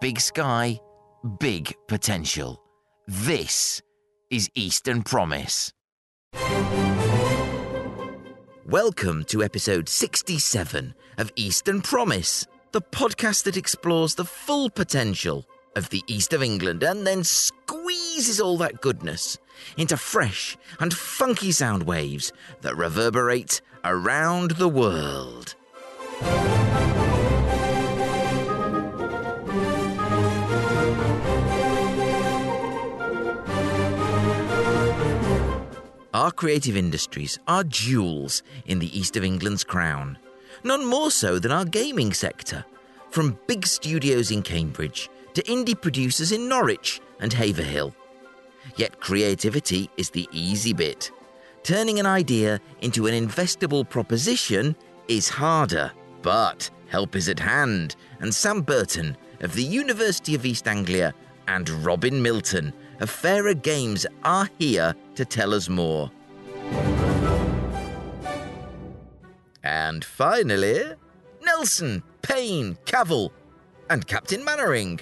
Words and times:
Big 0.00 0.20
sky, 0.20 0.80
big 1.38 1.74
potential. 1.88 2.60
This 3.06 3.82
is 4.30 4.50
Eastern 4.54 5.02
Promise. 5.02 5.72
Welcome 8.66 9.24
to 9.26 9.42
episode 9.42 9.88
67 9.88 10.94
of 11.18 11.32
Eastern 11.36 11.82
Promise, 11.82 12.46
the 12.72 12.80
podcast 12.80 13.44
that 13.44 13.56
explores 13.56 14.14
the 14.14 14.24
full 14.24 14.70
potential 14.70 15.44
of 15.76 15.90
the 15.90 16.02
east 16.06 16.32
of 16.32 16.42
England 16.42 16.82
and 16.82 17.06
then 17.06 17.22
squeezes 17.22 18.40
all 18.40 18.56
that 18.58 18.80
goodness 18.80 19.36
into 19.76 19.96
fresh 19.96 20.56
and 20.80 20.94
funky 20.94 21.52
sound 21.52 21.82
waves 21.84 22.32
that 22.62 22.76
reverberate 22.76 23.60
around 23.84 24.52
the 24.52 24.68
world. 24.68 25.54
Our 36.14 36.30
creative 36.30 36.76
industries 36.76 37.40
are 37.48 37.64
jewels 37.64 38.44
in 38.66 38.78
the 38.78 38.96
east 38.96 39.16
of 39.16 39.24
England's 39.24 39.64
crown, 39.64 40.16
none 40.62 40.86
more 40.86 41.10
so 41.10 41.40
than 41.40 41.50
our 41.50 41.64
gaming 41.64 42.12
sector. 42.12 42.64
From 43.10 43.36
big 43.48 43.66
studios 43.66 44.30
in 44.30 44.42
Cambridge 44.42 45.10
to 45.34 45.42
indie 45.42 45.80
producers 45.80 46.30
in 46.30 46.48
Norwich 46.48 47.00
and 47.18 47.32
Haverhill. 47.32 47.96
Yet 48.76 49.00
creativity 49.00 49.90
is 49.96 50.10
the 50.10 50.28
easy 50.30 50.72
bit. 50.72 51.10
Turning 51.64 51.98
an 51.98 52.06
idea 52.06 52.60
into 52.80 53.08
an 53.08 53.14
investable 53.14 53.88
proposition 53.88 54.76
is 55.08 55.28
harder, 55.28 55.90
but 56.22 56.70
help 56.86 57.16
is 57.16 57.28
at 57.28 57.40
hand, 57.40 57.96
and 58.20 58.32
Sam 58.32 58.62
Burton 58.62 59.16
of 59.40 59.54
the 59.54 59.64
University 59.64 60.36
of 60.36 60.46
East 60.46 60.68
Anglia 60.68 61.12
and 61.48 61.68
Robin 61.84 62.22
Milton 62.22 62.72
of 63.04 63.10
Fairer 63.10 63.52
Games 63.52 64.06
are 64.22 64.48
here 64.58 64.94
to 65.14 65.26
tell 65.26 65.52
us 65.52 65.68
more. 65.68 66.10
And 69.62 70.02
finally, 70.02 70.94
Nelson, 71.42 72.02
Paine, 72.22 72.78
Cavell, 72.86 73.30
and 73.90 74.06
Captain 74.06 74.42
Mainwaring. 74.42 75.00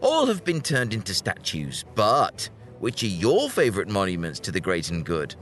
All 0.00 0.26
have 0.26 0.44
been 0.44 0.60
turned 0.60 0.94
into 0.94 1.14
statues, 1.14 1.84
but 1.96 2.48
which 2.78 3.02
are 3.02 3.08
your 3.08 3.50
favourite 3.50 3.88
monuments 3.88 4.38
to 4.38 4.52
the 4.52 4.60
great 4.60 4.90
and 4.90 5.04
good? 5.04 5.34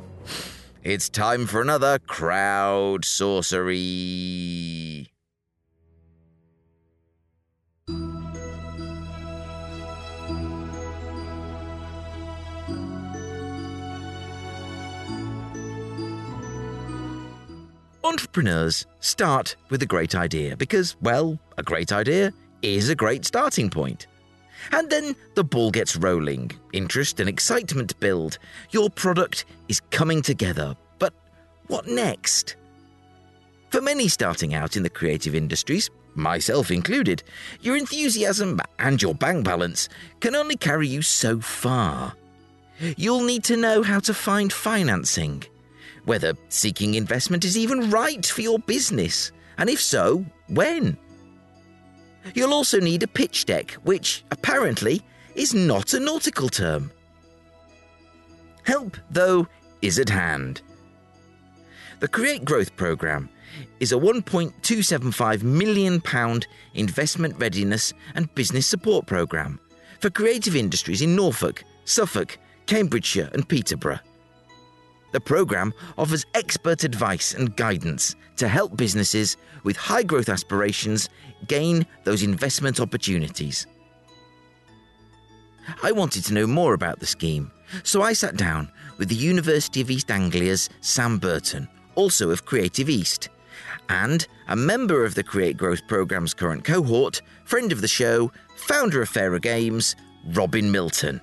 It's 0.83 1.11
time 1.11 1.47
for 1.47 1.61
another 1.61 1.99
Crowdsourcery. 1.99 4.70
Entrepreneurs 18.21 18.85
start 19.01 19.57
with 19.71 19.81
a 19.83 19.87
great 19.87 20.15
idea 20.15 20.55
because, 20.55 20.95
well, 21.01 21.39
a 21.57 21.63
great 21.63 21.91
idea 21.91 22.35
is 22.61 22.91
a 22.91 22.95
great 22.95 23.25
starting 23.25 23.71
point. 23.71 24.09
And 24.73 24.91
then 24.91 25.17
the 25.37 25.43
ball 25.43 25.71
gets 25.71 25.97
rolling, 25.97 26.51
interest 26.75 27.19
and 27.19 27.31
excitement 27.31 27.99
build. 27.99 28.39
Your 28.73 28.91
product 28.91 29.47
is 29.69 29.81
coming 29.91 30.21
together. 30.21 30.77
But 30.99 31.15
what 31.69 31.87
next? 31.87 32.57
For 33.71 33.81
many 33.81 34.07
starting 34.07 34.53
out 34.53 34.77
in 34.77 34.83
the 34.83 34.91
creative 34.91 35.35
industries, 35.35 35.89
myself 36.15 36.71
included, 36.71 37.23
your 37.63 37.79
enthusiasm 37.79 38.61
and 38.79 39.01
your 39.01 39.15
bank 39.15 39.47
balance 39.47 39.89
can 40.21 40.35
only 40.37 40.59
carry 40.59 40.89
you 40.89 41.01
so 41.01 41.41
far. 41.41 42.13
You'll 42.99 43.25
need 43.25 43.45
to 43.45 43.57
know 43.57 43.83
how 43.83 44.01
to 44.01 44.13
find 44.13 44.53
financing 44.53 45.43
whether 46.11 46.35
seeking 46.49 46.97
investment 46.97 47.45
is 47.45 47.57
even 47.57 47.89
right 47.89 48.27
for 48.27 48.41
your 48.41 48.59
business, 48.59 49.31
and 49.59 49.71
if 49.71 49.81
so, 49.81 50.25
when. 50.49 50.97
You'll 52.35 52.53
also 52.53 52.81
need 52.81 53.05
a 53.05 53.07
pitch 53.07 53.47
deck, 53.47 53.71
which 53.85 54.25
apparently 54.33 55.03
is 55.37 55.55
not 55.55 55.95
a 55.95 56.01
nautical 56.01 56.49
term. 56.49 56.91
Help, 58.65 58.97
though, 59.09 59.47
is 59.83 60.01
at 60.01 60.09
hand. 60.09 60.63
The 62.01 62.09
Create 62.09 62.45
Growth 62.45 62.75
Programme 62.75 63.29
is 63.79 63.93
a 63.93 63.95
£1.275 63.95 65.43
million 65.45 66.03
investment 66.75 67.39
readiness 67.39 67.95
and 68.17 68.35
business 68.35 68.67
support 68.67 69.07
programme 69.07 69.61
for 70.01 70.11
creative 70.11 70.57
industries 70.57 71.03
in 71.03 71.15
Norfolk, 71.15 71.63
Suffolk, 71.85 72.37
Cambridgeshire, 72.67 73.31
and 73.33 73.49
Peterborough. 73.49 74.01
The 75.13 75.21
programme 75.21 75.75
offers 75.99 76.27
expert 76.35 76.85
advice 76.85 77.35
and 77.35 77.57
guidance 77.57 78.15
to 78.37 78.49
help 78.49 78.77
businesses 78.77 79.37
with 79.65 79.77
high 79.77 80.03
growth 80.03 80.29
aspirations 80.29 81.09
gain 81.47 81.87
those 82.05 82.23
investment 82.23 82.81
opportunities. 82.81 83.67
I 85.83 85.93
wanted 85.93 86.25
to 86.25 86.35
know 86.35 86.47
more 86.47 86.75
about 86.75 87.01
the 87.01 87.07
scheme, 87.07 87.51
so 87.83 88.03
I 88.03 88.13
sat 88.13 88.37
down 88.37 88.71
with 88.99 89.09
the 89.09 89.15
University 89.15 89.81
of 89.81 89.91
East 89.91 90.11
Anglia's 90.11 90.69
Sam 90.81 91.19
Burton, 91.19 91.69
also 91.95 92.31
of 92.31 92.45
Creative 92.45 92.89
East, 92.89 93.29
and 93.89 94.27
a 94.49 94.57
member 94.57 95.05
of 95.05 95.15
the 95.15 95.23
Create 95.23 95.57
Growth 95.57 95.87
Programme's 95.87 96.35
current 96.35 96.65
cohort, 96.65 97.21
friend 97.45 97.73
of 97.73 97.81
the 97.81 97.89
show, 97.89 98.31
founder 98.57 99.03
of 99.03 99.09
Fairer 99.09 99.39
Games, 99.39 99.97
Robin 100.27 100.71
Milton. 100.71 101.21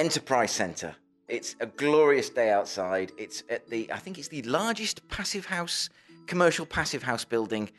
Enterprise 0.00 0.50
Centre. 0.50 0.96
It's 1.28 1.56
a 1.60 1.66
glorious 1.66 2.30
day 2.30 2.50
outside. 2.50 3.12
It's 3.18 3.44
at 3.50 3.68
the, 3.68 3.92
I 3.92 3.98
think 3.98 4.16
it's 4.16 4.28
the 4.28 4.40
largest 4.44 5.06
passive 5.08 5.44
house, 5.44 5.90
commercial 6.26 6.64
passive 6.64 7.02
house 7.02 7.26
building 7.26 7.70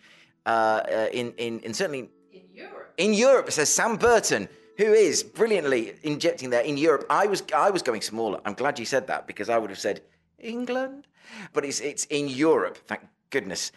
uh, 0.46 0.50
uh, 0.50 1.08
in, 1.12 1.34
in, 1.40 1.60
in 1.62 1.74
certainly 1.74 2.12
in 2.32 2.44
Europe. 2.54 2.94
In 2.98 3.16
Europe, 3.16 3.48
it 3.48 3.54
says 3.54 3.70
Sam 3.70 3.98
Burton, 3.98 4.48
who 4.78 4.94
is 4.94 5.24
brilliantly 5.24 5.94
injecting 6.04 6.52
there 6.52 6.62
in 6.62 6.78
Europe. 6.78 7.08
I 7.10 7.26
was 7.26 7.42
I 7.56 7.72
was 7.72 7.82
going 7.82 8.02
smaller. 8.02 8.40
I'm 8.46 8.54
glad 8.54 8.78
you 8.78 8.86
said 8.86 9.08
that 9.08 9.26
because 9.26 9.50
I 9.50 9.58
would 9.58 9.72
have 9.72 9.80
said 9.80 10.02
England, 10.38 11.08
but 11.54 11.66
it's 11.66 11.80
it's 11.80 12.06
in 12.06 12.28
Europe. 12.28 12.78
Thank 12.86 13.02
goodness. 13.32 13.72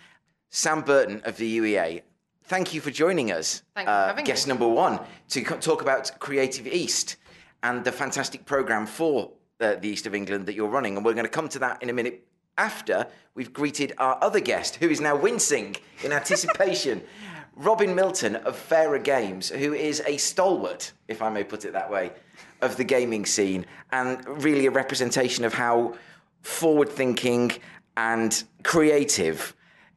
Sam 0.51 0.83
Burton 0.83 1.23
of 1.25 1.39
the 1.39 1.59
UEA. 1.59 2.03
Thank 2.45 2.75
you 2.75 2.83
for 2.83 2.91
joining 2.91 3.33
us. 3.33 3.63
Uh, 3.75 3.85
for 3.85 3.91
having 3.91 4.27
guest 4.27 4.47
number 4.47 4.69
one 4.69 5.01
to 5.31 5.43
talk 5.43 5.81
about 5.81 6.11
Creative 6.19 6.67
East 6.67 7.17
and 7.65 7.83
the 7.83 7.91
fantastic 7.91 8.45
programme 8.45 8.87
for 8.87 9.33
uh, 9.59 9.75
the 9.77 9.89
East 9.89 10.07
of 10.07 10.15
England 10.15 10.47
that 10.47 10.55
you're 10.55 10.69
running. 10.69 10.97
And 10.97 11.05
we're 11.05 11.15
going 11.15 11.25
to 11.25 11.31
come 11.31 11.49
to 11.49 11.59
that 11.61 11.83
in 11.83 11.89
a 11.89 11.95
minute 11.95 12.25
after 12.59 13.07
we've 13.35 13.53
greeted 13.53 13.95
our 13.99 14.19
other 14.23 14.39
guest, 14.39 14.77
who 14.77 14.89
is 14.89 15.01
now 15.01 15.17
wincing 15.17 15.75
in 16.05 16.13
anticipation. 16.13 17.03
Robin 17.57 17.95
Milton 17.95 18.37
of 18.37 18.55
Fairer 18.55 18.99
Games, 18.99 19.49
who 19.49 19.73
is 19.73 20.03
a 20.07 20.19
stalwart, 20.19 20.93
if 21.09 21.23
I 21.23 21.31
may 21.31 21.43
put 21.43 21.65
it 21.65 21.73
that 21.73 21.91
way, 21.91 22.13
of 22.61 22.77
the 22.77 22.85
gaming 22.85 23.25
scene, 23.25 23.65
and 23.93 24.27
really 24.45 24.67
a 24.67 24.71
representation 24.71 25.45
of 25.45 25.55
how 25.55 25.95
forward 26.43 26.91
thinking 26.91 27.53
and 27.97 28.45
creative 28.63 29.55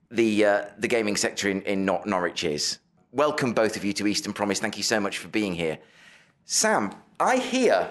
the, 0.10 0.46
uh, 0.46 0.66
the 0.78 0.88
gaming 0.88 1.18
sector 1.18 1.50
in, 1.50 1.62
in 1.64 1.84
Nor- 1.84 2.04
Norwich 2.06 2.46
is. 2.46 2.80
Welcome, 3.12 3.54
both 3.54 3.76
of 3.76 3.84
you, 3.84 3.92
to 3.94 4.08
Eastern 4.08 4.32
Promise. 4.32 4.60
Thank 4.60 4.78
you 4.78 4.84
so 4.84 5.00
much 5.00 5.18
for 5.18 5.28
being 5.28 5.54
here. 5.54 5.80
Sam, 6.46 6.94
I 7.20 7.38
hear 7.38 7.90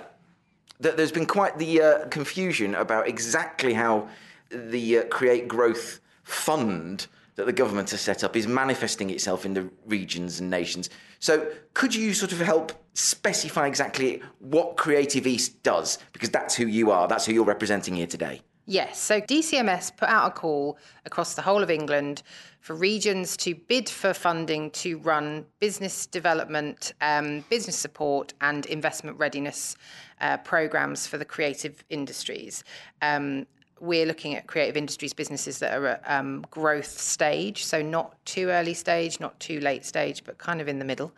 that 0.81 0.97
there's 0.97 1.13
been 1.13 1.27
quite 1.27 1.59
the 1.59 1.83
uh, 1.83 2.09
confusion 2.09 2.75
about 2.75 3.09
exactly 3.09 3.73
how 3.73 4.09
the 4.51 4.99
uh, 4.99 5.05
Create 5.05 5.49
Growth 5.49 6.01
Fund 6.23 7.07
that 7.35 7.47
the 7.47 7.53
government 7.53 7.91
has 7.91 8.01
set 8.01 8.25
up 8.25 8.37
is 8.37 8.47
manifesting 8.47 9.11
itself 9.11 9.45
in 9.45 9.55
the 9.55 9.69
regions 9.85 10.41
and 10.41 10.49
nations. 10.49 10.91
So, 11.19 11.49
could 11.75 11.95
you 11.95 12.15
sort 12.15 12.33
of 12.33 12.39
help 12.39 12.73
specify 12.95 13.67
exactly 13.67 14.23
what 14.39 14.77
Creative 14.77 15.27
East 15.27 15.63
does? 15.63 15.99
Because 16.13 16.31
that's 16.31 16.55
who 16.55 16.67
you 16.67 16.91
are, 16.91 17.09
that's 17.09 17.27
who 17.27 17.33
you're 17.33 17.45
representing 17.45 17.95
here 17.95 18.07
today. 18.07 18.41
Yes, 18.69 18.99
so 19.01 19.21
DCMS 19.21 19.97
put 19.97 20.09
out 20.09 20.27
a 20.27 20.31
call 20.33 20.77
across 21.05 21.35
the 21.35 21.43
whole 21.43 21.63
of 21.63 21.71
England 21.71 22.25
for 22.59 22.75
regions 22.75 23.37
to 23.37 23.55
bid 23.55 23.89
for 23.89 24.13
funding 24.13 24.73
to 24.73 24.99
run 24.99 25.47
business 25.61 26.05
development, 26.05 26.93
um, 27.01 27.45
business 27.49 27.77
support, 27.77 28.35
and 28.41 28.67
investment 28.67 29.17
readiness 29.21 29.77
uh, 30.21 30.39
programs 30.39 31.07
for 31.07 31.17
the 31.17 31.25
creative 31.25 31.85
industries. 31.91 32.65
Um, 33.03 33.47
we're 33.79 34.07
looking 34.07 34.35
at 34.35 34.47
creative 34.47 34.77
industries 34.77 35.13
businesses 35.13 35.59
that 35.59 35.77
are 35.77 35.87
at 35.87 36.03
um, 36.07 36.45
growth 36.51 36.99
stage, 36.99 37.65
so 37.65 37.83
not 37.83 38.17
too 38.25 38.49
early 38.49 38.75
stage, 38.75 39.21
not 39.21 39.39
too 39.39 39.61
late 39.61 39.85
stage, 39.85 40.25
but 40.25 40.39
kind 40.39 40.61
of 40.61 40.67
in 40.67 40.79
the 40.79 40.85
middle. 40.85 41.13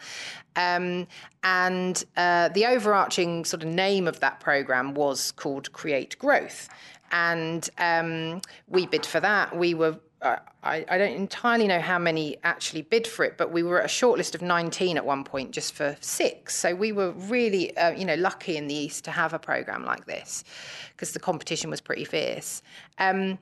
Um, 0.57 1.07
and 1.45 2.05
uh, 2.17 2.49
the 2.49 2.67
overarching 2.67 3.45
sort 3.45 3.63
of 3.63 3.69
name 3.69 4.09
of 4.09 4.21
that 4.21 4.41
program 4.41 4.95
was 4.95 5.31
called 5.33 5.73
Create 5.73 6.19
Growth. 6.19 6.69
And 7.13 7.69
um, 7.79 8.41
we 8.69 8.87
bid 8.87 9.07
for 9.07 9.21
that. 9.21 9.57
We 9.57 9.75
were 9.75 9.99
I, 10.21 10.41
I, 10.65 10.99
don't 10.99 11.15
entirely 11.15 11.69
know 11.69 11.81
how 11.81 11.99
many 11.99 12.39
actually 12.43 12.83
bid 12.83 13.07
for 13.07 13.25
it, 13.25 13.39
but 13.39 13.53
we 13.53 13.63
were 13.63 13.79
at 13.81 13.85
a 13.85 13.89
shortlist 13.89 14.35
of 14.35 14.43
19 14.43 14.97
at 14.97 15.07
one 15.07 15.23
point 15.23 15.53
just 15.53 15.75
for 15.75 15.97
six. 16.01 16.57
So 16.57 16.75
we 16.75 16.91
were 16.91 17.13
really, 17.13 17.77
uh, 17.77 17.93
you 17.93 18.05
know, 18.05 18.17
lucky 18.17 18.57
in 18.57 18.67
the 18.67 18.75
East 18.75 19.05
to 19.05 19.13
have 19.13 19.33
a 19.33 19.39
program 19.39 19.85
like 19.85 20.07
this 20.07 20.43
because 20.91 21.13
the 21.13 21.21
competition 21.21 21.71
was 21.71 21.81
pretty 21.81 22.05
fierce. 22.05 22.63
Um, 22.99 23.39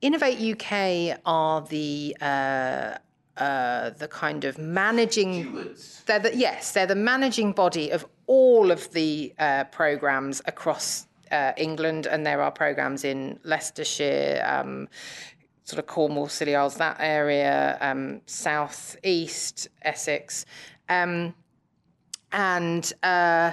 Innovate 0.00 0.40
UK 0.40 1.20
are 1.24 1.60
the 1.60 2.16
uh, 2.20 2.96
uh, 3.36 3.90
the 3.90 4.08
kind 4.08 4.44
of 4.44 4.58
managing. 4.58 5.76
They're 6.06 6.18
the, 6.18 6.36
yes, 6.36 6.72
they're 6.72 6.86
the 6.86 6.96
managing 6.96 7.52
body 7.52 7.90
of 7.90 8.04
all 8.26 8.72
of 8.72 8.92
the 8.92 9.32
uh, 9.38 9.64
programs 9.64 10.42
across 10.46 11.06
uh, 11.32 11.52
England, 11.56 12.06
and 12.06 12.24
there 12.24 12.42
are 12.42 12.50
programs 12.50 13.04
in 13.04 13.40
Leicestershire, 13.42 14.44
um, 14.46 14.88
sort 15.64 15.78
of 15.78 15.86
Cornwall, 15.86 16.28
Scilly 16.28 16.54
Isles, 16.54 16.76
that 16.76 16.96
area, 17.00 17.78
um, 17.80 18.20
south 18.26 18.96
east 19.02 19.68
Essex, 19.82 20.44
um, 20.88 21.34
and 22.32 22.92
uh, 23.02 23.52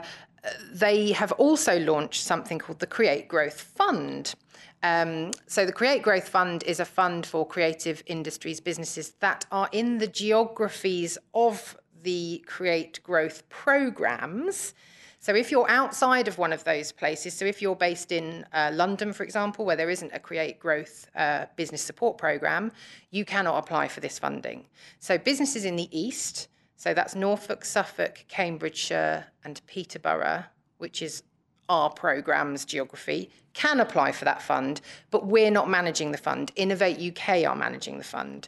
they 0.72 1.12
have 1.12 1.32
also 1.34 1.80
launched 1.80 2.24
something 2.24 2.60
called 2.60 2.80
the 2.80 2.88
Create 2.88 3.28
Growth 3.28 3.60
Fund. 3.60 4.36
Um, 4.82 5.32
so 5.48 5.66
the 5.66 5.74
Create 5.74 6.02
Growth 6.02 6.30
Fund 6.30 6.64
is 6.64 6.80
a 6.80 6.86
fund 6.86 7.26
for 7.26 7.46
creative 7.46 8.02
industries 8.06 8.62
businesses 8.62 9.14
that 9.20 9.46
are 9.52 9.70
in 9.72 9.98
the 9.98 10.08
geographies 10.08 11.18
of 11.34 11.78
the 12.04 12.44
Create 12.48 13.04
Growth 13.04 13.48
programs. 13.50 14.74
So 15.22 15.36
if 15.36 15.52
you're 15.52 15.70
outside 15.70 16.30
of 16.30 16.38
one 16.38 16.54
of 16.54 16.64
those 16.64 16.94
places, 16.94 17.34
so 17.34 17.46
if 17.46 17.62
you're 17.62 17.76
based 17.76 18.14
in 18.14 18.46
uh, 18.54 18.72
London, 18.74 19.12
for 19.12 19.24
example, 19.24 19.66
where 19.66 19.76
there 19.76 19.90
isn't 19.90 20.12
a 20.14 20.20
Create 20.20 20.62
Growth 20.62 21.08
uh, 21.14 21.46
business 21.58 21.82
support 21.82 22.18
program, 22.18 22.72
you 23.12 23.26
cannot 23.26 23.58
apply 23.58 23.90
for 23.90 24.00
this 24.00 24.18
funding. 24.18 24.66
So 25.00 25.18
businesses 25.18 25.66
in 25.66 25.76
the 25.76 25.90
East, 25.92 26.48
so 26.78 26.94
that's 26.94 27.16
Norfolk, 27.16 27.66
Suffolk, 27.66 28.24
Cambridgeshire, 28.30 29.26
and 29.44 29.60
Peterborough, 29.68 30.46
which 30.78 31.02
is 31.02 31.24
our 31.68 31.90
program's 31.90 32.64
geography, 32.64 33.30
can 33.54 33.82
apply 33.82 34.14
for 34.14 34.24
that 34.24 34.42
fund, 34.42 34.80
but 35.12 35.28
we're 35.28 35.52
not 35.52 35.70
managing 35.70 36.14
the 36.14 36.18
fund. 36.18 36.54
Innovate 36.56 36.98
UK 36.98 37.46
are 37.46 37.58
managing 37.58 37.98
the 37.98 38.06
fund. 38.06 38.48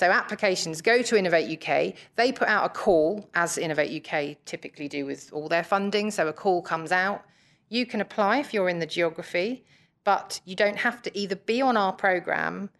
So 0.00 0.10
applications 0.10 0.80
go 0.80 1.02
to 1.02 1.18
Innovate 1.18 1.62
UK. 1.62 1.92
They 2.16 2.32
put 2.32 2.48
out 2.48 2.64
a 2.64 2.70
call, 2.70 3.28
as 3.34 3.58
Innovate 3.58 4.02
UK 4.02 4.38
typically 4.46 4.88
do 4.88 5.04
with 5.04 5.30
all 5.30 5.46
their 5.46 5.62
funding. 5.62 6.10
So 6.10 6.26
a 6.26 6.32
call 6.32 6.62
comes 6.62 6.90
out. 6.90 7.22
You 7.68 7.84
can 7.84 8.00
apply 8.00 8.38
if 8.38 8.54
you're 8.54 8.70
in 8.70 8.78
the 8.78 8.86
geography, 8.86 9.62
but 10.04 10.40
you 10.46 10.56
don't 10.56 10.78
have 10.78 11.02
to 11.02 11.18
either 11.18 11.36
be 11.36 11.60
on 11.60 11.76
our 11.76 11.92
program 11.92 12.70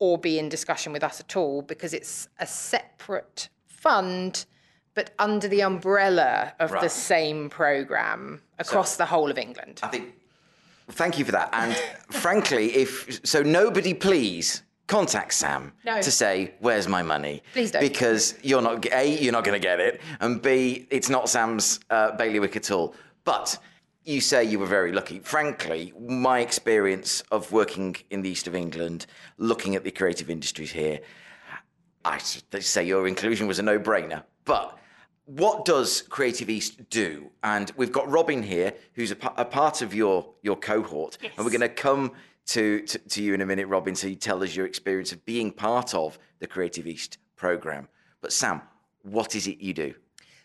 or 0.00 0.18
be 0.18 0.36
in 0.40 0.48
discussion 0.48 0.92
with 0.92 1.04
us 1.04 1.20
at 1.20 1.36
all 1.36 1.62
because 1.62 1.94
it's 1.94 2.28
a 2.40 2.46
separate 2.46 3.50
fund 3.68 4.44
but 4.94 5.12
under 5.20 5.46
the 5.46 5.62
umbrella 5.62 6.54
of 6.58 6.72
right. 6.72 6.82
the 6.82 6.88
same 6.88 7.50
program 7.50 8.42
across 8.58 8.96
so, 8.96 8.98
the 8.98 9.06
whole 9.06 9.30
of 9.30 9.38
England. 9.38 9.78
I 9.84 9.88
think 9.88 10.12
thank 10.88 11.20
you 11.20 11.24
for 11.24 11.30
that. 11.32 11.50
And 11.52 11.76
frankly, 12.10 12.74
if 12.74 13.24
so 13.24 13.44
nobody 13.44 13.94
please 13.94 14.64
contact 14.86 15.34
Sam 15.34 15.72
no. 15.84 16.00
to 16.00 16.10
say, 16.10 16.54
"Where's 16.60 16.88
my 16.88 17.02
money?" 17.02 17.42
Please 17.52 17.70
don't, 17.70 17.80
because 17.80 18.34
you're 18.42 18.62
not 18.62 18.86
a 18.92 19.06
you're 19.06 19.32
not 19.32 19.44
going 19.44 19.60
to 19.60 19.66
get 19.66 19.80
it, 19.80 20.00
and 20.20 20.40
b 20.40 20.86
it's 20.90 21.08
not 21.08 21.28
Sam's 21.28 21.80
uh, 21.90 22.12
bailiwick 22.16 22.56
at 22.56 22.70
all. 22.70 22.94
But 23.24 23.58
you 24.04 24.20
say 24.20 24.44
you 24.44 24.58
were 24.58 24.66
very 24.66 24.92
lucky. 24.92 25.18
Frankly, 25.20 25.92
my 25.98 26.40
experience 26.40 27.22
of 27.30 27.50
working 27.52 27.96
in 28.10 28.22
the 28.22 28.28
east 28.28 28.46
of 28.46 28.54
England, 28.54 29.06
looking 29.38 29.74
at 29.76 29.84
the 29.84 29.90
creative 29.90 30.28
industries 30.28 30.72
here, 30.72 31.00
I 32.04 32.18
say 32.18 32.84
your 32.84 33.08
inclusion 33.08 33.46
was 33.46 33.58
a 33.58 33.62
no-brainer. 33.62 34.24
But 34.44 34.78
what 35.24 35.64
does 35.64 36.02
Creative 36.02 36.50
East 36.50 36.90
do? 36.90 37.30
And 37.42 37.72
we've 37.76 37.92
got 37.92 38.10
Robin 38.10 38.42
here, 38.42 38.74
who's 38.92 39.10
a, 39.10 39.16
a 39.38 39.44
part 39.44 39.80
of 39.80 39.94
your 39.94 40.34
your 40.42 40.56
cohort, 40.56 41.16
yes. 41.22 41.32
and 41.36 41.44
we're 41.44 41.50
going 41.50 41.62
to 41.62 41.68
come 41.68 42.12
to, 42.46 42.80
to, 42.80 42.98
to 42.98 43.22
you 43.22 43.34
in 43.34 43.40
a 43.40 43.46
minute, 43.46 43.66
Robin, 43.68 43.94
so 43.94 44.06
you 44.06 44.16
tell 44.16 44.42
us 44.42 44.54
your 44.54 44.66
experience 44.66 45.12
of 45.12 45.24
being 45.24 45.50
part 45.50 45.94
of 45.94 46.18
the 46.40 46.46
Creative 46.46 46.86
East 46.86 47.18
program. 47.36 47.88
But 48.20 48.32
Sam, 48.32 48.62
what 49.02 49.34
is 49.34 49.46
it 49.46 49.60
you 49.60 49.72
do? 49.74 49.94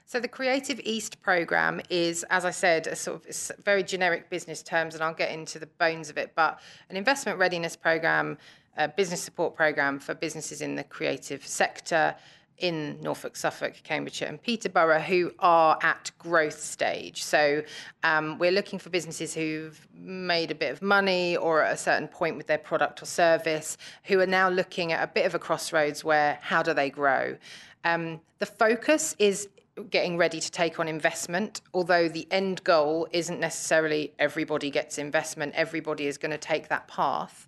So 0.05 0.19
the 0.19 0.27
Creative 0.27 0.79
East 0.83 1.21
program 1.21 1.81
is, 1.89 2.25
as 2.31 2.43
I 2.43 2.51
said, 2.51 2.87
a 2.87 2.95
sort 2.95 3.25
of 3.27 3.63
very 3.63 3.83
generic 3.83 4.29
business 4.29 4.63
terms, 4.63 4.95
and 4.95 5.03
I'll 5.03 5.13
get 5.13 5.31
into 5.31 5.59
the 5.59 5.67
bones 5.67 6.09
of 6.09 6.17
it. 6.17 6.33
But 6.35 6.59
an 6.89 6.97
investment 6.97 7.37
readiness 7.37 7.75
program, 7.75 8.37
a 8.75 8.87
business 8.87 9.21
support 9.21 9.55
program 9.55 9.99
for 9.99 10.15
businesses 10.15 10.61
in 10.61 10.75
the 10.75 10.83
creative 10.83 11.45
sector 11.45 12.15
in 12.59 12.99
Norfolk, 13.01 13.35
Suffolk, 13.35 13.73
Cambridgeshire, 13.83 14.27
and 14.27 14.41
Peterborough 14.41 14.99
who 14.99 15.31
are 15.39 15.77
at 15.81 16.11
growth 16.19 16.59
stage. 16.59 17.23
So 17.23 17.63
um, 18.03 18.37
we're 18.37 18.51
looking 18.51 18.79
for 18.79 18.89
businesses 18.89 19.33
who've 19.33 19.87
made 19.93 20.51
a 20.51 20.55
bit 20.55 20.71
of 20.71 20.81
money 20.81 21.37
or 21.37 21.63
at 21.63 21.73
a 21.73 21.77
certain 21.77 22.07
point 22.07 22.37
with 22.37 22.47
their 22.47 22.57
product 22.57 23.01
or 23.01 23.05
service, 23.05 23.77
who 24.05 24.19
are 24.19 24.27
now 24.27 24.49
looking 24.49 24.91
at 24.91 25.03
a 25.03 25.07
bit 25.07 25.25
of 25.25 25.35
a 25.35 25.39
crossroads 25.39 26.03
where 26.03 26.39
how 26.41 26.61
do 26.61 26.73
they 26.73 26.89
grow? 26.89 27.37
Um, 27.83 28.19
the 28.39 28.45
focus 28.45 29.15
is 29.19 29.49
getting 29.89 30.17
ready 30.17 30.39
to 30.39 30.51
take 30.51 30.79
on 30.79 30.87
investment, 30.87 31.61
although 31.73 32.09
the 32.09 32.27
end 32.31 32.63
goal 32.63 33.07
isn't 33.11 33.39
necessarily 33.39 34.13
everybody 34.19 34.69
gets 34.69 34.97
investment, 34.97 35.53
everybody 35.55 36.07
is 36.07 36.17
going 36.17 36.31
to 36.31 36.37
take 36.37 36.67
that 36.67 36.87
path. 36.87 37.47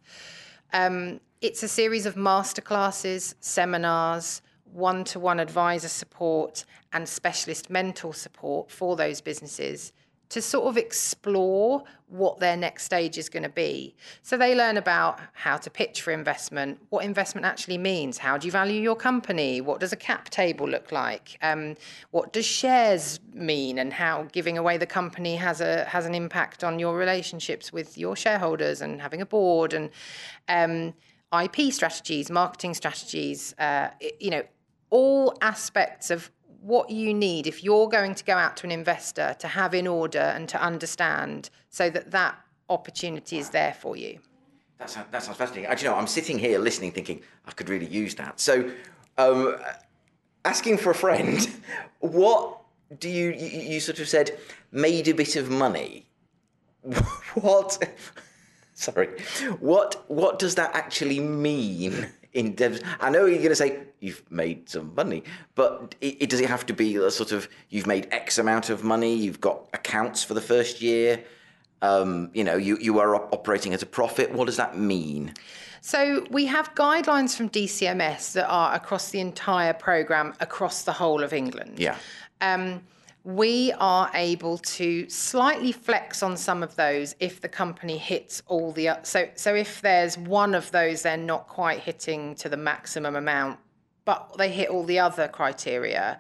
Um, 0.73 1.19
it's 1.41 1.63
a 1.63 1.67
series 1.67 2.05
of 2.05 2.15
masterclasses, 2.15 3.35
seminars, 3.39 4.41
one 4.73 5.03
to 5.05 5.19
one 5.19 5.39
advisor 5.39 5.87
support 5.87 6.65
and 6.93 7.07
specialist 7.07 7.69
mentor 7.69 8.13
support 8.13 8.71
for 8.71 8.95
those 8.95 9.21
businesses 9.21 9.91
to 10.31 10.41
sort 10.41 10.65
of 10.67 10.77
explore 10.77 11.83
what 12.07 12.39
their 12.39 12.55
next 12.55 12.85
stage 12.85 13.17
is 13.17 13.27
going 13.27 13.43
to 13.43 13.49
be. 13.49 13.93
So 14.21 14.37
they 14.37 14.55
learn 14.55 14.77
about 14.77 15.19
how 15.33 15.57
to 15.57 15.69
pitch 15.69 16.01
for 16.01 16.11
investment, 16.11 16.79
what 16.89 17.03
investment 17.03 17.45
actually 17.45 17.77
means, 17.77 18.17
how 18.17 18.37
do 18.37 18.47
you 18.47 18.51
value 18.51 18.81
your 18.81 18.95
company, 18.95 19.59
what 19.59 19.81
does 19.81 19.91
a 19.91 19.97
cap 19.97 20.29
table 20.29 20.67
look 20.67 20.93
like, 20.93 21.37
um, 21.41 21.75
what 22.11 22.31
does 22.31 22.45
shares 22.45 23.19
mean, 23.33 23.77
and 23.77 23.91
how 23.91 24.23
giving 24.31 24.57
away 24.57 24.77
the 24.77 24.85
company 24.85 25.35
has 25.35 25.59
a 25.59 25.83
has 25.83 26.05
an 26.05 26.15
impact 26.15 26.63
on 26.63 26.79
your 26.79 26.97
relationships 26.97 27.73
with 27.73 27.97
your 27.97 28.15
shareholders 28.15 28.79
and 28.81 29.01
having 29.01 29.21
a 29.21 29.25
board 29.25 29.73
and 29.73 29.89
um, 30.47 30.93
IP 31.37 31.73
strategies, 31.73 32.31
marketing 32.31 32.73
strategies, 32.73 33.53
uh, 33.59 33.89
you 34.19 34.31
know 34.31 34.43
all 34.91 35.35
aspects 35.41 36.11
of 36.11 36.29
what 36.61 36.91
you 36.91 37.13
need 37.13 37.47
if 37.47 37.63
you're 37.63 37.89
going 37.89 38.13
to 38.13 38.23
go 38.23 38.33
out 38.33 38.55
to 38.57 38.67
an 38.67 38.71
investor 38.71 39.35
to 39.39 39.47
have 39.47 39.73
in 39.73 39.87
order 39.87 40.19
and 40.19 40.47
to 40.47 40.61
understand 40.61 41.49
so 41.69 41.89
that 41.89 42.11
that 42.11 42.37
opportunity 42.69 43.39
is 43.39 43.49
there 43.49 43.73
for 43.73 43.97
you. 43.97 44.19
That 44.77 44.89
sounds, 44.89 45.07
that 45.11 45.23
sounds 45.23 45.37
fascinating. 45.37 45.69
Actually, 45.69 45.85
you 45.85 45.91
know, 45.91 45.97
I'm 45.97 46.07
sitting 46.07 46.37
here 46.37 46.59
listening, 46.59 46.91
thinking 46.91 47.21
I 47.45 47.51
could 47.51 47.69
really 47.69 47.87
use 47.87 48.15
that. 48.15 48.39
So, 48.39 48.71
um, 49.17 49.57
asking 50.45 50.77
for 50.77 50.91
a 50.91 50.95
friend, 50.95 51.49
what 51.99 52.61
do 52.99 53.09
you, 53.09 53.31
you, 53.31 53.73
you 53.73 53.79
sort 53.79 53.99
of 53.99 54.07
said 54.07 54.37
made 54.71 55.07
a 55.07 55.13
bit 55.13 55.35
of 55.35 55.49
money? 55.49 56.05
what? 57.33 57.83
Sorry, 58.73 59.09
what 59.59 60.03
what 60.07 60.39
does 60.39 60.55
that 60.55 60.73
actually 60.73 61.19
mean? 61.19 62.09
In 62.33 62.55
devs. 62.55 62.83
I 62.99 63.09
know 63.09 63.25
you're 63.25 63.37
going 63.37 63.49
to 63.49 63.55
say 63.55 63.83
you've 63.99 64.23
made 64.31 64.69
some 64.69 64.93
money, 64.95 65.23
but 65.55 65.95
it, 66.01 66.23
it, 66.23 66.29
does 66.29 66.39
it 66.39 66.49
have 66.49 66.65
to 66.67 66.73
be 66.73 66.95
a 66.95 67.11
sort 67.11 67.31
of 67.31 67.47
you've 67.69 67.87
made 67.87 68.07
X 68.11 68.37
amount 68.37 68.69
of 68.69 68.83
money, 68.83 69.15
you've 69.15 69.41
got 69.41 69.67
accounts 69.73 70.23
for 70.23 70.33
the 70.33 70.41
first 70.41 70.81
year, 70.81 71.23
um, 71.81 72.29
you 72.33 72.43
know, 72.43 72.55
you, 72.55 72.77
you 72.77 72.99
are 72.99 73.15
op- 73.15 73.33
operating 73.33 73.73
at 73.73 73.81
a 73.81 73.85
profit. 73.85 74.31
What 74.31 74.45
does 74.45 74.57
that 74.57 74.77
mean? 74.77 75.33
So 75.81 76.25
we 76.29 76.45
have 76.45 76.73
guidelines 76.75 77.35
from 77.35 77.49
DCMS 77.49 78.33
that 78.33 78.47
are 78.47 78.73
across 78.75 79.09
the 79.09 79.19
entire 79.19 79.73
program 79.73 80.33
across 80.39 80.83
the 80.83 80.91
whole 80.91 81.23
of 81.23 81.33
England. 81.33 81.79
Yeah. 81.79 81.97
Um, 82.39 82.83
we 83.23 83.71
are 83.73 84.09
able 84.15 84.57
to 84.57 85.07
slightly 85.07 85.71
flex 85.71 86.23
on 86.23 86.35
some 86.35 86.63
of 86.63 86.75
those 86.75 87.15
if 87.19 87.39
the 87.39 87.47
company 87.47 87.97
hits 87.97 88.41
all 88.47 88.71
the 88.71 88.89
so 89.03 89.27
so 89.35 89.53
if 89.53 89.79
there's 89.81 90.17
one 90.17 90.55
of 90.55 90.71
those 90.71 91.03
they're 91.03 91.17
not 91.17 91.47
quite 91.47 91.79
hitting 91.79 92.33
to 92.33 92.49
the 92.49 92.57
maximum 92.57 93.15
amount 93.15 93.59
but 94.05 94.35
they 94.37 94.49
hit 94.49 94.69
all 94.69 94.83
the 94.83 94.97
other 94.97 95.27
criteria 95.27 96.19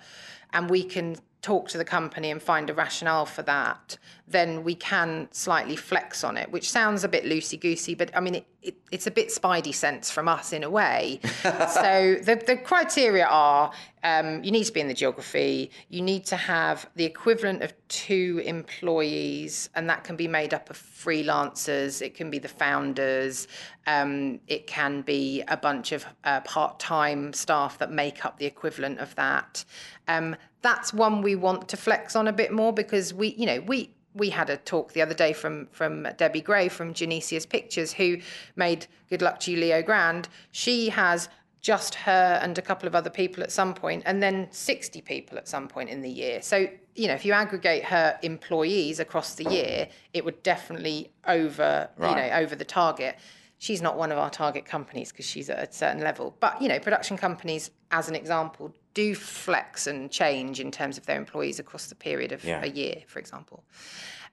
and 0.53 0.69
we 0.69 0.83
can 0.83 1.15
talk 1.41 1.67
to 1.67 1.77
the 1.79 1.85
company 1.85 2.29
and 2.29 2.41
find 2.41 2.69
a 2.69 2.73
rationale 2.73 3.25
for 3.25 3.41
that 3.41 3.97
then 4.31 4.63
we 4.63 4.75
can 4.75 5.27
slightly 5.31 5.75
flex 5.75 6.23
on 6.23 6.37
it 6.37 6.51
which 6.51 6.69
sounds 6.69 7.03
a 7.03 7.07
bit 7.07 7.23
loosey 7.25 7.59
goosey 7.59 7.95
but 7.95 8.09
i 8.15 8.19
mean 8.19 8.35
it, 8.35 8.45
it, 8.61 8.75
it's 8.91 9.07
a 9.07 9.11
bit 9.11 9.29
spidey 9.29 9.73
sense 9.73 10.11
from 10.11 10.27
us 10.27 10.53
in 10.53 10.63
a 10.63 10.69
way. 10.69 11.19
so 11.23 12.17
the, 12.23 12.41
the 12.45 12.57
criteria 12.63 13.25
are 13.25 13.71
um, 14.03 14.43
you 14.43 14.51
need 14.51 14.63
to 14.65 14.71
be 14.71 14.79
in 14.79 14.87
the 14.87 14.93
geography, 14.93 15.71
you 15.89 16.01
need 16.01 16.25
to 16.25 16.35
have 16.35 16.89
the 16.95 17.05
equivalent 17.05 17.61
of 17.61 17.73
two 17.87 18.41
employees, 18.45 19.69
and 19.75 19.89
that 19.89 20.03
can 20.03 20.15
be 20.15 20.27
made 20.27 20.53
up 20.53 20.69
of 20.69 20.77
freelancers, 20.77 22.01
it 22.01 22.15
can 22.15 22.31
be 22.31 22.39
the 22.39 22.47
founders, 22.47 23.47
um, 23.85 24.39
it 24.47 24.65
can 24.65 25.01
be 25.01 25.43
a 25.47 25.57
bunch 25.57 25.91
of 25.91 26.05
uh, 26.23 26.41
part 26.41 26.79
time 26.79 27.31
staff 27.33 27.77
that 27.77 27.91
make 27.91 28.25
up 28.25 28.37
the 28.37 28.45
equivalent 28.45 28.99
of 28.99 29.13
that. 29.15 29.65
Um, 30.07 30.35
that's 30.61 30.93
one 30.93 31.21
we 31.21 31.35
want 31.35 31.67
to 31.69 31.77
flex 31.77 32.15
on 32.15 32.27
a 32.27 32.33
bit 32.33 32.51
more 32.51 32.73
because 32.73 33.13
we, 33.13 33.29
you 33.35 33.45
know, 33.45 33.59
we 33.61 33.91
we 34.13 34.29
had 34.29 34.49
a 34.49 34.57
talk 34.57 34.93
the 34.93 35.01
other 35.01 35.13
day 35.13 35.33
from 35.33 35.67
from 35.71 36.07
Debbie 36.17 36.41
Gray 36.41 36.67
from 36.69 36.93
Genesius 36.93 37.47
Pictures, 37.47 37.93
who 37.93 38.17
made 38.55 38.87
Good 39.09 39.21
Luck 39.21 39.39
to 39.41 39.51
You, 39.51 39.57
Leo 39.57 39.81
Grande. 39.81 40.27
She 40.51 40.89
has 40.89 41.29
just 41.61 41.93
her 41.93 42.39
and 42.41 42.57
a 42.57 42.61
couple 42.61 42.87
of 42.87 42.95
other 42.95 43.09
people 43.09 43.43
at 43.43 43.51
some 43.51 43.73
point, 43.73 44.03
and 44.05 44.21
then 44.21 44.47
60 44.51 45.01
people 45.01 45.37
at 45.37 45.47
some 45.47 45.67
point 45.67 45.89
in 45.89 46.01
the 46.01 46.09
year. 46.09 46.41
So, 46.41 46.67
you 46.95 47.07
know, 47.07 47.13
if 47.13 47.23
you 47.23 47.33
aggregate 47.33 47.85
her 47.85 48.17
employees 48.23 48.99
across 48.99 49.35
the 49.35 49.45
year, 49.45 49.87
it 50.13 50.25
would 50.25 50.41
definitely 50.41 51.11
over, 51.27 51.87
right. 51.97 52.09
you 52.09 52.15
know, 52.15 52.37
over 52.37 52.55
the 52.55 52.65
target. 52.65 53.17
She's 53.59 53.81
not 53.81 53.95
one 53.95 54.11
of 54.11 54.17
our 54.17 54.31
target 54.31 54.65
companies 54.65 55.11
because 55.11 55.25
she's 55.25 55.51
at 55.51 55.69
a 55.69 55.71
certain 55.71 56.01
level. 56.01 56.35
But, 56.39 56.59
you 56.59 56.67
know, 56.67 56.79
production 56.79 57.15
companies, 57.15 57.69
as 57.91 58.09
an 58.09 58.15
example, 58.15 58.73
do 58.93 59.15
flex 59.15 59.87
and 59.87 60.11
change 60.11 60.59
in 60.59 60.71
terms 60.71 60.97
of 60.97 61.05
their 61.05 61.17
employees 61.17 61.59
across 61.59 61.87
the 61.87 61.95
period 61.95 62.31
of 62.31 62.43
yeah. 62.43 62.63
a 62.63 62.67
year, 62.67 63.03
for 63.07 63.19
example. 63.19 63.63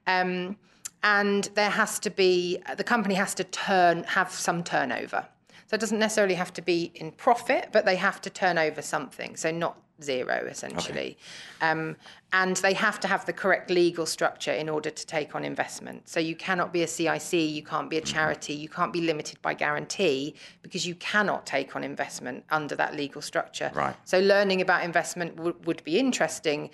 Um, 0.07 0.57
and 1.03 1.45
there 1.55 1.69
has 1.69 1.99
to 1.99 2.09
be, 2.09 2.59
the 2.77 2.83
company 2.83 3.15
has 3.15 3.33
to 3.35 3.43
turn, 3.45 4.03
have 4.03 4.31
some 4.31 4.63
turnover. 4.63 5.25
So 5.67 5.75
it 5.75 5.79
doesn't 5.79 5.99
necessarily 5.99 6.33
have 6.33 6.51
to 6.53 6.61
be 6.61 6.91
in 6.95 7.11
profit, 7.11 7.69
but 7.71 7.85
they 7.85 7.95
have 7.95 8.21
to 8.21 8.29
turn 8.29 8.57
over 8.57 8.81
something. 8.81 9.35
So 9.35 9.51
not 9.51 9.77
zero, 10.03 10.45
essentially. 10.49 11.17
Okay. 11.61 11.69
Um, 11.69 11.95
and 12.31 12.57
they 12.57 12.73
have 12.73 12.99
to 12.99 13.07
have 13.07 13.25
the 13.25 13.33
correct 13.33 13.69
legal 13.69 14.05
structure 14.05 14.51
in 14.51 14.69
order 14.69 14.89
to 14.89 15.05
take 15.05 15.35
on 15.35 15.43
investment. 15.43 16.07
So 16.07 16.19
you 16.19 16.35
cannot 16.35 16.71
be 16.71 16.83
a 16.83 16.87
CIC, 16.87 17.33
you 17.33 17.63
can't 17.63 17.89
be 17.89 17.97
a 17.97 18.01
charity, 18.01 18.53
you 18.53 18.69
can't 18.69 18.93
be 18.93 19.01
limited 19.01 19.41
by 19.41 19.53
guarantee 19.53 20.35
because 20.61 20.85
you 20.85 20.95
cannot 20.95 21.45
take 21.45 21.75
on 21.75 21.83
investment 21.83 22.43
under 22.51 22.75
that 22.75 22.95
legal 22.95 23.21
structure. 23.21 23.71
Right. 23.73 23.95
So 24.05 24.19
learning 24.19 24.61
about 24.61 24.83
investment 24.83 25.35
w- 25.37 25.55
would 25.65 25.83
be 25.83 25.97
interesting, 25.97 26.69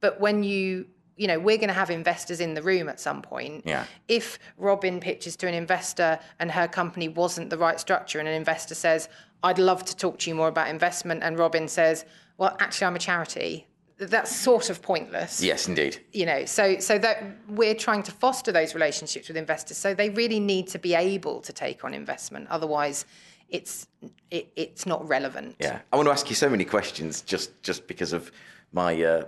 but 0.00 0.20
when 0.20 0.42
you 0.42 0.86
you 1.16 1.28
know, 1.28 1.38
we're 1.38 1.58
going 1.58 1.68
to 1.68 1.74
have 1.74 1.90
investors 1.90 2.40
in 2.40 2.54
the 2.54 2.62
room 2.62 2.88
at 2.88 2.98
some 2.98 3.22
point. 3.22 3.62
Yeah. 3.64 3.84
If 4.08 4.38
Robin 4.56 4.98
pitches 4.98 5.36
to 5.36 5.46
an 5.46 5.54
investor 5.54 6.18
and 6.40 6.50
her 6.50 6.66
company 6.66 7.08
wasn't 7.08 7.50
the 7.50 7.58
right 7.58 7.78
structure, 7.78 8.18
and 8.18 8.26
an 8.26 8.34
investor 8.34 8.74
says, 8.74 9.08
I'd 9.42 9.58
love 9.58 9.84
to 9.84 9.96
talk 9.96 10.18
to 10.20 10.30
you 10.30 10.34
more 10.34 10.48
about 10.48 10.68
investment, 10.68 11.22
and 11.22 11.38
Robin 11.38 11.68
says, 11.68 12.04
Well, 12.38 12.56
actually, 12.58 12.86
I'm 12.86 12.96
a 12.96 12.98
charity. 12.98 13.66
That's 13.96 14.34
sort 14.34 14.70
of 14.70 14.82
pointless. 14.82 15.40
Yes, 15.40 15.68
indeed. 15.68 16.04
You 16.12 16.26
know, 16.26 16.44
so 16.46 16.78
so 16.80 16.98
that 16.98 17.22
we're 17.48 17.76
trying 17.76 18.02
to 18.04 18.12
foster 18.12 18.50
those 18.50 18.74
relationships 18.74 19.28
with 19.28 19.36
investors. 19.36 19.76
So 19.76 19.94
they 19.94 20.10
really 20.10 20.40
need 20.40 20.66
to 20.68 20.78
be 20.78 20.94
able 20.94 21.40
to 21.42 21.52
take 21.52 21.84
on 21.84 21.94
investment. 21.94 22.48
Otherwise, 22.50 23.04
it's 23.50 23.86
it, 24.32 24.50
it's 24.56 24.84
not 24.84 25.06
relevant. 25.08 25.56
Yeah, 25.60 25.80
I 25.92 25.96
want 25.96 26.08
to 26.08 26.12
ask 26.12 26.28
you 26.28 26.34
so 26.34 26.48
many 26.50 26.64
questions 26.64 27.22
just 27.22 27.62
just 27.62 27.86
because 27.86 28.12
of 28.12 28.32
my 28.72 29.00
uh, 29.00 29.24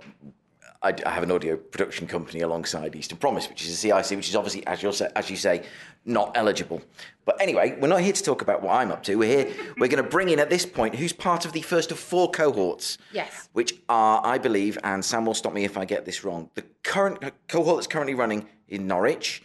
I, 0.81 0.93
I, 1.05 1.09
have 1.09 1.23
an 1.23 1.31
audio 1.31 1.57
production 1.57 2.07
company 2.07 2.41
alongside 2.41 2.95
Eastern 2.95 3.17
Promise, 3.17 3.49
which 3.49 3.65
is 3.65 3.71
a 3.71 3.75
CIC, 3.75 4.17
which 4.17 4.29
is 4.29 4.35
obviously, 4.35 4.65
as, 4.67 4.83
you 4.83 4.91
as 5.15 5.29
you 5.29 5.35
say, 5.35 5.63
not 6.05 6.31
eligible. 6.35 6.81
But 7.25 7.41
anyway, 7.41 7.77
we're 7.79 7.87
not 7.87 8.01
here 8.01 8.13
to 8.13 8.23
talk 8.23 8.41
about 8.41 8.61
what 8.61 8.75
I'm 8.75 8.91
up 8.91 9.03
to. 9.03 9.15
We're 9.15 9.45
here, 9.45 9.53
we're 9.77 9.87
going 9.87 10.03
to 10.03 10.09
bring 10.09 10.29
in 10.29 10.39
at 10.39 10.49
this 10.49 10.65
point 10.65 10.95
who's 10.95 11.13
part 11.13 11.45
of 11.45 11.51
the 11.51 11.61
first 11.61 11.91
of 11.91 11.99
four 11.99 12.29
cohorts. 12.31 12.97
Yes. 13.11 13.49
Which 13.53 13.73
are, 13.89 14.21
I 14.25 14.37
believe, 14.37 14.77
and 14.83 15.03
Sam 15.03 15.25
will 15.25 15.33
stop 15.33 15.53
me 15.53 15.65
if 15.65 15.77
I 15.77 15.85
get 15.85 16.05
this 16.05 16.23
wrong, 16.23 16.49
the 16.55 16.63
current 16.83 17.19
cohort 17.47 17.77
that's 17.77 17.87
currently 17.87 18.13
running 18.13 18.47
in 18.67 18.87
Norwich. 18.87 19.43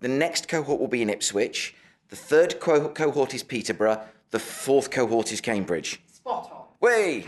The 0.00 0.08
next 0.08 0.48
cohort 0.48 0.80
will 0.80 0.88
be 0.88 1.02
in 1.02 1.10
Ipswich. 1.10 1.74
The 2.08 2.16
third 2.16 2.60
co- 2.60 2.88
cohort 2.88 3.34
is 3.34 3.42
Peterborough. 3.42 4.02
The 4.30 4.38
fourth 4.38 4.90
cohort 4.90 5.32
is 5.32 5.40
Cambridge. 5.40 6.00
Spot 6.12 6.50
on. 6.52 6.64
Way! 6.80 7.24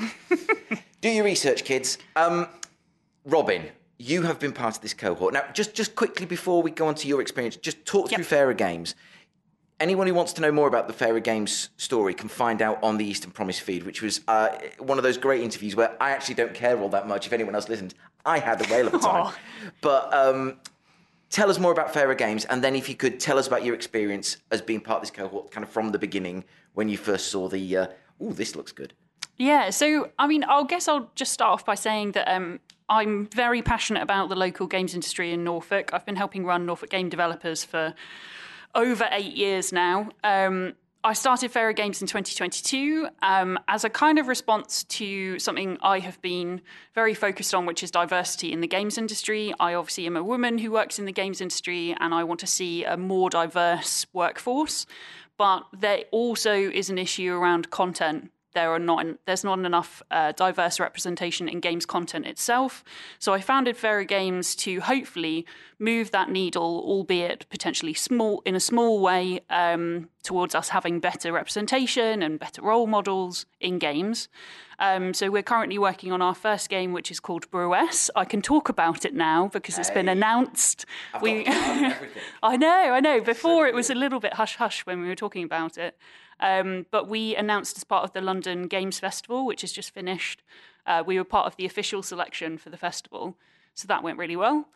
Do 1.00 1.08
your 1.08 1.24
research, 1.24 1.64
kids. 1.64 1.98
Um, 2.16 2.48
Robin, 3.26 3.64
you 3.98 4.22
have 4.22 4.38
been 4.38 4.52
part 4.52 4.76
of 4.76 4.82
this 4.82 4.94
cohort. 4.94 5.34
Now, 5.34 5.44
just 5.52 5.74
just 5.74 5.96
quickly 5.96 6.26
before 6.26 6.62
we 6.62 6.70
go 6.70 6.86
on 6.86 6.94
to 6.94 7.08
your 7.08 7.20
experience, 7.20 7.56
just 7.56 7.84
talk 7.84 8.10
yep. 8.10 8.18
through 8.18 8.24
Fairer 8.24 8.54
Games. 8.54 8.94
Anyone 9.78 10.06
who 10.06 10.14
wants 10.14 10.32
to 10.34 10.40
know 10.40 10.52
more 10.52 10.68
about 10.68 10.86
the 10.86 10.94
Fairer 10.94 11.20
Games 11.20 11.68
story 11.76 12.14
can 12.14 12.30
find 12.30 12.62
out 12.62 12.82
on 12.82 12.96
the 12.96 13.04
Eastern 13.04 13.30
Promise 13.30 13.58
feed, 13.58 13.82
which 13.82 14.00
was 14.00 14.22
uh, 14.26 14.56
one 14.78 14.96
of 14.96 15.04
those 15.04 15.18
great 15.18 15.42
interviews 15.42 15.76
where 15.76 15.94
I 16.00 16.12
actually 16.12 16.36
don't 16.36 16.54
care 16.54 16.80
all 16.80 16.88
that 16.90 17.06
much 17.06 17.26
if 17.26 17.32
anyone 17.34 17.54
else 17.54 17.68
listened. 17.68 17.92
I 18.24 18.38
had 18.38 18.64
a 18.64 18.72
whale 18.72 18.86
of 18.86 18.94
a 18.94 18.98
time. 18.98 19.34
But 19.82 20.14
um, 20.14 20.58
tell 21.28 21.50
us 21.50 21.58
more 21.58 21.72
about 21.72 21.92
Fairer 21.92 22.14
Games, 22.14 22.44
and 22.46 22.64
then 22.64 22.74
if 22.74 22.88
you 22.88 22.94
could 22.94 23.20
tell 23.20 23.38
us 23.38 23.46
about 23.46 23.64
your 23.64 23.74
experience 23.74 24.38
as 24.50 24.62
being 24.62 24.80
part 24.80 24.98
of 24.98 25.02
this 25.02 25.10
cohort, 25.10 25.50
kind 25.50 25.64
of 25.64 25.70
from 25.70 25.90
the 25.90 25.98
beginning 25.98 26.44
when 26.74 26.88
you 26.88 26.96
first 26.96 27.26
saw 27.26 27.48
the. 27.48 27.76
Uh, 27.76 27.86
oh, 28.20 28.32
this 28.32 28.54
looks 28.56 28.72
good. 28.72 28.94
Yeah, 29.36 29.68
so 29.70 30.10
I 30.18 30.26
mean, 30.26 30.44
I 30.44 30.64
guess 30.64 30.88
I'll 30.88 31.10
just 31.14 31.32
start 31.32 31.52
off 31.52 31.66
by 31.66 31.74
saying 31.74 32.12
that 32.12 32.26
um, 32.32 32.60
I'm 32.88 33.26
very 33.26 33.62
passionate 33.62 34.02
about 34.02 34.28
the 34.28 34.36
local 34.36 34.66
games 34.66 34.94
industry 34.94 35.32
in 35.32 35.42
Norfolk. 35.42 35.90
I've 35.92 36.06
been 36.06 36.16
helping 36.16 36.44
run 36.44 36.66
Norfolk 36.66 36.90
game 36.90 37.08
developers 37.08 37.64
for 37.64 37.94
over 38.74 39.08
eight 39.10 39.34
years 39.34 39.72
now. 39.72 40.10
Um, 40.22 40.74
I 41.02 41.12
started 41.12 41.52
Fairer 41.52 41.72
Games 41.72 42.00
in 42.00 42.08
2022 42.08 43.08
um, 43.22 43.58
as 43.68 43.84
a 43.84 43.90
kind 43.90 44.18
of 44.18 44.26
response 44.26 44.82
to 44.84 45.38
something 45.38 45.78
I 45.80 46.00
have 46.00 46.20
been 46.20 46.60
very 46.96 47.14
focused 47.14 47.54
on, 47.54 47.64
which 47.64 47.84
is 47.84 47.92
diversity 47.92 48.52
in 48.52 48.60
the 48.60 48.66
games 48.66 48.98
industry. 48.98 49.54
I 49.60 49.74
obviously 49.74 50.06
am 50.06 50.16
a 50.16 50.24
woman 50.24 50.58
who 50.58 50.72
works 50.72 50.98
in 50.98 51.04
the 51.04 51.12
games 51.12 51.40
industry, 51.40 51.94
and 52.00 52.12
I 52.12 52.24
want 52.24 52.40
to 52.40 52.48
see 52.48 52.84
a 52.84 52.96
more 52.96 53.30
diverse 53.30 54.06
workforce. 54.12 54.84
But 55.38 55.66
there 55.72 56.04
also 56.10 56.54
is 56.54 56.90
an 56.90 56.98
issue 56.98 57.32
around 57.32 57.70
content 57.70 58.32
there 58.56 58.72
are 58.72 58.78
not 58.78 59.04
there's 59.26 59.44
not 59.44 59.58
enough 59.58 60.02
uh, 60.10 60.32
diverse 60.32 60.80
representation 60.80 61.46
in 61.46 61.60
games 61.60 61.84
content 61.84 62.26
itself. 62.26 62.82
So 63.18 63.34
I 63.34 63.40
founded 63.40 63.76
Fairer 63.76 64.04
Games 64.04 64.56
to 64.56 64.80
hopefully 64.80 65.46
move 65.78 66.10
that 66.12 66.30
needle, 66.30 66.82
albeit 66.84 67.46
potentially 67.50 67.92
small 67.92 68.42
in 68.46 68.54
a 68.56 68.60
small 68.60 69.00
way, 69.00 69.40
um, 69.50 70.08
towards 70.22 70.54
us 70.54 70.70
having 70.70 71.00
better 71.00 71.32
representation 71.32 72.22
and 72.22 72.38
better 72.38 72.62
role 72.62 72.86
models 72.86 73.44
in 73.60 73.78
games. 73.78 74.28
Um, 74.78 75.12
so 75.12 75.30
we're 75.30 75.42
currently 75.42 75.78
working 75.78 76.10
on 76.12 76.22
our 76.22 76.34
first 76.34 76.70
game, 76.70 76.92
which 76.94 77.10
is 77.10 77.20
called 77.20 77.50
Brewess. 77.50 78.10
I 78.16 78.24
can 78.24 78.40
talk 78.40 78.68
about 78.70 79.04
it 79.04 79.14
now 79.14 79.48
because 79.48 79.78
it's 79.78 79.90
been 79.90 80.08
announced. 80.08 80.86
I've 81.12 81.22
we, 81.22 81.44
I 82.42 82.56
know, 82.56 82.92
I 82.92 83.00
know. 83.00 83.20
Before 83.20 83.66
so 83.66 83.68
it 83.68 83.74
was 83.74 83.90
a 83.90 83.94
little 83.94 84.20
bit 84.20 84.34
hush 84.34 84.56
hush 84.56 84.86
when 84.86 85.02
we 85.02 85.08
were 85.08 85.14
talking 85.14 85.44
about 85.44 85.76
it. 85.76 85.98
Um, 86.40 86.86
but 86.90 87.08
we 87.08 87.34
announced 87.34 87.76
as 87.76 87.84
part 87.84 88.04
of 88.04 88.12
the 88.12 88.20
London 88.20 88.66
Games 88.66 88.98
Festival, 88.98 89.46
which 89.46 89.62
has 89.62 89.72
just 89.72 89.92
finished, 89.92 90.42
uh, 90.86 91.02
we 91.06 91.18
were 91.18 91.24
part 91.24 91.46
of 91.46 91.56
the 91.56 91.66
official 91.66 92.02
selection 92.02 92.58
for 92.58 92.70
the 92.70 92.76
festival. 92.76 93.36
So 93.74 93.88
that 93.88 94.02
went 94.02 94.18
really 94.18 94.36
well. 94.36 94.68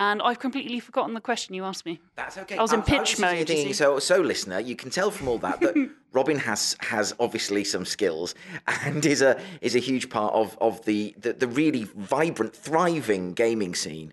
And 0.00 0.22
I've 0.22 0.38
completely 0.38 0.78
forgotten 0.78 1.14
the 1.14 1.20
question 1.20 1.56
you 1.56 1.64
asked 1.64 1.84
me. 1.84 2.00
That's 2.14 2.38
okay. 2.38 2.56
I 2.56 2.62
was 2.62 2.72
in 2.72 2.82
pitch 2.82 3.18
mode. 3.18 3.48
So, 3.74 3.98
so 3.98 4.20
listener, 4.20 4.60
you 4.60 4.76
can 4.76 4.90
tell 4.90 5.10
from 5.10 5.26
all 5.26 5.38
that 5.38 5.60
that 5.60 5.90
Robin 6.12 6.38
has 6.38 6.76
has 6.78 7.12
obviously 7.18 7.64
some 7.64 7.84
skills 7.84 8.36
and 8.84 9.04
is 9.04 9.22
a 9.22 9.40
is 9.60 9.74
a 9.74 9.80
huge 9.80 10.08
part 10.08 10.32
of 10.34 10.56
of 10.60 10.84
the 10.84 11.16
the, 11.18 11.32
the 11.32 11.48
really 11.48 11.82
vibrant, 11.96 12.54
thriving 12.54 13.32
gaming 13.32 13.74
scene, 13.74 14.12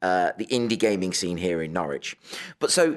uh, 0.00 0.32
the 0.38 0.46
indie 0.46 0.78
gaming 0.78 1.12
scene 1.12 1.36
here 1.36 1.60
in 1.60 1.70
Norwich. 1.70 2.16
But 2.58 2.70
so 2.70 2.96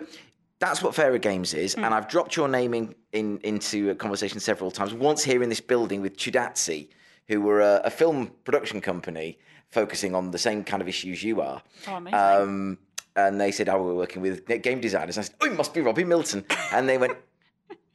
that's 0.60 0.84
what 0.84 0.94
Fairer 0.94 1.18
Games 1.18 1.54
is, 1.54 1.76
mm. 1.76 1.84
and 1.84 1.94
I've 1.94 2.08
dropped 2.08 2.36
your 2.36 2.48
name 2.48 2.74
in, 2.74 2.94
in, 3.14 3.40
into 3.44 3.90
a 3.90 3.96
conversation 3.96 4.40
several 4.40 4.72
times. 4.72 4.94
Once 4.94 5.24
here 5.24 5.42
in 5.42 5.50
this 5.50 5.62
building 5.62 6.02
with 6.02 6.18
Chudazzi, 6.18 6.90
who 7.28 7.42
were 7.42 7.62
a, 7.62 7.82
a, 7.86 7.90
film 7.90 8.32
production 8.44 8.82
company 8.82 9.38
focusing 9.70 10.16
on 10.16 10.32
the 10.32 10.38
same 10.38 10.64
kind 10.64 10.82
of 10.82 10.88
issues 10.88 11.24
you 11.24 11.42
are. 11.42 11.62
Oh, 11.88 11.96
amazing. 11.96 12.20
Um, 12.20 12.78
and 13.16 13.40
they 13.40 13.52
said, 13.52 13.70
"Oh, 13.70 13.82
we're 13.82 13.96
working 13.96 14.22
with 14.22 14.46
game 14.62 14.82
designers." 14.82 15.18
I 15.18 15.22
said, 15.22 15.36
"Oh, 15.42 15.46
it 15.46 15.56
must 15.56 15.74
be 15.74 15.82
Robbie 15.82 16.04
Milton." 16.04 16.46
And 16.72 16.88
they 16.88 16.98
went, 16.98 17.18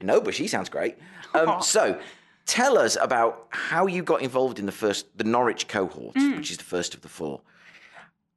"No, 0.00 0.20
but 0.20 0.34
she 0.34 0.48
sounds 0.48 0.68
great." 0.68 0.96
Um, 1.34 1.62
so, 1.62 1.98
tell 2.46 2.78
us 2.78 2.96
about 3.00 3.46
how 3.50 3.86
you 3.86 4.02
got 4.02 4.22
involved 4.22 4.58
in 4.58 4.66
the 4.66 4.72
first, 4.72 5.06
the 5.16 5.24
Norwich 5.24 5.68
cohort, 5.68 6.14
mm. 6.14 6.36
which 6.36 6.50
is 6.50 6.58
the 6.58 6.64
first 6.64 6.94
of 6.94 7.02
the 7.02 7.08
four. 7.08 7.40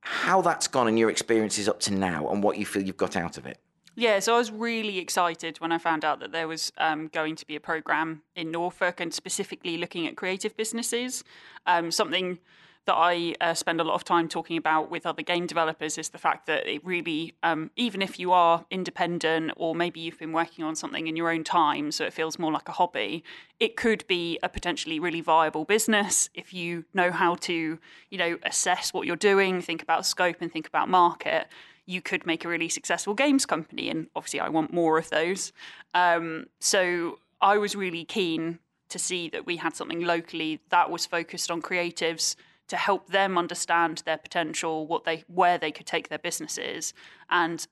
How 0.02 0.42
that's 0.42 0.68
gone 0.68 0.88
and 0.88 0.98
your 0.98 1.10
experiences 1.10 1.68
up 1.68 1.80
to 1.82 1.94
now, 1.94 2.30
and 2.30 2.44
what 2.44 2.58
you 2.58 2.66
feel 2.66 2.84
you've 2.84 2.98
got 2.98 3.16
out 3.16 3.38
of 3.38 3.46
it. 3.46 3.60
Yeah, 4.00 4.20
so 4.20 4.36
I 4.36 4.38
was 4.38 4.52
really 4.52 5.00
excited 5.00 5.60
when 5.60 5.72
I 5.72 5.80
found 5.80 6.06
out 6.06 6.20
that 6.20 6.32
there 6.32 6.48
was 6.48 6.72
um, 6.78 7.08
going 7.08 7.36
to 7.36 7.48
be 7.48 7.56
a 7.56 7.60
program 7.60 8.22
in 8.36 8.52
Norfolk 8.52 9.00
and 9.00 9.12
specifically 9.12 9.76
looking 9.76 10.06
at 10.06 10.16
creative 10.16 10.56
businesses. 10.56 11.24
Um, 11.66 11.90
something 11.90 12.38
that 12.86 12.94
I 12.94 13.34
uh, 13.42 13.56
spend 13.56 13.82
a 13.82 13.84
lot 13.84 13.96
of 13.96 14.04
time 14.04 14.28
talking 14.28 14.56
about 14.56 14.92
with 14.92 15.08
other 15.08 15.24
game 15.24 15.48
developers 15.48 15.98
is 15.98 16.10
the 16.10 16.20
fact 16.20 16.46
that 16.46 16.68
it 16.68 16.86
really, 16.86 17.34
um, 17.42 17.72
even 17.76 18.04
if 18.04 18.20
you 18.20 18.32
are 18.34 18.66
independent 18.70 19.54
or 19.58 19.74
maybe 19.74 20.00
you've 20.00 20.20
been 20.20 20.32
working 20.32 20.64
on 20.64 20.76
something 20.76 21.08
in 21.08 21.16
your 21.16 21.32
own 21.32 21.44
time, 21.44 21.92
so 21.92 22.06
it 22.06 22.14
feels 22.14 22.38
more 22.38 22.52
like 22.52 22.70
a 22.70 22.74
hobby, 22.74 23.24
it 23.60 23.76
could 23.76 24.06
be 24.08 24.38
a 24.44 24.48
potentially 24.48 25.00
really 25.00 25.22
viable 25.22 25.66
business 25.66 26.30
if 26.36 26.54
you 26.54 26.86
know 26.94 27.10
how 27.12 27.34
to, 27.34 27.80
you 28.12 28.18
know, 28.20 28.38
assess 28.44 28.94
what 28.94 29.08
you're 29.08 29.16
doing, 29.16 29.60
think 29.60 29.82
about 29.82 30.06
scope, 30.06 30.38
and 30.40 30.52
think 30.52 30.68
about 30.68 30.88
market. 30.88 31.48
You 31.88 32.02
could 32.02 32.28
make 32.28 32.46
a 32.46 32.48
really 32.48 32.70
successful 32.70 33.16
games 33.16 33.48
company, 33.48 33.90
and 33.90 34.08
obviously, 34.16 34.40
I 34.40 34.50
want 34.50 34.72
more 34.72 35.00
of 35.00 35.10
those. 35.10 35.52
Um, 35.96 36.46
so 36.60 37.18
I 37.42 37.58
was 37.58 37.76
really 37.76 38.06
keen 38.06 38.60
to 38.90 39.00
see 39.00 39.30
that 39.30 39.46
we 39.46 39.58
had 39.58 39.76
something 39.76 40.02
locally 40.02 40.62
that 40.70 40.92
was 40.92 41.06
focused 41.06 41.50
on 41.50 41.62
creatives 41.62 42.36
to 42.68 42.78
help 42.78 43.08
them 43.08 43.38
understand 43.38 44.04
their 44.06 44.18
potential, 44.18 44.86
what 44.86 45.06
they 45.06 45.24
where 45.28 45.58
they 45.58 45.72
could 45.72 45.86
take 45.86 46.10
their 46.10 46.20
businesses, 46.20 46.94
and 47.30 47.68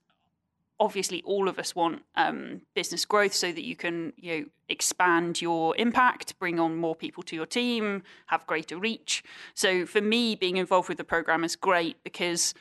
obviously 0.78 1.22
all 1.22 1.48
of 1.48 1.58
us 1.58 1.74
want 1.74 2.02
um, 2.16 2.60
business 2.74 3.04
growth 3.04 3.32
so 3.32 3.50
that 3.52 3.64
you 3.64 3.76
can 3.76 4.12
you 4.16 4.38
know 4.38 4.44
expand 4.68 5.40
your 5.40 5.76
impact, 5.76 6.38
bring 6.38 6.58
on 6.58 6.76
more 6.76 6.94
people 6.94 7.22
to 7.22 7.36
your 7.36 7.46
team, 7.46 8.02
have 8.26 8.46
greater 8.46 8.76
reach. 8.76 9.22
So 9.54 9.86
for 9.86 10.00
me, 10.00 10.34
being 10.34 10.56
involved 10.56 10.88
with 10.88 10.98
the 10.98 11.04
program 11.04 11.44
is 11.44 11.56
great 11.56 12.02
because 12.02 12.54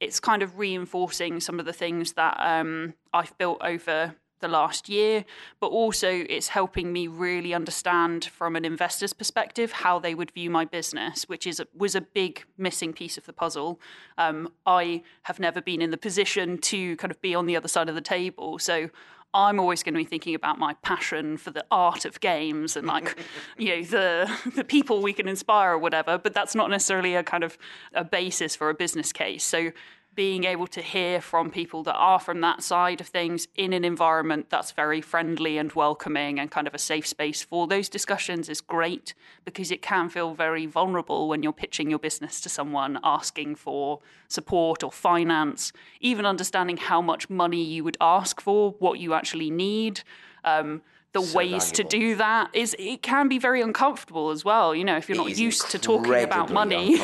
it's 0.00 0.18
kind 0.18 0.42
of 0.42 0.58
reinforcing 0.58 1.40
some 1.40 1.60
of 1.60 1.66
the 1.66 1.72
things 1.72 2.14
that 2.14 2.36
um, 2.40 2.94
I've 3.12 3.36
built 3.38 3.58
over 3.62 4.14
the 4.40 4.48
last 4.48 4.88
year, 4.88 5.24
but 5.60 5.68
also 5.68 6.08
it's 6.08 6.48
helping 6.48 6.92
me 6.92 7.06
really 7.06 7.54
understand 7.54 8.24
from 8.24 8.56
an 8.56 8.64
investor's 8.64 9.12
perspective 9.12 9.70
how 9.70 9.98
they 9.98 10.14
would 10.14 10.30
view 10.30 10.50
my 10.50 10.64
business, 10.64 11.28
which 11.28 11.46
is 11.46 11.60
a, 11.60 11.66
was 11.76 11.94
a 11.94 12.00
big 12.00 12.44
missing 12.56 12.92
piece 12.92 13.16
of 13.16 13.26
the 13.26 13.32
puzzle. 13.32 13.78
Um, 14.18 14.52
I 14.66 15.02
have 15.24 15.38
never 15.38 15.60
been 15.60 15.82
in 15.82 15.90
the 15.90 15.98
position 15.98 16.58
to 16.58 16.96
kind 16.96 17.10
of 17.10 17.20
be 17.20 17.34
on 17.34 17.46
the 17.46 17.56
other 17.56 17.68
side 17.68 17.88
of 17.88 17.94
the 17.94 18.00
table, 18.00 18.58
so 18.58 18.90
I'm 19.32 19.60
always 19.60 19.82
going 19.82 19.94
to 19.94 19.98
be 19.98 20.04
thinking 20.04 20.34
about 20.34 20.58
my 20.58 20.74
passion 20.82 21.36
for 21.36 21.50
the 21.50 21.64
art 21.70 22.04
of 22.04 22.20
games 22.20 22.76
and 22.76 22.86
like 22.86 23.18
you 23.58 23.76
know 23.76 23.82
the 23.82 24.30
the 24.54 24.64
people 24.64 25.02
we 25.02 25.12
can 25.12 25.28
inspire 25.28 25.72
or 25.72 25.78
whatever. 25.78 26.18
But 26.18 26.34
that's 26.34 26.54
not 26.54 26.70
necessarily 26.70 27.14
a 27.14 27.22
kind 27.22 27.44
of 27.44 27.56
a 27.94 28.04
basis 28.04 28.56
for 28.56 28.70
a 28.70 28.74
business 28.74 29.12
case. 29.12 29.44
So 29.44 29.72
being 30.14 30.44
able 30.44 30.66
to 30.66 30.82
hear 30.82 31.20
from 31.20 31.50
people 31.50 31.82
that 31.84 31.94
are 31.94 32.18
from 32.18 32.40
that 32.40 32.62
side 32.62 33.00
of 33.00 33.06
things 33.06 33.46
in 33.56 33.72
an 33.72 33.84
environment 33.84 34.50
that's 34.50 34.72
very 34.72 35.00
friendly 35.00 35.56
and 35.56 35.72
welcoming 35.72 36.38
and 36.38 36.50
kind 36.50 36.66
of 36.66 36.74
a 36.74 36.78
safe 36.78 37.06
space 37.06 37.42
for 37.42 37.66
those 37.66 37.88
discussions 37.88 38.48
is 38.48 38.60
great 38.60 39.14
because 39.44 39.70
it 39.70 39.82
can 39.82 40.08
feel 40.08 40.34
very 40.34 40.66
vulnerable 40.66 41.28
when 41.28 41.42
you're 41.42 41.52
pitching 41.52 41.88
your 41.88 41.98
business 41.98 42.40
to 42.40 42.48
someone 42.48 42.98
asking 43.04 43.54
for 43.54 44.00
support 44.26 44.82
or 44.82 44.90
finance, 44.90 45.72
even 46.00 46.26
understanding 46.26 46.76
how 46.76 47.00
much 47.00 47.30
money 47.30 47.62
you 47.62 47.84
would 47.84 47.96
ask 48.00 48.40
for, 48.40 48.72
what 48.78 48.98
you 48.98 49.14
actually 49.14 49.50
need. 49.50 50.02
Um, 50.44 50.82
the 51.12 51.22
So 51.22 51.36
ways 51.36 51.72
to 51.72 51.84
do 51.84 52.14
that 52.16 52.50
is 52.52 52.76
it 52.78 53.02
can 53.02 53.28
be 53.28 53.38
very 53.38 53.60
uncomfortable 53.60 54.30
as 54.30 54.44
well. 54.44 54.74
You 54.74 54.84
know, 54.84 54.96
if 54.96 55.08
you're 55.08 55.18
not 55.18 55.36
used 55.36 55.70
to 55.70 55.78
talking 55.78 56.14
about 56.22 56.50
money. 56.50 56.96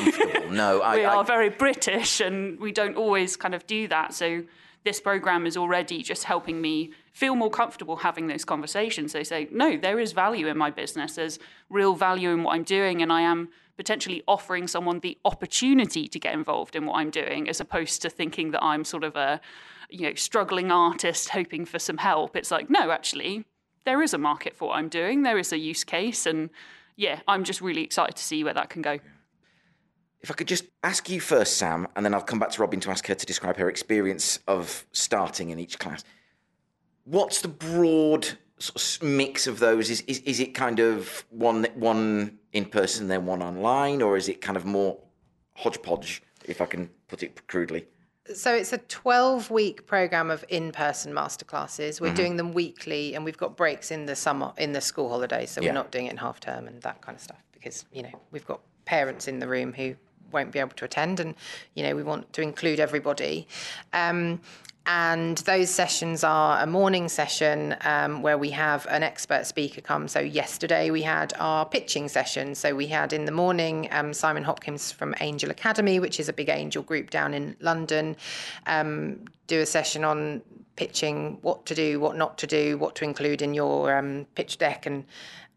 No, 0.48 0.80
I, 0.82 0.96
we 0.96 1.04
I, 1.04 1.14
are 1.16 1.24
very 1.24 1.50
British 1.50 2.20
and 2.20 2.58
we 2.60 2.72
don't 2.72 2.96
always 2.96 3.36
kind 3.36 3.54
of 3.54 3.66
do 3.66 3.88
that. 3.88 4.14
So 4.14 4.44
this 4.84 5.00
program 5.00 5.46
is 5.46 5.56
already 5.56 6.02
just 6.02 6.24
helping 6.24 6.60
me 6.60 6.92
feel 7.12 7.34
more 7.34 7.50
comfortable 7.50 7.96
having 7.96 8.28
those 8.28 8.44
conversations. 8.44 9.12
They 9.12 9.24
say, 9.24 9.48
no, 9.50 9.76
there 9.76 9.98
is 9.98 10.12
value 10.12 10.46
in 10.46 10.56
my 10.56 10.70
business. 10.70 11.16
There's 11.16 11.40
real 11.68 11.94
value 11.94 12.30
in 12.30 12.44
what 12.44 12.54
I'm 12.54 12.62
doing, 12.62 13.02
and 13.02 13.12
I 13.12 13.22
am 13.22 13.48
potentially 13.76 14.22
offering 14.28 14.68
someone 14.68 15.00
the 15.00 15.18
opportunity 15.24 16.06
to 16.06 16.18
get 16.20 16.34
involved 16.34 16.76
in 16.76 16.86
what 16.86 16.98
I'm 16.98 17.10
doing, 17.10 17.48
as 17.48 17.60
opposed 17.60 18.00
to 18.02 18.10
thinking 18.10 18.52
that 18.52 18.62
I'm 18.62 18.84
sort 18.84 19.02
of 19.02 19.16
a 19.16 19.40
you 19.90 20.02
know 20.02 20.14
struggling 20.14 20.70
artist 20.70 21.30
hoping 21.30 21.64
for 21.64 21.80
some 21.80 21.98
help. 21.98 22.36
It's 22.36 22.52
like, 22.52 22.70
no, 22.70 22.90
actually, 22.90 23.44
there 23.86 24.02
is 24.02 24.12
a 24.12 24.18
market 24.18 24.54
for 24.54 24.68
what 24.68 24.76
I'm 24.76 24.90
doing. 24.90 25.22
There 25.22 25.38
is 25.38 25.52
a 25.52 25.58
use 25.58 25.84
case, 25.84 26.26
and 26.26 26.50
yeah, 26.96 27.20
I'm 27.26 27.44
just 27.44 27.62
really 27.62 27.82
excited 27.82 28.16
to 28.16 28.22
see 28.22 28.44
where 28.44 28.52
that 28.52 28.68
can 28.68 28.82
go. 28.82 28.98
if 30.26 30.30
I 30.30 30.34
could 30.34 30.48
just 30.48 30.64
ask 30.82 31.08
you 31.08 31.20
first, 31.20 31.56
Sam, 31.56 31.86
and 31.94 32.04
then 32.04 32.12
I'll 32.12 32.20
come 32.20 32.40
back 32.40 32.50
to 32.50 32.60
Robin 32.60 32.80
to 32.80 32.90
ask 32.90 33.06
her 33.06 33.14
to 33.14 33.26
describe 33.26 33.56
her 33.58 33.68
experience 33.68 34.40
of 34.48 34.84
starting 34.90 35.50
in 35.50 35.58
each 35.60 35.78
class. 35.78 36.02
What's 37.04 37.40
the 37.42 37.48
broad 37.48 38.26
sort 38.58 39.02
of 39.02 39.08
mix 39.08 39.46
of 39.46 39.60
those? 39.60 39.88
Is, 39.88 40.00
is 40.02 40.18
is 40.20 40.40
it 40.40 40.52
kind 40.52 40.80
of 40.80 41.24
one 41.30 41.66
one 41.74 42.38
in 42.52 42.64
person, 42.64 43.06
then 43.06 43.24
one 43.24 43.40
online, 43.40 44.02
or 44.02 44.16
is 44.16 44.28
it 44.28 44.40
kind 44.40 44.56
of 44.56 44.64
more 44.64 44.98
hodgepodge, 45.54 46.22
if 46.44 46.60
I 46.60 46.66
can 46.66 46.90
put 47.06 47.22
it 47.22 47.46
crudely? 47.46 47.86
So 48.34 48.54
it's 48.54 48.72
a 48.72 48.78
12 48.78 49.50
week 49.50 49.86
program 49.86 50.30
of 50.30 50.44
in 50.48 50.72
person 50.72 51.12
masterclasses. 51.12 52.00
We're 52.00 52.14
doing 52.14 52.36
them 52.36 52.52
weekly 52.52 53.14
and 53.14 53.24
we've 53.24 53.36
got 53.38 53.56
breaks 53.56 53.90
in 53.90 54.06
the 54.06 54.16
summer, 54.16 54.52
in 54.58 54.72
the 54.72 54.80
school 54.80 55.08
holidays. 55.08 55.50
So 55.50 55.60
Yeah. 55.60 55.68
we're 55.70 55.74
not 55.74 55.90
doing 55.92 56.06
it 56.06 56.10
in 56.12 56.16
half 56.16 56.40
term 56.40 56.66
and 56.66 56.82
that 56.82 57.00
kind 57.02 57.14
of 57.16 57.22
stuff 57.22 57.42
because, 57.52 57.84
you 57.92 58.02
know, 58.02 58.20
we've 58.32 58.46
got 58.46 58.60
parents 58.84 59.28
in 59.28 59.38
the 59.38 59.46
room 59.46 59.72
who 59.72 59.94
won't 60.32 60.50
be 60.50 60.58
able 60.58 60.70
to 60.70 60.84
attend 60.84 61.20
and, 61.20 61.34
you 61.74 61.82
know, 61.84 61.94
we 61.94 62.02
want 62.02 62.32
to 62.32 62.42
include 62.42 62.80
everybody. 62.80 63.46
Um, 63.92 64.40
and 64.86 65.38
those 65.38 65.68
sessions 65.68 66.22
are 66.22 66.62
a 66.62 66.66
morning 66.66 67.08
session 67.08 67.74
um, 67.82 68.22
where 68.22 68.38
we 68.38 68.50
have 68.50 68.86
an 68.88 69.02
expert 69.02 69.44
speaker 69.44 69.80
come. 69.80 70.06
So 70.06 70.20
yesterday 70.20 70.90
we 70.90 71.02
had 71.02 71.34
our 71.38 71.66
pitching 71.66 72.08
session. 72.08 72.54
So 72.54 72.74
we 72.74 72.86
had 72.86 73.12
in 73.12 73.24
the 73.24 73.32
morning 73.32 73.88
um, 73.90 74.14
Simon 74.14 74.44
Hopkins 74.44 74.92
from 74.92 75.14
Angel 75.20 75.50
Academe, 75.50 76.00
which 76.00 76.20
is 76.20 76.28
a 76.28 76.32
big 76.32 76.48
angel 76.48 76.84
group 76.84 77.10
down 77.10 77.34
in 77.34 77.56
London, 77.60 78.16
um, 78.66 79.24
do 79.48 79.60
a 79.60 79.66
session 79.66 80.04
on 80.04 80.42
pitching, 80.76 81.38
what 81.42 81.66
to 81.66 81.74
do, 81.74 81.98
what 81.98 82.16
not 82.16 82.38
to 82.38 82.46
do, 82.46 82.78
what 82.78 82.94
to 82.94 83.04
include 83.04 83.42
in 83.42 83.54
your 83.54 83.96
um, 83.96 84.26
pitch 84.34 84.58
deck, 84.58 84.86
and 84.86 85.04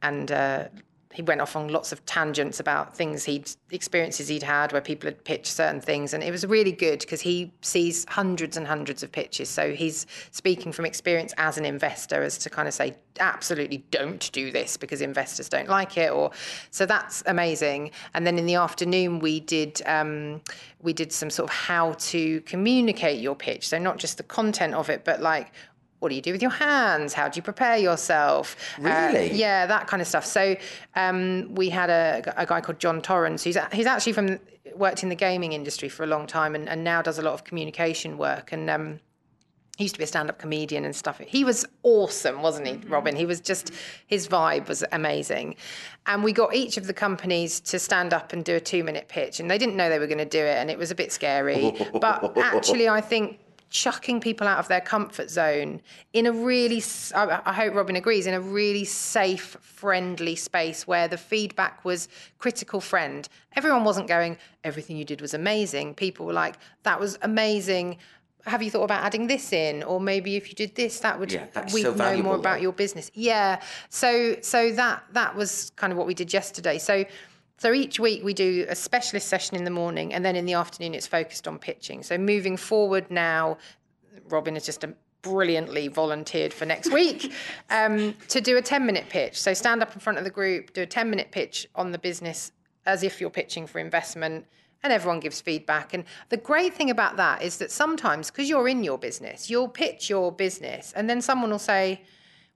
and 0.02 0.32
uh, 0.32 0.66
he 1.12 1.24
went 1.24 1.42
off 1.42 1.56
on 1.56 1.70
lots 1.70 1.92
of 1.92 2.06
tangents 2.06 2.60
about 2.60 2.96
things 2.96 3.24
he'd 3.24 3.50
experiences 3.72 4.28
he'd 4.28 4.44
had 4.44 4.72
where 4.72 4.82
people 4.82 5.08
had 5.08 5.24
pitched 5.24 5.48
certain 5.48 5.82
things. 5.82 6.14
And 6.14 6.24
it 6.24 6.30
was 6.30 6.46
really 6.46 6.72
good 6.72 7.00
because 7.00 7.22
he 7.22 7.52
sees 7.62 8.06
hundreds 8.10 8.58
and 8.58 8.68
hundreds 8.68 9.02
of 9.02 9.12
pitches. 9.12 9.50
So 9.50 9.74
he's 9.74 10.06
speaking 10.30 10.72
from 10.72 10.86
experience 10.86 11.34
as 11.38 11.58
an 11.58 11.66
investor 11.66 12.22
as 12.22 12.38
to 12.40 12.50
kind 12.52 12.68
of 12.68 12.76
say 12.76 12.96
absolutely 13.20 13.84
don't 13.90 14.32
do 14.32 14.52
this 14.52 14.78
because 14.78 15.02
investors 15.02 15.50
don't 15.50 15.68
like 15.68 15.98
it 15.98 16.12
or 16.12 16.32
so 16.70 16.86
that's 16.86 17.24
amazing. 17.26 17.90
And 18.14 18.26
then 18.26 18.38
in 18.38 18.46
the 18.46 18.56
afternoon 18.56 19.18
we 19.18 19.40
did 19.40 19.82
um, 19.88 20.42
we 20.82 20.94
did 20.94 21.12
some 21.12 21.32
sort 21.32 21.50
of 21.50 21.56
how 21.56 21.94
to 21.94 22.40
communicate 22.42 23.20
your 23.20 23.36
pitch. 23.36 23.68
So 23.68 23.80
not 23.80 23.98
just 23.98 24.18
the 24.18 24.24
content 24.24 24.76
of 24.76 24.90
it 24.92 25.04
but 25.06 25.22
like 25.22 25.52
what 26.00 26.10
do 26.10 26.16
you 26.16 26.22
do 26.22 26.32
with 26.32 26.42
your 26.42 26.52
hands? 26.52 27.14
How 27.14 27.28
do 27.28 27.38
you 27.38 27.42
prepare 27.42 27.78
yourself? 27.78 28.56
Uh, 28.78 28.84
Really? 28.84 29.34
yeah, 29.34 29.66
that 29.66 29.88
kind 29.88 30.02
of 30.02 30.08
stuff. 30.08 30.26
So 30.26 30.56
um, 30.96 31.54
we 31.54 31.70
had 31.70 31.90
a, 31.90 32.34
a 32.38 32.46
guy 32.46 32.62
called 32.62 32.80
John 32.80 33.02
Torrance, 33.02 33.44
who's 33.44 33.58
he's 33.74 33.86
actually 33.86 34.14
from 34.14 34.40
worked 34.76 35.04
in 35.04 35.10
the 35.10 35.16
gaming 35.16 35.54
industry 35.54 35.90
for 35.90 36.04
a 36.04 36.08
long 36.08 36.28
time 36.28 36.56
and, 36.56 36.70
and 36.70 36.84
now 36.84 37.02
does 37.02 37.20
a 37.20 37.22
lot 37.22 37.34
of 37.34 37.44
communication 37.44 38.18
work. 38.18 38.52
And 38.52 38.70
um, 38.70 39.00
he 39.78 39.86
used 39.86 39.96
to 39.96 40.00
be 40.00 40.04
a 40.04 40.08
stand-up 40.08 40.38
comedian 40.40 40.84
and 40.86 40.96
stuff. 40.96 41.20
He 41.20 41.44
was 41.44 41.66
awesome, 41.84 42.42
wasn't 42.42 42.68
he, 42.68 42.76
Robin? 42.88 43.16
He 43.16 43.26
was 43.26 43.40
just 43.40 43.72
his 44.08 44.28
vibe 44.28 44.68
was 44.68 44.84
amazing. 44.92 45.56
And 46.06 46.24
we 46.24 46.34
got 46.34 46.54
each 46.54 46.76
of 46.78 46.86
the 46.86 46.94
companies 46.94 47.62
to 47.62 47.80
stand 47.80 48.14
up 48.14 48.34
and 48.34 48.44
do 48.44 48.56
a 48.56 48.60
two-minute 48.60 49.08
pitch, 49.08 49.40
and 49.40 49.50
they 49.50 49.58
didn't 49.58 49.78
know 49.78 49.90
they 49.90 50.00
were 50.00 50.08
going 50.08 50.18
to 50.18 50.26
do 50.26 50.40
it, 50.40 50.58
and 50.58 50.70
it 50.70 50.78
was 50.78 50.92
a 50.92 50.96
bit 50.96 51.14
scary. 51.14 51.74
but 52.02 52.38
actually, 52.38 52.90
I 52.90 53.00
think 53.00 53.40
chucking 53.70 54.20
people 54.20 54.48
out 54.48 54.60
of 54.60 54.68
their 54.68 54.82
comfort 54.82 55.30
zone 55.30 55.82
in 56.14 56.26
a 56.26 56.32
really, 56.32 56.82
I 57.14 57.54
hope 57.54 57.76
Robin 57.76 57.96
agrees 57.96 58.26
in 58.28 58.34
a 58.34 58.42
really 58.42 58.84
safe 58.86 59.58
friendly 59.62 60.36
space 60.36 60.88
where 60.88 61.08
the 61.08 61.18
feedback 61.18 61.86
was 61.86 62.08
critical 62.40 62.82
friend. 62.82 63.28
Everyone 63.56 63.84
wasn't 63.84 64.08
going 64.08 64.38
everything 64.64 64.98
you 64.98 65.06
did 65.06 65.22
was 65.22 65.34
amazing. 65.34 65.94
People 65.96 66.26
were 66.26 66.34
like 66.34 66.56
that 66.84 67.00
was 67.00 67.18
amazing. 67.22 67.98
Have 68.46 68.64
you 68.64 68.72
thought 68.72 68.84
about 68.86 69.04
adding 69.04 69.28
this 69.28 69.52
in? 69.54 69.84
Or 69.84 70.00
maybe 70.02 70.36
if 70.36 70.50
you 70.50 70.56
did 70.56 70.76
this 70.76 71.00
that 71.02 71.20
would 71.20 71.32
Yeah, 71.32 71.46
we'd 71.74 71.84
so 71.84 71.92
know 71.92 71.98
valuable, 71.98 72.30
more 72.32 72.40
about 72.40 72.56
though. 72.58 72.64
your 72.64 72.74
business. 72.74 73.12
Yeah. 73.14 73.62
So 73.90 74.38
so 74.42 74.72
that 74.72 75.04
that 75.14 75.36
was 75.36 75.72
kind 75.76 75.92
of 75.94 75.98
what 75.98 76.08
we 76.08 76.14
did 76.14 76.34
yesterday. 76.34 76.78
So 76.80 77.06
so 77.60 77.72
each 77.74 78.00
week 78.00 78.24
we 78.24 78.34
do 78.34 78.66
a 78.68 78.76
specialist 78.76 79.28
session 79.28 79.56
in 79.56 79.64
the 79.64 79.72
morning 79.72 80.14
and 80.14 80.26
then 80.26 80.36
in 80.36 80.46
the 80.46 80.54
afternoon 80.54 80.94
it's 80.96 81.08
focused 81.08 81.48
on 81.48 81.60
pitching 81.60 82.02
so 82.02 82.18
moving 82.18 82.58
forward 82.58 83.10
now 83.12 83.58
robin 84.30 84.56
has 84.56 84.66
just 84.66 84.84
brilliantly 85.22 85.88
volunteered 85.88 86.54
for 86.54 86.66
next 86.66 86.92
week 86.92 87.32
um, 87.70 88.16
to 88.28 88.42
do 88.42 88.58
a 88.58 88.62
10 88.62 88.86
minute 88.86 89.06
pitch 89.10 89.40
so 89.40 89.54
stand 89.54 89.82
up 89.82 89.94
in 89.94 90.00
front 90.00 90.18
of 90.18 90.24
the 90.24 90.32
group 90.32 90.74
do 90.74 90.82
a 90.82 90.86
10 90.86 91.10
minute 91.10 91.30
pitch 91.32 91.68
on 91.76 91.92
the 91.92 92.00
business 92.00 92.52
as 92.86 93.04
if 93.04 93.22
you're 93.22 93.30
pitching 93.30 93.68
for 93.68 93.80
investment 93.80 94.46
and 94.84 94.94
everyone 94.94 95.20
gives 95.20 95.42
feedback. 95.42 95.94
And 95.94 96.06
the 96.30 96.38
great 96.38 96.74
thing 96.74 96.90
about 96.90 97.18
that 97.18 97.42
is 97.42 97.58
that 97.58 97.72
sometimes, 97.72 98.32
because 98.32 98.48
you're 98.48 98.68
in 98.68 98.84
your 98.84 98.98
business, 98.98 99.50
you'll 99.50 99.68
pitch 99.68 100.10
your 100.10 100.32
business, 100.32 100.94
and 100.96 101.10
then 101.10 101.22
someone 101.22 101.52
will 101.52 101.60
say, 101.60 102.02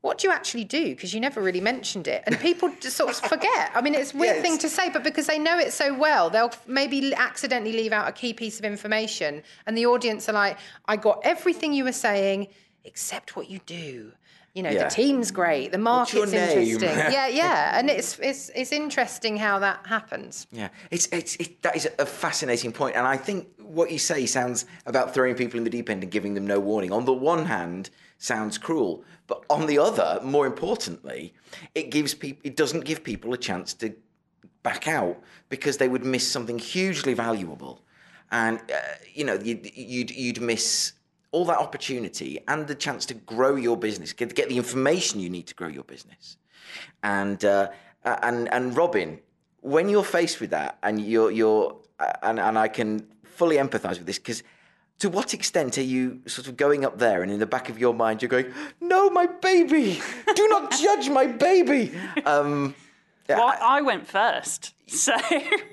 what 0.03 0.17
do 0.17 0.27
you 0.27 0.33
actually 0.33 0.65
do? 0.65 0.89
Because 0.89 1.13
you 1.13 1.21
never 1.21 1.41
really 1.41 1.61
mentioned 1.61 2.09
it. 2.09 2.23
And 2.27 2.37
people 2.37 2.69
just 2.81 2.97
sort 2.97 3.11
of 3.11 3.15
forget. 3.29 3.71
I 3.73 3.79
mean, 3.81 3.95
it's 3.95 4.13
a 4.13 4.17
weird 4.17 4.35
Yeah, 4.35 4.41
thing 4.41 4.57
to 4.57 4.67
say, 4.67 4.89
but 4.89 5.01
because 5.01 5.27
they 5.27 5.39
know 5.39 5.57
it 5.57 5.71
so 5.71 5.93
well, 5.97 6.29
they'll 6.29 6.51
maybe 6.67 7.15
accidentally 7.15 7.71
leave 7.71 7.93
out 7.93 8.09
a 8.09 8.11
key 8.11 8.33
piece 8.33 8.59
of 8.59 8.65
information. 8.65 9.41
And 9.65 9.77
the 9.77 9.85
audience 9.85 10.27
are 10.27 10.33
like, 10.33 10.57
I 10.89 10.97
got 10.97 11.21
everything 11.23 11.71
you 11.71 11.85
were 11.85 11.93
saying 11.93 12.49
except 12.83 13.37
what 13.37 13.49
you 13.49 13.59
do. 13.65 14.11
You 14.53 14.63
know, 14.63 14.71
Yeah. 14.71 14.83
the 14.83 14.89
team's 14.89 15.31
great, 15.31 15.71
the 15.71 15.79
What's 15.79 16.13
your 16.13 16.25
market's 16.27 16.53
name? 16.53 16.59
interesting. 16.67 16.89
yeah, 17.13 17.27
yeah. 17.29 17.79
And 17.79 17.89
it's, 17.89 18.19
it's, 18.19 18.49
it's 18.53 18.73
interesting 18.73 19.37
how 19.37 19.59
that 19.59 19.87
happens. 19.87 20.47
Yeah, 20.51 20.67
it's, 20.91 21.07
it's 21.13 21.37
it, 21.37 21.61
that 21.61 21.77
is 21.77 21.87
a 21.97 22.05
fascinating 22.05 22.73
point, 22.73 22.97
and 22.97 23.07
I 23.07 23.15
think 23.15 23.47
what 23.57 23.89
you 23.89 23.97
say 23.99 24.25
sounds 24.25 24.65
about 24.85 25.13
throwing 25.13 25.35
people 25.35 25.57
in 25.59 25.63
the 25.63 25.69
deep 25.69 25.89
end 25.89 26.03
and 26.03 26.11
giving 26.11 26.33
them 26.33 26.45
no 26.45 26.59
warning. 26.59 26.91
On 26.91 27.05
the 27.05 27.13
one 27.13 27.45
hand, 27.45 27.89
sounds 28.23 28.57
cruel, 28.57 29.03
but 29.27 29.43
on 29.49 29.67
the 29.67 29.77
other, 29.77 30.19
more 30.23 30.45
importantly, 30.47 31.33
it 31.75 31.89
gives 31.91 32.13
people 32.13 32.41
it 32.43 32.55
doesn't 32.55 32.85
give 32.85 33.03
people 33.03 33.33
a 33.33 33.37
chance 33.37 33.73
to 33.75 33.93
back 34.63 34.87
out 34.87 35.21
because 35.49 35.77
they 35.77 35.89
would 35.89 36.05
miss 36.05 36.25
something 36.25 36.57
hugely 36.57 37.13
valuable, 37.13 37.81
and 38.31 38.59
uh, 38.71 38.79
you 39.13 39.25
know 39.25 39.35
you'd, 39.35 39.69
you'd 39.75 40.11
you'd 40.11 40.41
miss 40.41 40.93
all 41.31 41.45
that 41.45 41.57
opportunity 41.57 42.39
and 42.47 42.67
the 42.67 42.75
chance 42.75 43.05
to 43.07 43.13
grow 43.13 43.55
your 43.55 43.75
business, 43.75 44.13
get 44.13 44.33
get 44.33 44.47
the 44.49 44.57
information 44.57 45.19
you 45.19 45.29
need 45.29 45.47
to 45.47 45.55
grow 45.55 45.67
your 45.67 45.83
business, 45.83 46.37
and 47.03 47.43
uh, 47.43 47.67
and 48.05 48.51
and 48.53 48.77
Robin, 48.77 49.19
when 49.61 49.89
you're 49.89 50.03
faced 50.03 50.39
with 50.39 50.51
that, 50.51 50.77
and 50.83 51.01
you're 51.01 51.31
you're 51.31 51.75
and 52.21 52.39
and 52.39 52.57
I 52.57 52.69
can 52.69 53.05
fully 53.23 53.57
empathise 53.57 53.97
with 53.97 54.07
this 54.07 54.17
because. 54.17 54.43
To 55.03 55.09
what 55.09 55.33
extent 55.33 55.77
are 55.77 55.81
you 55.81 56.21
sort 56.27 56.47
of 56.47 56.55
going 56.55 56.85
up 56.85 56.97
there 56.97 57.23
and 57.23 57.29
in 57.29 57.37
the 57.37 57.45
back 57.45 57.67
of 57.67 57.77
your 57.77 57.93
mind 57.93 58.21
you're 58.21 58.29
going, 58.29 58.53
no, 58.79 59.09
my 59.09 59.25
baby, 59.25 59.99
do 60.33 60.47
not 60.47 60.71
judge 60.81 61.09
my 61.09 61.27
baby. 61.27 61.91
Um, 62.25 62.73
yeah, 63.27 63.37
Well, 63.37 63.53
I 63.61 63.81
went 63.81 64.07
first, 64.07 64.73
so. 64.87 65.11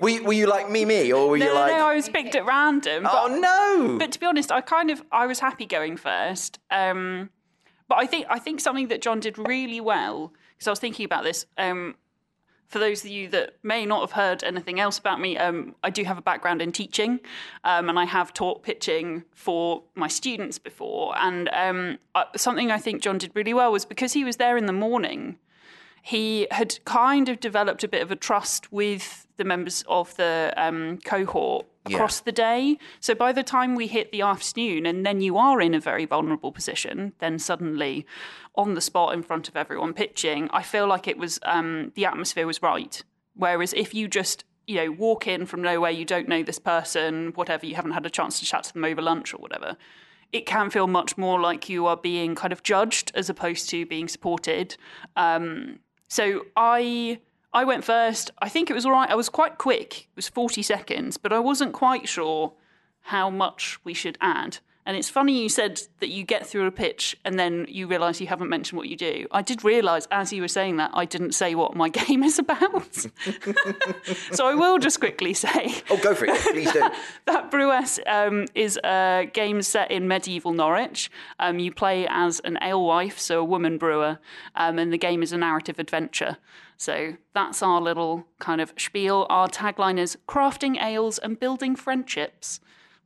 were, 0.01 0.09
you, 0.09 0.23
were 0.25 0.33
you 0.33 0.47
like 0.47 0.69
me, 0.69 0.83
me, 0.83 1.13
or 1.13 1.29
were 1.29 1.37
No, 1.37 1.45
you 1.45 1.53
like, 1.53 1.71
no, 1.71 1.87
I 1.87 1.95
was 1.95 2.09
picked 2.09 2.35
at 2.35 2.45
random. 2.45 3.03
But, 3.03 3.13
oh 3.13 3.39
no? 3.39 3.97
but 3.97 4.11
to 4.11 4.19
be 4.19 4.25
honest, 4.25 4.51
I 4.51 4.59
kind 4.59 4.91
of 4.91 5.01
I 5.13 5.27
was 5.27 5.39
happy 5.39 5.65
going 5.65 5.95
first. 5.95 6.59
Um, 6.69 7.29
but 7.87 7.99
I 7.99 8.07
think 8.07 8.25
I 8.29 8.37
think 8.37 8.59
something 8.59 8.89
that 8.89 9.01
John 9.01 9.21
did 9.21 9.37
really 9.37 9.79
well 9.79 10.33
because 10.57 10.67
I 10.67 10.71
was 10.71 10.79
thinking 10.79 11.05
about 11.05 11.23
this. 11.23 11.45
Um, 11.57 11.95
for 12.71 12.79
those 12.79 13.03
of 13.03 13.11
you 13.11 13.27
that 13.27 13.55
may 13.63 13.85
not 13.85 13.99
have 13.99 14.13
heard 14.13 14.45
anything 14.45 14.79
else 14.79 14.97
about 14.97 15.19
me, 15.19 15.37
um, 15.37 15.75
I 15.83 15.89
do 15.89 16.05
have 16.05 16.17
a 16.17 16.21
background 16.21 16.61
in 16.61 16.71
teaching, 16.71 17.19
um, 17.65 17.89
and 17.89 17.99
I 17.99 18.05
have 18.05 18.33
taught 18.33 18.63
pitching 18.63 19.25
for 19.35 19.83
my 19.93 20.07
students 20.07 20.57
before. 20.57 21.13
And 21.17 21.49
um, 21.49 21.97
something 22.37 22.71
I 22.71 22.77
think 22.77 23.01
John 23.01 23.17
did 23.17 23.31
really 23.35 23.53
well 23.53 23.73
was 23.73 23.83
because 23.83 24.13
he 24.13 24.23
was 24.23 24.37
there 24.37 24.55
in 24.55 24.67
the 24.67 24.73
morning 24.73 25.37
he 26.03 26.47
had 26.49 26.83
kind 26.83 27.29
of 27.29 27.39
developed 27.39 27.83
a 27.83 27.87
bit 27.87 28.01
of 28.01 28.11
a 28.11 28.15
trust 28.15 28.71
with 28.71 29.27
the 29.37 29.43
members 29.43 29.83
of 29.87 30.15
the 30.17 30.53
um, 30.57 30.99
cohort 30.99 31.65
across 31.85 32.19
the 32.19 32.31
day. 32.31 32.77
So 32.99 33.15
by 33.15 33.31
the 33.31 33.43
time 33.43 33.75
we 33.75 33.87
hit 33.87 34.11
the 34.11 34.21
afternoon, 34.21 34.85
and 34.85 35.05
then 35.05 35.21
you 35.21 35.37
are 35.37 35.61
in 35.61 35.73
a 35.73 35.79
very 35.79 36.05
vulnerable 36.05 36.51
position, 36.51 37.13
then 37.19 37.39
suddenly 37.39 38.05
on 38.55 38.73
the 38.73 38.81
spot 38.81 39.13
in 39.13 39.23
front 39.23 39.47
of 39.47 39.55
everyone 39.55 39.93
pitching, 39.93 40.49
I 40.51 40.61
feel 40.63 40.87
like 40.87 41.07
it 41.07 41.17
was 41.17 41.39
um, 41.43 41.91
the 41.95 42.05
atmosphere 42.05 42.45
was 42.45 42.61
right. 42.61 43.03
Whereas 43.35 43.73
if 43.73 43.93
you 43.93 44.07
just 44.07 44.43
you 44.67 44.75
know 44.75 44.91
walk 44.91 45.27
in 45.27 45.45
from 45.45 45.61
nowhere, 45.61 45.91
you 45.91 46.05
don't 46.05 46.27
know 46.27 46.43
this 46.43 46.59
person, 46.59 47.31
whatever, 47.35 47.65
you 47.65 47.75
haven't 47.75 47.91
had 47.93 48.05
a 48.05 48.09
chance 48.09 48.39
to 48.39 48.45
chat 48.45 48.63
to 48.65 48.73
them 48.73 48.85
over 48.85 49.01
lunch 49.01 49.33
or 49.33 49.37
whatever 49.37 49.77
it 50.31 50.45
can 50.45 50.69
feel 50.69 50.87
much 50.87 51.17
more 51.17 51.39
like 51.39 51.67
you 51.67 51.85
are 51.85 51.97
being 51.97 52.35
kind 52.35 52.53
of 52.53 52.63
judged 52.63 53.11
as 53.15 53.29
opposed 53.29 53.69
to 53.69 53.85
being 53.85 54.07
supported. 54.07 54.77
Um, 55.15 55.79
so 56.07 56.45
I 56.55 57.19
I 57.53 57.65
went 57.65 57.83
first. 57.83 58.31
I 58.39 58.49
think 58.49 58.69
it 58.69 58.73
was 58.73 58.85
all 58.85 58.93
right. 58.93 59.09
I 59.09 59.15
was 59.15 59.29
quite 59.29 59.57
quick. 59.57 60.01
It 60.01 60.15
was 60.15 60.29
40 60.29 60.63
seconds, 60.63 61.17
but 61.17 61.33
I 61.33 61.39
wasn't 61.39 61.73
quite 61.73 62.07
sure 62.07 62.53
how 63.01 63.29
much 63.29 63.79
we 63.83 63.93
should 63.93 64.17
add. 64.21 64.59
And 64.85 64.97
it's 64.97 65.09
funny 65.09 65.41
you 65.41 65.49
said 65.49 65.79
that 65.99 66.09
you 66.09 66.23
get 66.23 66.45
through 66.45 66.65
a 66.65 66.71
pitch 66.71 67.15
and 67.23 67.37
then 67.37 67.67
you 67.69 67.85
realise 67.87 68.19
you 68.19 68.27
haven't 68.27 68.49
mentioned 68.49 68.77
what 68.77 68.89
you 68.89 68.97
do. 68.97 69.27
I 69.31 69.41
did 69.41 69.63
realise 69.63 70.07
as 70.09 70.33
you 70.33 70.41
were 70.41 70.47
saying 70.47 70.77
that 70.77 70.91
I 70.93 71.05
didn't 71.05 71.33
say 71.33 71.53
what 71.53 71.75
my 71.75 71.89
game 72.07 72.23
is 72.23 72.39
about. 72.39 72.95
so 74.31 74.47
I 74.47 74.55
will 74.55 74.79
just 74.79 74.99
quickly 74.99 75.33
say 75.33 75.75
oh, 75.89 75.97
go 75.97 76.15
for 76.15 76.25
it, 76.25 76.35
please 76.51 76.71
do. 76.71 76.89
that 77.27 77.51
Brewess 77.51 77.99
um, 78.07 78.45
is 78.55 78.77
a 78.83 79.29
game 79.33 79.61
set 79.61 79.91
in 79.91 80.07
medieval 80.07 80.53
Norwich. 80.53 81.11
Um, 81.39 81.59
you 81.59 81.71
play 81.71 82.07
as 82.09 82.39
an 82.41 82.57
alewife, 82.57 83.19
so 83.19 83.39
a 83.39 83.43
woman 83.43 83.77
brewer, 83.77 84.19
um, 84.55 84.79
and 84.79 84.91
the 84.91 84.97
game 84.97 85.21
is 85.21 85.31
a 85.31 85.37
narrative 85.37 85.77
adventure. 85.77 86.37
So 86.81 87.17
that's 87.35 87.61
our 87.61 87.79
little 87.79 88.25
kind 88.39 88.59
of 88.59 88.73
spiel. 88.75 89.27
Our 89.29 89.47
tagline 89.47 89.99
is 89.99 90.17
crafting 90.27 90.81
ales 90.83 91.19
and 91.19 91.39
building 91.39 91.75
friendships, 91.75 92.59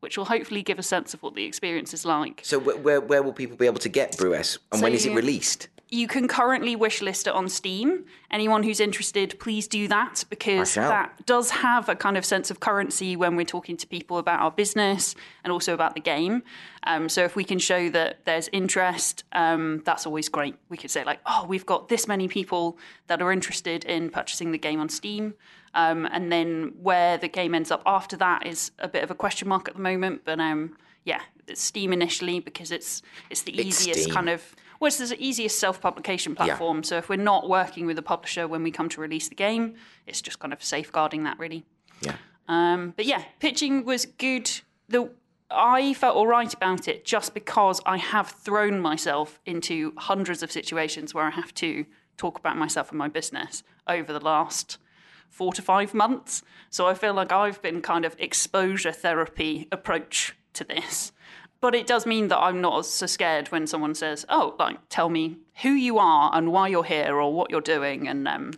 which 0.05 0.19
will 0.19 0.25
hopefully 0.25 0.61
give 0.61 0.77
a 0.77 0.83
sense 0.83 1.15
of 1.15 1.23
what 1.23 1.33
the 1.33 1.45
experience 1.45 1.91
is 1.91 2.05
like. 2.05 2.41
So 2.43 2.59
where, 2.59 2.77
where, 2.77 3.01
where 3.01 3.23
will 3.23 3.33
people 3.33 3.57
be 3.57 3.65
able 3.65 3.79
to 3.79 3.89
get 3.89 4.15
Brewess, 4.15 4.59
and 4.71 4.83
when 4.83 4.93
is 4.93 5.07
it 5.07 5.15
released? 5.15 5.67
You 5.89 6.07
can 6.07 6.27
currently 6.27 6.75
wishlist 6.75 7.27
it 7.27 7.33
on 7.33 7.47
Steam. 7.47 8.05
Anyone 8.31 8.63
who's 8.63 8.79
interested, 8.79 9.39
please 9.39 9.67
do 9.67 9.87
that 9.87 10.25
because 10.29 10.73
that 10.73 11.25
does 11.25 11.51
have 11.51 11.89
a 11.89 11.95
kind 11.95 12.17
of 12.17 12.25
sense 12.25 12.49
of 12.49 12.59
currency 12.59 13.15
when 13.15 13.35
we're 13.35 13.45
talking 13.45 13.77
to 13.77 13.85
people 13.87 14.17
about 14.17 14.39
our 14.39 14.49
business 14.51 15.15
and 15.43 15.53
also 15.53 15.73
about 15.75 15.93
the 15.93 16.01
game. 16.01 16.41
Um, 16.87 17.07
so 17.07 17.23
if 17.23 17.35
we 17.35 17.43
can 17.43 17.59
show 17.59 17.89
that 17.89 18.25
there's 18.25 18.49
interest, 18.51 19.23
um, 19.33 19.83
that's 19.85 20.05
always 20.07 20.27
great. 20.27 20.55
We 20.69 20.77
could 20.77 20.89
say 20.89 21.03
like, 21.03 21.19
oh, 21.25 21.45
we've 21.47 21.65
got 21.65 21.87
this 21.87 22.07
many 22.07 22.27
people 22.27 22.77
that 23.07 23.21
are 23.21 23.31
interested 23.31 23.85
in 23.85 24.09
purchasing 24.09 24.51
the 24.51 24.57
game 24.57 24.79
on 24.79 24.89
Steam. 24.89 25.35
Um, 25.75 26.07
and 26.11 26.31
then 26.31 26.73
where 26.81 27.17
the 27.17 27.27
game 27.27 27.53
ends 27.53 27.69
up 27.69 27.83
after 27.85 28.17
that 28.17 28.45
is 28.47 28.71
a 28.79 28.87
bit 28.87 29.03
of 29.03 29.11
a 29.11 29.15
question 29.15 29.47
mark 29.47 29.67
at 29.67 29.75
the 29.75 29.81
moment. 29.81 30.21
But 30.25 30.39
um, 30.39 30.77
yeah, 31.03 31.21
it's 31.47 31.61
Steam 31.61 31.93
initially 31.93 32.39
because 32.39 32.71
it's 32.71 33.01
it's 33.29 33.43
the 33.43 33.51
It's 33.53 33.81
easiest 33.81 34.03
Steam. 34.03 34.13
kind 34.13 34.29
of 34.29 34.55
well, 34.79 34.87
it's 34.87 34.97
the 34.97 35.15
easiest 35.23 35.59
self-publication 35.59 36.35
platform. 36.35 36.83
So 36.83 36.97
if 36.97 37.09
we're 37.09 37.15
not 37.15 37.49
working 37.49 37.85
with 37.85 37.97
a 37.97 38.01
publisher 38.01 38.47
when 38.47 38.63
we 38.63 38.71
come 38.71 38.89
to 38.89 39.01
release 39.01 39.29
the 39.29 39.35
game, 39.35 39.75
it's 40.05 40.21
just 40.21 40.39
kind 40.39 40.53
of 40.53 40.63
safeguarding 40.63 41.23
that 41.23 41.39
really. 41.39 41.65
Yeah. 42.01 42.15
Um, 42.47 42.93
but 42.95 43.05
yeah, 43.05 43.23
pitching 43.39 43.85
was 43.85 44.05
good. 44.05 44.51
The 44.89 45.11
I 45.49 45.93
felt 45.93 46.15
all 46.15 46.27
right 46.27 46.51
about 46.53 46.87
it 46.87 47.05
just 47.05 47.33
because 47.33 47.79
I 47.85 47.97
have 47.97 48.29
thrown 48.29 48.79
myself 48.79 49.39
into 49.45 49.93
hundreds 49.97 50.41
of 50.41 50.51
situations 50.51 51.13
where 51.13 51.25
I 51.25 51.29
have 51.29 51.53
to 51.55 51.85
talk 52.17 52.39
about 52.39 52.57
myself 52.57 52.89
and 52.89 52.97
my 52.97 53.07
business 53.07 53.63
over 53.87 54.11
the 54.11 54.19
last 54.19 54.77
four 55.29 55.53
to 55.53 55.61
five 55.61 55.93
months. 55.93 56.41
So 56.69 56.87
I 56.87 56.93
feel 56.93 57.13
like 57.13 57.31
I've 57.31 57.61
been 57.61 57.81
kind 57.81 58.05
of 58.05 58.15
exposure 58.19 58.91
therapy 58.91 59.67
approach 59.71 60.35
to 60.53 60.63
this. 60.63 61.11
But 61.65 61.73
it 61.73 61.87
does 61.87 62.05
mean 62.05 62.27
that 62.27 62.37
I'm 62.37 62.61
not 62.61 62.85
so 62.85 63.07
scared 63.07 63.47
when 63.47 63.65
someone 63.65 63.95
says, 63.95 64.23
"Oh, 64.29 64.53
like 64.59 64.77
tell 64.89 65.09
me 65.09 65.37
who 65.63 65.69
you 65.69 65.97
are 65.97 66.29
and 66.31 66.51
why 66.51 66.67
you're 66.67 66.83
here 66.83 67.19
or 67.19 67.33
what 67.33 67.49
you're 67.49 67.59
doing." 67.59 68.07
And 68.07 68.27
um, 68.27 68.51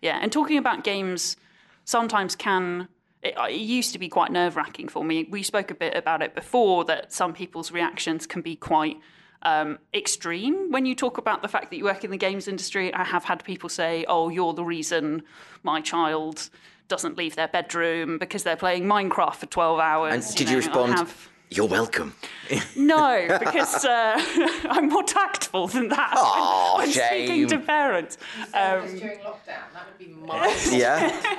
yeah, 0.00 0.20
and 0.22 0.30
talking 0.30 0.56
about 0.56 0.84
games 0.84 1.36
sometimes 1.84 2.36
can. 2.36 2.86
It, 3.24 3.34
it 3.36 3.56
used 3.56 3.92
to 3.94 3.98
be 3.98 4.08
quite 4.08 4.30
nerve 4.30 4.54
wracking 4.54 4.86
for 4.86 5.02
me. 5.02 5.26
We 5.28 5.42
spoke 5.42 5.72
a 5.72 5.74
bit 5.74 5.96
about 5.96 6.22
it 6.22 6.32
before 6.36 6.84
that 6.84 7.12
some 7.12 7.32
people's 7.32 7.72
reactions 7.72 8.24
can 8.24 8.40
be 8.40 8.54
quite 8.54 8.98
um, 9.42 9.80
extreme 9.92 10.70
when 10.70 10.86
you 10.86 10.94
talk 10.94 11.18
about 11.18 11.42
the 11.42 11.48
fact 11.48 11.70
that 11.70 11.76
you 11.76 11.82
work 11.82 12.04
in 12.04 12.12
the 12.12 12.16
games 12.16 12.46
industry. 12.46 12.94
I 12.94 13.02
have 13.02 13.24
had 13.24 13.42
people 13.42 13.68
say, 13.68 14.04
"Oh, 14.06 14.28
you're 14.28 14.54
the 14.54 14.64
reason 14.64 15.24
my 15.64 15.80
child 15.80 16.50
doesn't 16.86 17.18
leave 17.18 17.34
their 17.34 17.48
bedroom 17.48 18.16
because 18.16 18.44
they're 18.44 18.54
playing 18.54 18.84
Minecraft 18.84 19.34
for 19.34 19.46
12 19.46 19.80
hours." 19.80 20.14
And 20.14 20.36
did 20.36 20.40
you 20.42 20.46
know, 20.46 20.52
I 20.52 20.66
respond? 20.66 20.98
have- 21.00 21.28
You're 21.56 21.68
welcome. 21.68 22.14
no, 22.74 23.26
because 23.38 23.84
uh, 23.84 24.14
I'm 24.68 24.88
more 24.88 25.04
tactful 25.04 25.68
than 25.68 25.88
that 25.88 26.14
Aw, 26.16 26.78
when 26.78 26.90
speaking 26.90 27.46
to 27.48 27.58
parents. 27.60 28.18
Um, 28.52 28.86
during 28.98 29.18
lockdown, 29.18 29.72
that 29.72 29.86
would 29.86 29.98
be 29.98 30.12
my. 30.12 30.52
Yeah. 30.72 31.36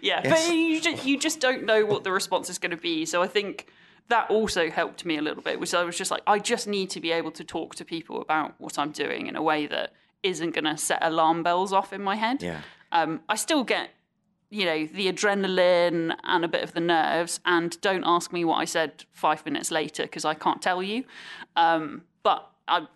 yeah, 0.00 0.20
but 0.22 0.54
you 0.54 0.80
just, 0.80 1.04
you 1.04 1.18
just 1.18 1.40
don't 1.40 1.64
know 1.64 1.84
what 1.84 2.04
the 2.04 2.12
response 2.12 2.48
is 2.48 2.58
going 2.58 2.70
to 2.70 2.76
be. 2.76 3.04
So 3.06 3.22
I 3.22 3.26
think 3.26 3.66
that 4.08 4.30
also 4.30 4.70
helped 4.70 5.04
me 5.04 5.16
a 5.16 5.22
little 5.22 5.42
bit, 5.42 5.58
which 5.58 5.74
I 5.74 5.82
was 5.82 5.98
just 5.98 6.12
like, 6.12 6.22
I 6.26 6.38
just 6.38 6.68
need 6.68 6.90
to 6.90 7.00
be 7.00 7.10
able 7.10 7.32
to 7.32 7.42
talk 7.42 7.74
to 7.74 7.84
people 7.84 8.20
about 8.20 8.54
what 8.58 8.78
I'm 8.78 8.92
doing 8.92 9.26
in 9.26 9.34
a 9.34 9.42
way 9.42 9.66
that 9.66 9.92
isn't 10.22 10.54
going 10.54 10.64
to 10.64 10.76
set 10.76 10.98
alarm 11.02 11.42
bells 11.42 11.72
off 11.72 11.92
in 11.92 12.02
my 12.02 12.14
head. 12.14 12.42
Yeah. 12.42 12.60
Um, 12.92 13.20
I 13.28 13.34
still 13.34 13.64
get, 13.64 13.90
you 14.56 14.64
know, 14.64 14.86
the 14.86 15.12
adrenaline 15.12 16.16
and 16.24 16.42
a 16.42 16.48
bit 16.48 16.62
of 16.62 16.72
the 16.72 16.80
nerves, 16.80 17.40
and 17.44 17.78
don't 17.82 18.04
ask 18.06 18.32
me 18.32 18.42
what 18.42 18.56
I 18.56 18.64
said 18.64 19.04
five 19.12 19.44
minutes 19.44 19.70
later 19.70 20.04
because 20.04 20.24
I 20.24 20.32
can't 20.32 20.62
tell 20.62 20.82
you. 20.82 21.04
Um, 21.56 22.02
but 22.22 22.50
I, 22.66 22.86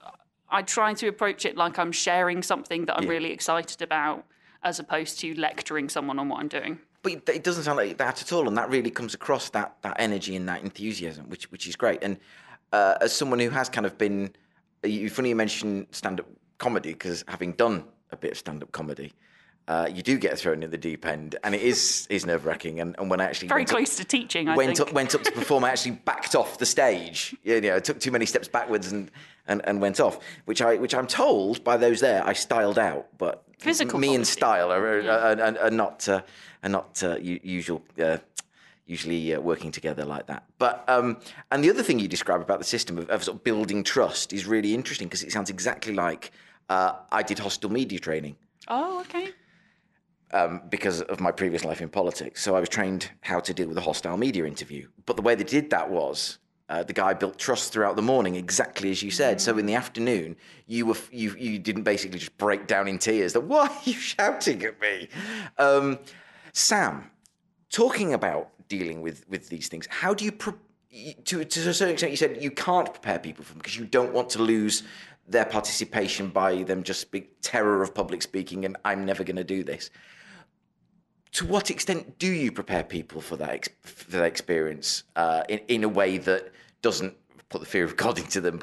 I 0.48 0.62
try 0.62 0.94
to 0.94 1.06
approach 1.08 1.44
it 1.44 1.58
like 1.58 1.78
I'm 1.78 1.92
sharing 1.92 2.42
something 2.42 2.86
that 2.86 2.96
I'm 2.96 3.06
really 3.06 3.30
excited 3.30 3.82
about, 3.82 4.24
as 4.62 4.78
opposed 4.78 5.20
to 5.20 5.34
lecturing 5.38 5.90
someone 5.90 6.18
on 6.18 6.30
what 6.30 6.40
I'm 6.40 6.48
doing. 6.48 6.78
But 7.02 7.28
it- 7.28 7.44
doesn't 7.44 7.64
sound 7.64 7.76
like 7.76 7.98
that 7.98 8.22
at 8.22 8.32
all, 8.32 8.48
and 8.48 8.56
that 8.56 8.70
really 8.70 8.90
comes 8.90 9.12
across 9.12 9.50
that 9.50 9.76
that 9.82 9.96
energy 9.98 10.36
and 10.36 10.48
that 10.48 10.62
enthusiasm, 10.62 11.28
which 11.28 11.50
which 11.52 11.66
is 11.66 11.76
great. 11.76 12.02
And 12.02 12.16
uh, 12.72 12.94
as 13.02 13.12
someone 13.12 13.38
who 13.38 13.50
has 13.50 13.68
kind 13.68 13.86
of 13.86 13.98
been, 13.98 14.32
you 14.82 15.10
funny 15.10 15.28
you 15.28 15.36
mentioned 15.36 15.88
stand 15.90 16.20
up 16.20 16.26
comedy 16.56 16.92
because 16.92 17.22
having 17.28 17.52
done 17.52 17.84
a 18.12 18.16
bit 18.16 18.32
of 18.32 18.38
stand-up 18.38 18.72
comedy, 18.72 19.12
uh, 19.68 19.88
you 19.92 20.02
do 20.02 20.18
get 20.18 20.38
thrown 20.38 20.62
in 20.62 20.70
the 20.70 20.78
deep 20.78 21.06
end, 21.06 21.36
and 21.44 21.54
it 21.54 21.62
is 21.62 22.06
is 22.10 22.26
nerve 22.26 22.44
wracking. 22.44 22.80
And, 22.80 22.96
and 22.98 23.10
when 23.10 23.20
I 23.20 23.24
actually 23.24 23.48
Very 23.48 23.64
close 23.64 23.92
up, 23.92 23.98
to 23.98 24.04
teaching, 24.04 24.48
I 24.48 24.56
went 24.56 24.76
think. 24.76 24.88
up 24.88 24.94
went 24.94 25.14
up 25.14 25.22
to 25.22 25.32
perform, 25.32 25.64
I 25.64 25.70
actually 25.70 25.92
backed 25.92 26.34
off 26.34 26.58
the 26.58 26.66
stage. 26.66 27.34
You 27.44 27.60
know, 27.60 27.78
took 27.78 28.00
too 28.00 28.10
many 28.10 28.26
steps 28.26 28.48
backwards 28.48 28.90
and, 28.90 29.10
and, 29.46 29.60
and 29.64 29.80
went 29.80 30.00
off, 30.00 30.18
which 30.44 30.60
I 30.60 30.76
which 30.76 30.94
I'm 30.94 31.06
told 31.06 31.62
by 31.62 31.76
those 31.76 32.00
there 32.00 32.26
I 32.26 32.32
styled 32.32 32.78
out, 32.78 33.06
but 33.18 33.44
Physical 33.58 33.98
me 33.98 34.14
and 34.14 34.26
style 34.26 34.72
are, 34.72 34.84
are, 34.84 35.10
are, 35.10 35.40
are, 35.40 35.58
are 35.58 35.70
not 35.70 36.08
uh, 36.08 36.22
are 36.62 36.70
not 36.70 37.02
uh, 37.02 37.16
usual. 37.20 37.82
Uh, 38.00 38.18
usually 38.86 39.32
uh, 39.32 39.38
working 39.38 39.70
together 39.70 40.04
like 40.04 40.26
that. 40.26 40.42
But 40.58 40.82
um, 40.88 41.18
and 41.52 41.62
the 41.62 41.70
other 41.70 41.84
thing 41.84 42.00
you 42.00 42.08
describe 42.08 42.40
about 42.40 42.58
the 42.58 42.64
system 42.64 42.98
of, 42.98 43.08
of 43.08 43.22
sort 43.22 43.36
of 43.36 43.44
building 43.44 43.84
trust 43.84 44.32
is 44.32 44.46
really 44.46 44.74
interesting 44.74 45.06
because 45.06 45.22
it 45.22 45.30
sounds 45.30 45.48
exactly 45.48 45.94
like 45.94 46.32
uh, 46.68 46.94
I 47.12 47.22
did 47.22 47.38
hostile 47.38 47.70
media 47.70 48.00
training 48.00 48.34
Oh, 48.68 49.00
okay. 49.00 49.30
Um, 50.32 50.62
because 50.68 51.02
of 51.02 51.20
my 51.20 51.30
previous 51.30 51.64
life 51.64 51.80
in 51.80 51.88
politics. 51.88 52.42
So 52.42 52.54
I 52.54 52.60
was 52.60 52.68
trained 52.68 53.10
how 53.22 53.40
to 53.40 53.54
deal 53.54 53.68
with 53.68 53.76
a 53.78 53.82
hostile 53.82 54.16
media 54.16 54.44
interview. 54.44 54.88
But 55.06 55.16
the 55.16 55.22
way 55.22 55.34
they 55.34 55.44
did 55.44 55.70
that 55.70 55.90
was. 55.90 56.38
Uh, 56.68 56.84
the 56.84 56.92
guy 56.92 57.12
built 57.12 57.36
trust 57.36 57.72
throughout 57.72 57.96
the 57.96 58.02
morning, 58.02 58.36
exactly 58.36 58.92
as 58.92 59.02
you 59.02 59.10
said. 59.10 59.40
So 59.40 59.58
in 59.58 59.66
the 59.66 59.74
afternoon, 59.74 60.36
you 60.68 60.86
were 60.86 60.96
you 61.10 61.34
you 61.36 61.58
didn't 61.58 61.82
basically 61.82 62.20
just 62.20 62.38
break 62.38 62.68
down 62.68 62.86
in 62.86 62.96
tears. 62.96 63.32
That 63.32 63.40
why 63.52 63.66
are 63.66 63.82
you 63.82 63.94
shouting 63.94 64.62
at 64.62 64.80
me, 64.80 65.08
um, 65.58 65.98
Sam? 66.52 67.10
talking 67.70 68.12
about 68.12 68.50
dealing 68.68 69.00
with 69.00 69.26
with 69.28 69.48
these 69.48 69.68
things, 69.68 69.86
how 69.88 70.12
do 70.12 70.24
you 70.24 70.32
pre- 70.32 70.52
to 71.24 71.44
to 71.44 71.68
a 71.68 71.74
certain 71.74 71.92
extent? 71.92 72.10
You 72.10 72.16
said 72.16 72.42
you 72.42 72.50
can't 72.50 72.92
prepare 72.92 73.18
people 73.18 73.44
for 73.44 73.52
them 73.52 73.58
because 73.58 73.76
you 73.76 73.86
don't 73.86 74.12
want 74.12 74.28
to 74.30 74.42
lose 74.42 74.82
their 75.26 75.44
participation 75.44 76.28
by 76.28 76.64
them 76.64 76.82
just 76.82 77.00
speak 77.00 77.40
terror 77.40 77.82
of 77.82 77.94
public 77.94 78.20
speaking 78.20 78.64
and 78.64 78.76
I'm 78.84 79.04
never 79.04 79.22
going 79.22 79.36
to 79.36 79.44
do 79.44 79.62
this. 79.62 79.90
To 81.32 81.46
what 81.46 81.70
extent 81.70 82.18
do 82.18 82.26
you 82.26 82.50
prepare 82.52 82.82
people 82.82 83.20
for 83.20 83.36
that 83.36 83.68
for 83.82 84.10
that 84.12 84.24
experience 84.24 85.04
uh, 85.16 85.42
in 85.48 85.60
in 85.68 85.84
a 85.84 85.88
way 85.88 86.18
that 86.18 86.52
doesn't 86.82 87.14
put 87.48 87.60
the 87.60 87.66
fear 87.66 87.84
of 87.84 87.96
God 87.96 88.18
into 88.24 88.40
them? 88.40 88.60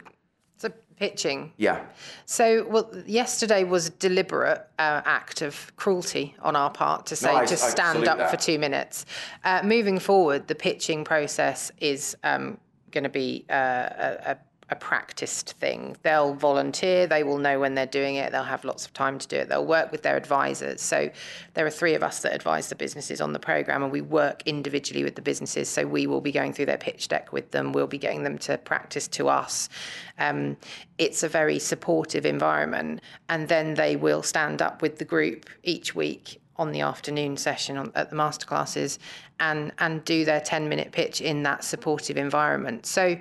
So 0.58 0.70
pitching. 0.98 1.54
Yeah, 1.58 1.86
So, 2.26 2.66
well, 2.68 2.90
yesterday 3.06 3.64
was 3.64 3.88
a 3.88 3.92
deliberate 3.92 4.66
uh, 4.80 5.02
act 5.06 5.44
of 5.44 5.72
cruelty 5.76 6.36
on 6.42 6.56
our 6.56 6.72
part 6.72 7.06
to 7.08 7.16
say 7.16 7.30
I- 7.30 7.46
just 7.46 7.64
I 7.64 7.70
stand 7.70 8.08
up 8.08 8.18
that. 8.18 8.32
for 8.32 8.38
two 8.38 8.58
minutes. 8.58 9.06
Uh, 9.44 9.62
moving 9.64 10.00
forward, 10.00 10.48
the 10.48 10.56
pitching 10.56 11.04
process 11.04 11.72
is 11.80 12.18
um, 12.24 12.58
going 12.90 13.04
to 13.04 13.10
be 13.12 13.46
uh, 13.52 13.54
a, 13.54 14.38
a, 14.70 14.76
practiced 14.76 15.54
thing. 15.54 15.98
They'll 16.04 16.34
volunteer, 16.34 17.08
they 17.08 17.24
will 17.24 17.38
know 17.38 17.60
when 17.60 17.76
they're 17.76 17.86
doing 17.86 18.16
it, 18.16 18.32
they'll 18.32 18.44
have 18.44 18.64
lots 18.64 18.86
of 18.86 18.94
time 18.94 19.20
to 19.20 19.28
do 19.28 19.36
it, 19.38 19.50
they'll 19.50 19.66
work 19.66 19.92
with 19.92 20.04
their 20.04 20.16
advisors. 20.16 20.82
So, 20.82 21.10
there 21.54 21.66
are 21.66 21.72
three 21.72 21.94
of 21.96 22.04
us 22.04 22.22
that 22.22 22.34
advise 22.34 22.70
the 22.70 22.76
businesses 22.76 23.20
on 23.20 23.34
the 23.34 23.40
program, 23.40 23.84
and 23.84 23.92
we 23.92 24.02
work 24.02 24.44
individually 24.46 25.04
with 25.04 25.16
the 25.16 25.22
businesses. 25.22 25.68
So, 25.70 25.86
we 25.86 26.08
will 26.08 26.22
be 26.22 26.32
going 26.32 26.54
through 26.54 26.68
their 26.68 26.78
pitch 26.78 27.08
deck 27.08 27.34
with 27.34 27.52
them, 27.52 27.74
we'll 27.74 27.88
be 27.88 27.98
getting 27.98 28.24
them 28.24 28.38
to 28.40 28.58
practice 28.58 29.08
to 29.10 29.30
us. 29.30 29.70
Um, 30.20 30.58
it's 30.98 31.24
a 31.24 31.30
very 31.30 31.60
supportive 31.60 32.26
environment, 32.26 33.02
and 33.30 33.48
then 33.48 33.74
they 33.74 33.96
will 33.96 34.24
stand 34.24 34.62
up 34.62 34.82
with 34.82 34.98
the 34.98 35.06
group 35.06 35.50
each 35.64 35.96
week 35.96 36.40
on 36.58 36.72
the 36.72 36.82
afternoon 36.82 37.38
session 37.38 37.78
on, 37.78 37.92
at 37.96 38.10
the 38.10 38.16
masterclasses 38.16 38.98
and 39.40 39.72
and 39.80 40.04
do 40.06 40.26
their 40.26 40.42
10 40.42 40.68
minute 40.68 40.92
pitch 40.92 41.22
in 41.22 41.44
that 41.44 41.64
supportive 41.64 42.18
environment 42.18 42.86
so 42.86 43.16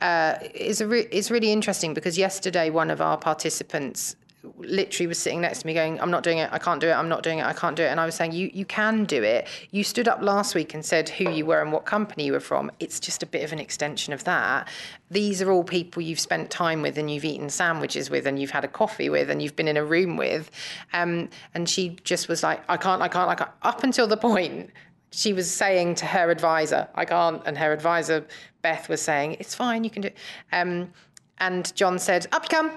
uh, 0.00 0.34
it's 0.42 0.80
a 0.80 0.86
re- 0.86 1.08
it's 1.10 1.30
really 1.30 1.52
interesting 1.52 1.94
because 1.94 2.18
yesterday 2.18 2.70
one 2.70 2.90
of 2.90 3.00
our 3.00 3.16
participants 3.16 4.16
literally 4.58 5.06
was 5.06 5.18
sitting 5.18 5.40
next 5.40 5.60
to 5.60 5.66
me 5.66 5.74
going 5.74 6.00
i'm 6.00 6.10
not 6.10 6.22
doing 6.22 6.38
it. 6.38 6.48
I 6.52 6.58
can't 6.58 6.80
do 6.80 6.88
it. 6.88 6.92
I'm 6.92 7.08
not 7.08 7.22
doing 7.22 7.38
it. 7.40 7.46
I 7.46 7.52
can't 7.52 7.76
do 7.76 7.82
it. 7.82 7.88
And 7.88 7.98
i 7.98 8.06
was 8.06 8.14
saying 8.14 8.32
you 8.32 8.50
you 8.52 8.64
can 8.64 9.04
do 9.04 9.22
it. 9.22 9.46
You 9.70 9.82
stood 9.82 10.08
up 10.08 10.22
last 10.22 10.54
week 10.54 10.74
and 10.74 10.84
said 10.84 11.08
who 11.08 11.30
you 11.30 11.46
were 11.46 11.60
and 11.60 11.72
what 11.72 11.84
company 11.84 12.26
you 12.26 12.32
were 12.32 12.40
from. 12.40 12.70
It's 12.78 13.00
just 13.00 13.22
a 13.22 13.26
bit 13.26 13.42
of 13.42 13.52
an 13.52 13.58
extension 13.58 14.12
of 14.12 14.24
that. 14.24 14.68
These 15.10 15.42
are 15.42 15.50
all 15.50 15.64
people 15.64 16.02
you've 16.02 16.20
spent 16.20 16.50
time 16.50 16.82
with 16.82 16.98
and 16.98 17.10
you've 17.10 17.24
eaten 17.24 17.48
sandwiches 17.48 18.10
with 18.10 18.26
and 18.26 18.38
you've 18.38 18.50
had 18.50 18.64
a 18.64 18.68
coffee 18.68 19.08
with 19.08 19.30
and 19.30 19.42
you've 19.42 19.56
been 19.56 19.68
in 19.68 19.76
a 19.76 19.84
room 19.84 20.16
with. 20.16 20.50
Um, 20.92 21.28
and 21.54 21.68
she 21.68 21.96
just 22.04 22.28
was 22.28 22.42
like 22.42 22.62
i 22.68 22.76
can't 22.76 23.02
i 23.02 23.08
can't 23.08 23.28
i 23.28 23.34
can't. 23.34 23.50
Up 23.62 23.82
until 23.82 24.06
the 24.06 24.16
point 24.16 24.70
she 25.16 25.32
was 25.32 25.50
saying 25.50 25.94
to 25.94 26.04
her 26.04 26.30
advisor, 26.30 26.88
I 26.94 27.06
can't. 27.06 27.40
And 27.46 27.56
her 27.56 27.72
advisor, 27.72 28.26
Beth, 28.60 28.90
was 28.90 29.00
saying, 29.00 29.38
It's 29.40 29.54
fine, 29.54 29.82
you 29.82 29.88
can 29.88 30.02
do 30.02 30.08
it. 30.08 30.16
Um, 30.52 30.92
and 31.38 31.74
John 31.74 31.98
said, 31.98 32.26
Up 32.32 32.44
you 32.44 32.50
come. 32.50 32.70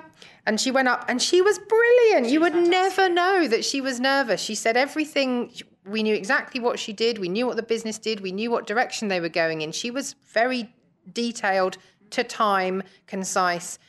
And 0.46 0.60
she 0.60 0.72
went 0.72 0.88
up 0.88 1.04
and 1.10 1.22
she 1.22 1.42
was 1.42 1.60
brilliant. 1.60 2.28
you 2.28 2.40
would 2.40 2.56
never 2.56 3.10
know 3.10 3.46
that 3.48 3.66
she 3.66 3.82
was 3.82 4.00
nervous. 4.00 4.40
She 4.40 4.56
said 4.56 4.78
everything. 4.78 5.52
We 5.86 6.02
knew 6.02 6.16
exactly 6.16 6.62
what 6.62 6.80
she 6.80 6.94
did. 6.94 7.20
We 7.20 7.28
knew 7.28 7.46
what 7.46 7.58
the 7.58 7.64
business 7.64 8.00
did. 8.00 8.22
We 8.22 8.32
knew 8.32 8.50
what 8.50 8.66
direction 8.66 9.10
they 9.10 9.20
were 9.20 9.30
going 9.30 9.62
in. 9.62 9.74
She 9.74 9.92
was 9.92 10.16
very 10.34 10.74
detailed, 11.12 11.78
to 12.12 12.24
time, 12.24 12.84
concise 13.06 13.80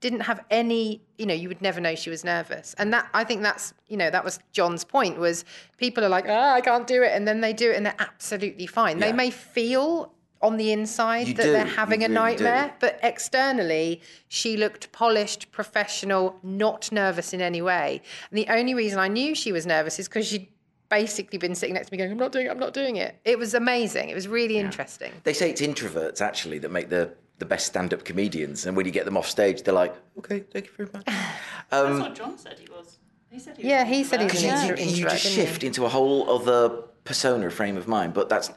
didn't 0.00 0.20
have 0.20 0.44
any 0.50 1.00
you 1.16 1.26
know 1.26 1.34
you 1.34 1.48
would 1.48 1.60
never 1.60 1.80
know 1.80 1.94
she 1.94 2.10
was 2.10 2.24
nervous. 2.24 2.74
And 2.78 2.92
that 2.92 3.08
i 3.14 3.24
think 3.24 3.42
that's 3.42 3.74
you 3.88 3.96
know 3.96 4.10
that 4.10 4.24
was 4.24 4.38
john's 4.52 4.84
point 4.84 5.18
was 5.18 5.44
people 5.76 6.04
are 6.04 6.08
like 6.08 6.26
ah 6.28 6.54
i 6.54 6.60
can't 6.60 6.86
do 6.86 7.02
it 7.02 7.12
and 7.12 7.26
then 7.26 7.40
they 7.40 7.52
do 7.52 7.70
it 7.70 7.76
and 7.76 7.84
they're 7.86 7.94
absolutely 7.98 8.66
fine. 8.66 8.98
They 8.98 9.12
may 9.12 9.30
feel 9.30 10.12
on 10.40 10.56
the 10.56 10.70
inside 10.70 11.26
You 11.26 11.34
that 11.34 11.42
do, 11.42 11.52
they're 11.52 11.66
you 11.66 11.74
having 11.74 12.04
a 12.04 12.08
really 12.08 12.14
nightmare 12.14 12.68
do. 12.68 12.74
but 12.78 13.00
externally 13.02 14.00
she 14.28 14.56
looked 14.56 14.92
polished 14.92 15.50
professional 15.50 16.38
not 16.44 16.92
nervous 16.92 17.32
in 17.32 17.40
any 17.40 17.60
way. 17.60 18.00
And 18.30 18.38
the 18.38 18.46
only 18.48 18.74
reason 18.74 18.98
i 19.00 19.08
knew 19.08 19.34
she 19.34 19.50
was 19.52 19.66
nervous 19.66 19.98
is 19.98 20.06
because 20.08 20.26
she'd 20.28 20.46
basically 20.88 21.38
been 21.38 21.54
sitting 21.54 21.74
next 21.74 21.88
to 21.88 21.92
me 21.92 21.98
going 21.98 22.10
i'm 22.10 22.16
not 22.16 22.32
doing 22.32 22.46
it 22.46 22.50
i'm 22.50 22.58
not 22.58 22.72
doing 22.72 22.96
it. 22.96 23.16
It 23.24 23.38
was 23.38 23.52
amazing. 23.54 24.10
It 24.10 24.14
was 24.14 24.28
really 24.28 24.58
interesting. 24.58 25.12
They 25.24 25.34
say 25.34 25.50
it's 25.50 25.60
introverts 25.60 26.20
actually 26.20 26.58
that 26.60 26.70
make 26.70 26.88
the 26.88 27.12
the 27.38 27.44
best 27.46 27.66
stand-up 27.66 28.04
comedians, 28.04 28.66
and 28.66 28.76
when 28.76 28.86
you 28.86 28.92
get 28.92 29.04
them 29.04 29.16
off 29.16 29.28
stage, 29.28 29.62
they're 29.62 29.74
like, 29.74 29.94
"Okay, 30.18 30.40
thank 30.40 30.66
you 30.66 30.72
very 30.76 30.88
much." 30.92 31.04
That's 31.70 32.00
what 32.00 32.14
John 32.14 32.36
said 32.38 32.58
he 32.58 32.68
was. 32.70 32.98
He 33.30 33.38
said 33.38 33.56
he 33.56 33.62
was 33.62 33.70
Yeah, 33.70 33.84
he 33.84 34.04
said 34.04 34.20
he 34.20 34.24
was 34.26 34.32
Because 34.32 34.44
an 34.44 34.48
you, 34.48 34.54
intro- 34.72 34.76
you, 34.76 34.82
you 34.84 34.88
introvert, 34.90 35.10
just 35.12 35.22
didn't 35.24 35.38
he? 35.38 35.46
shift 35.52 35.64
into 35.64 35.84
a 35.84 35.88
whole 35.88 36.30
other 36.30 36.68
persona, 37.04 37.50
frame 37.50 37.76
of 37.76 37.86
mind. 37.86 38.14
But 38.14 38.28
that's 38.28 38.50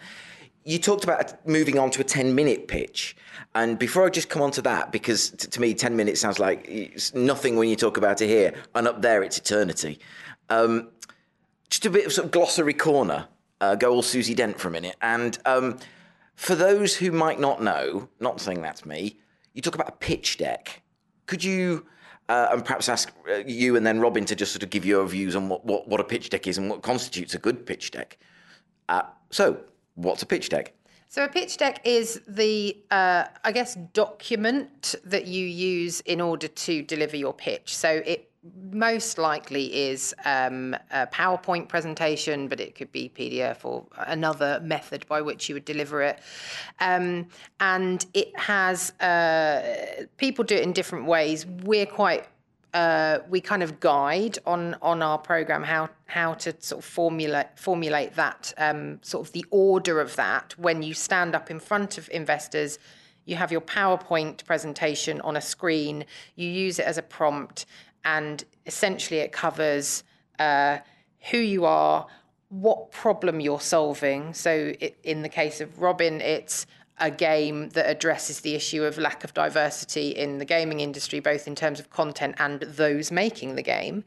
you 0.63 0.77
talked 0.79 1.03
about 1.03 1.45
moving 1.47 1.77
on 1.79 1.89
to 1.91 2.01
a 2.01 2.03
ten-minute 2.03 2.67
pitch, 2.67 3.15
and 3.55 3.77
before 3.79 4.05
I 4.05 4.09
just 4.09 4.29
come 4.29 4.41
on 4.41 4.51
to 4.51 4.61
that, 4.63 4.91
because 4.91 5.31
t- 5.31 5.47
to 5.47 5.61
me, 5.61 5.73
ten 5.73 5.95
minutes 5.95 6.21
sounds 6.21 6.39
like 6.39 6.65
it's 6.67 7.13
nothing 7.13 7.55
when 7.57 7.67
you 7.69 7.75
talk 7.75 7.97
about 7.97 8.21
it 8.21 8.27
here, 8.27 8.53
and 8.75 8.87
up 8.87 9.01
there, 9.01 9.23
it's 9.23 9.37
eternity. 9.37 9.99
Um, 10.49 10.89
just 11.69 11.85
a 11.85 11.89
bit 11.89 12.05
of 12.05 12.13
sort 12.13 12.25
of 12.25 12.31
glossary 12.31 12.73
corner. 12.73 13.27
Uh, 13.61 13.75
go 13.75 13.91
all 13.93 14.01
Susie 14.01 14.33
Dent 14.33 14.59
for 14.59 14.69
a 14.69 14.71
minute, 14.71 14.95
and 15.01 15.37
um, 15.45 15.77
for 16.41 16.55
those 16.55 16.95
who 16.95 17.11
might 17.11 17.39
not 17.39 17.61
know, 17.61 18.09
not 18.19 18.41
saying 18.41 18.63
that's 18.63 18.83
me, 18.83 19.19
you 19.53 19.61
talk 19.61 19.75
about 19.75 19.89
a 19.89 19.91
pitch 19.91 20.39
deck. 20.39 20.81
Could 21.27 21.43
you, 21.43 21.85
uh, 22.29 22.47
and 22.51 22.65
perhaps 22.65 22.89
ask 22.89 23.11
uh, 23.29 23.43
you 23.45 23.75
and 23.75 23.85
then 23.85 23.99
Robin 23.99 24.25
to 24.25 24.35
just 24.35 24.51
sort 24.51 24.63
of 24.63 24.71
give 24.71 24.83
your 24.83 25.05
views 25.05 25.35
on 25.35 25.49
what, 25.49 25.63
what, 25.65 25.87
what 25.87 25.99
a 25.99 26.03
pitch 26.03 26.31
deck 26.31 26.47
is 26.47 26.57
and 26.57 26.67
what 26.67 26.81
constitutes 26.81 27.35
a 27.35 27.37
good 27.37 27.63
pitch 27.63 27.91
deck? 27.91 28.17
Uh, 28.89 29.03
so, 29.29 29.59
what's 29.93 30.23
a 30.23 30.25
pitch 30.25 30.49
deck? 30.49 30.73
So 31.09 31.23
a 31.23 31.29
pitch 31.29 31.57
deck 31.57 31.79
is 31.83 32.21
the, 32.27 32.75
uh, 32.89 33.25
I 33.43 33.51
guess, 33.51 33.75
document 33.93 34.95
that 35.05 35.27
you 35.27 35.45
use 35.45 36.01
in 36.01 36.19
order 36.19 36.47
to 36.47 36.81
deliver 36.81 37.17
your 37.17 37.33
pitch. 37.33 37.77
So 37.77 38.01
it 38.03 38.30
most 38.71 39.17
likely 39.17 39.65
is 39.89 40.15
um, 40.25 40.75
a 40.89 41.05
PowerPoint 41.07 41.67
presentation, 41.67 42.47
but 42.47 42.59
it 42.59 42.73
could 42.73 42.91
be 42.91 43.11
PDF 43.15 43.63
or 43.63 43.85
another 43.97 44.59
method 44.63 45.05
by 45.07 45.21
which 45.21 45.47
you 45.47 45.55
would 45.55 45.65
deliver 45.65 46.01
it. 46.01 46.19
Um, 46.79 47.27
and 47.59 48.05
it 48.13 48.37
has 48.39 48.91
uh, 48.99 50.05
people 50.17 50.43
do 50.43 50.55
it 50.55 50.63
in 50.63 50.73
different 50.73 51.05
ways. 51.05 51.45
We're 51.45 51.85
quite 51.85 52.27
uh, 52.73 53.19
we 53.29 53.41
kind 53.41 53.61
of 53.61 53.79
guide 53.79 54.39
on 54.45 54.75
on 54.81 55.01
our 55.01 55.17
program 55.17 55.61
how 55.61 55.89
how 56.05 56.33
to 56.33 56.55
sort 56.59 56.79
of 56.79 56.85
formulate 56.85 57.59
formulate 57.59 58.15
that 58.15 58.53
um, 58.57 58.99
sort 59.03 59.27
of 59.27 59.33
the 59.33 59.45
order 59.51 59.99
of 59.99 60.15
that 60.15 60.57
when 60.57 60.81
you 60.81 60.93
stand 60.93 61.35
up 61.35 61.51
in 61.51 61.59
front 61.59 61.97
of 61.97 62.09
investors. 62.11 62.79
You 63.23 63.35
have 63.35 63.51
your 63.51 63.61
PowerPoint 63.61 64.43
presentation 64.45 65.21
on 65.21 65.37
a 65.37 65.41
screen. 65.41 66.05
You 66.35 66.49
use 66.49 66.79
it 66.79 66.85
as 66.85 66.97
a 66.97 67.03
prompt, 67.03 67.67
and 68.05 68.43
essentially 68.65 69.19
it 69.19 69.31
covers 69.31 70.03
uh, 70.39 70.79
who 71.29 71.37
you 71.37 71.65
are, 71.65 72.07
what 72.49 72.91
problem 72.91 73.39
you're 73.39 73.59
solving. 73.59 74.33
So, 74.33 74.73
it, 74.79 74.97
in 75.03 75.21
the 75.21 75.29
case 75.29 75.61
of 75.61 75.79
Robin, 75.79 76.21
it's 76.21 76.65
a 77.01 77.09
game 77.09 77.69
that 77.69 77.89
addresses 77.89 78.41
the 78.41 78.53
issue 78.53 78.83
of 78.83 78.97
lack 78.97 79.23
of 79.23 79.33
diversity 79.33 80.09
in 80.09 80.37
the 80.37 80.45
gaming 80.45 80.79
industry, 80.79 81.19
both 81.19 81.47
in 81.47 81.55
terms 81.55 81.79
of 81.79 81.89
content 81.89 82.35
and 82.37 82.61
those 82.61 83.11
making 83.11 83.55
the 83.55 83.63
game. 83.63 84.03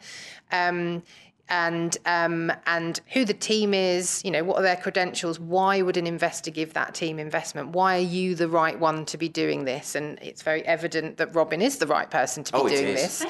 Um, 0.52 1.02
and 1.48 1.96
um, 2.07 2.52
and 2.66 3.00
who 3.12 3.24
the 3.24 3.35
team 3.35 3.74
is. 3.74 4.22
You 4.24 4.30
know, 4.30 4.44
what 4.44 4.59
are 4.59 4.62
their 4.62 4.76
credentials? 4.76 5.38
Why 5.38 5.83
would 5.83 5.96
an 5.96 6.07
investor 6.07 6.50
give 6.50 6.74
that 6.74 6.94
team 6.94 7.18
investment? 7.18 7.70
Why 7.70 7.96
are 7.96 8.00
you 8.00 8.35
the 8.35 8.48
right 8.48 8.78
one 8.78 9.04
to 9.07 9.18
be 9.18 9.28
doing 9.28 9.64
this? 9.64 9.94
And 9.94 10.18
it's 10.22 10.42
very 10.42 10.64
evident 10.66 11.16
that 11.18 11.35
Robin 11.35 11.61
is 11.61 11.78
the 11.78 11.87
right 11.87 12.11
person 12.11 12.44
to 12.44 12.52
be 12.52 12.59
Oh, 12.59 12.68
doing 12.68 12.94
this. 12.94 13.24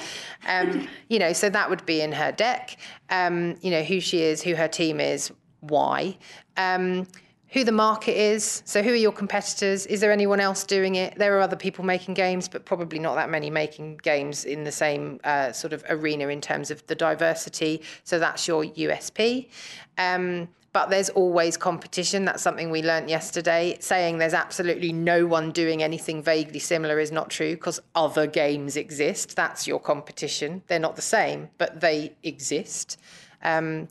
Um, 0.46 0.88
you 1.08 1.18
know, 1.18 1.32
so 1.32 1.48
that 1.50 1.70
would 1.70 1.84
be 1.86 2.00
in 2.00 2.12
her 2.12 2.32
deck. 2.32 2.78
Um, 3.10 3.56
you 3.60 3.70
know, 3.70 3.82
who 3.82 4.00
she 4.00 4.22
is, 4.22 4.42
who 4.42 4.54
her 4.54 4.68
team 4.68 5.00
is, 5.00 5.32
why. 5.60 6.16
Um, 6.56 7.06
who 7.54 7.62
the 7.62 7.72
market 7.72 8.20
is. 8.20 8.62
So, 8.66 8.82
who 8.82 8.90
are 8.90 8.96
your 8.96 9.12
competitors? 9.12 9.86
Is 9.86 10.00
there 10.00 10.10
anyone 10.10 10.40
else 10.40 10.64
doing 10.64 10.96
it? 10.96 11.16
There 11.16 11.38
are 11.38 11.40
other 11.40 11.56
people 11.56 11.84
making 11.84 12.14
games, 12.14 12.48
but 12.48 12.64
probably 12.64 12.98
not 12.98 13.14
that 13.14 13.30
many 13.30 13.48
making 13.48 13.98
games 13.98 14.44
in 14.44 14.64
the 14.64 14.72
same 14.72 15.20
uh, 15.22 15.52
sort 15.52 15.72
of 15.72 15.84
arena 15.88 16.28
in 16.28 16.40
terms 16.40 16.72
of 16.72 16.84
the 16.88 16.96
diversity. 16.96 17.80
So, 18.02 18.18
that's 18.18 18.46
your 18.48 18.64
USP. 18.64 19.48
Um, 19.96 20.48
but 20.72 20.90
there's 20.90 21.10
always 21.10 21.56
competition. 21.56 22.24
That's 22.24 22.42
something 22.42 22.72
we 22.72 22.82
learnt 22.82 23.08
yesterday. 23.08 23.76
Saying 23.78 24.18
there's 24.18 24.34
absolutely 24.34 24.92
no 24.92 25.24
one 25.24 25.52
doing 25.52 25.84
anything 25.84 26.24
vaguely 26.24 26.58
similar 26.58 26.98
is 26.98 27.12
not 27.12 27.30
true 27.30 27.54
because 27.54 27.78
other 27.94 28.26
games 28.26 28.76
exist. 28.76 29.36
That's 29.36 29.68
your 29.68 29.78
competition. 29.78 30.64
They're 30.66 30.80
not 30.80 30.96
the 30.96 31.02
same, 31.02 31.50
but 31.58 31.80
they 31.80 32.16
exist. 32.24 32.98
Um, 33.42 33.86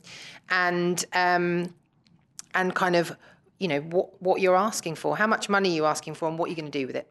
and 0.50 1.02
um, 1.14 1.72
and 2.54 2.74
kind 2.74 2.96
of 2.96 3.16
you 3.58 3.68
know 3.68 3.80
what 3.80 4.20
what 4.22 4.40
you're 4.40 4.56
asking 4.56 4.96
for, 4.96 5.16
how 5.16 5.26
much 5.26 5.48
money 5.48 5.74
you're 5.74 5.86
asking 5.86 6.14
for, 6.14 6.28
and 6.28 6.38
what 6.38 6.50
you're 6.50 6.56
going 6.56 6.70
to 6.70 6.78
do 6.78 6.86
with 6.86 6.96
it. 6.96 7.10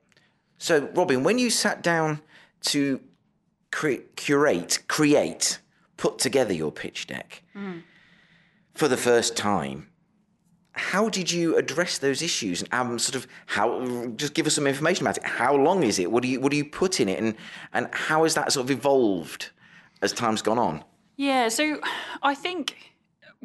So, 0.57 0.89
Robin, 0.93 1.23
when 1.23 1.39
you 1.39 1.49
sat 1.49 1.81
down 1.81 2.21
to 2.67 3.01
cre- 3.71 4.05
curate, 4.15 4.79
create, 4.87 5.59
put 5.97 6.19
together 6.19 6.53
your 6.53 6.71
pitch 6.71 7.07
deck 7.07 7.43
for 8.73 8.87
the 8.87 8.97
first 8.97 9.35
time, 9.35 9.89
how 10.73 11.09
did 11.09 11.31
you 11.31 11.57
address 11.57 11.97
those 11.97 12.21
issues? 12.21 12.61
And 12.63 12.73
um, 12.73 12.99
sort 12.99 13.15
of 13.15 13.27
how? 13.45 14.07
Just 14.15 14.33
give 14.33 14.47
us 14.47 14.55
some 14.55 14.67
information 14.67 15.05
about 15.05 15.17
it. 15.17 15.23
How 15.23 15.55
long 15.55 15.83
is 15.83 15.99
it? 15.99 16.11
What 16.11 16.23
do 16.23 16.29
you 16.29 16.39
what 16.39 16.51
do 16.51 16.57
you 16.57 16.65
put 16.65 16.99
in 16.99 17.09
it? 17.09 17.19
And 17.19 17.35
and 17.73 17.89
how 17.91 18.23
has 18.23 18.33
that 18.35 18.51
sort 18.51 18.65
of 18.65 18.71
evolved 18.71 19.49
as 20.01 20.13
time's 20.13 20.41
gone 20.41 20.57
on? 20.57 20.83
Yeah, 21.15 21.49
so 21.49 21.79
I 22.23 22.33
think 22.33 22.75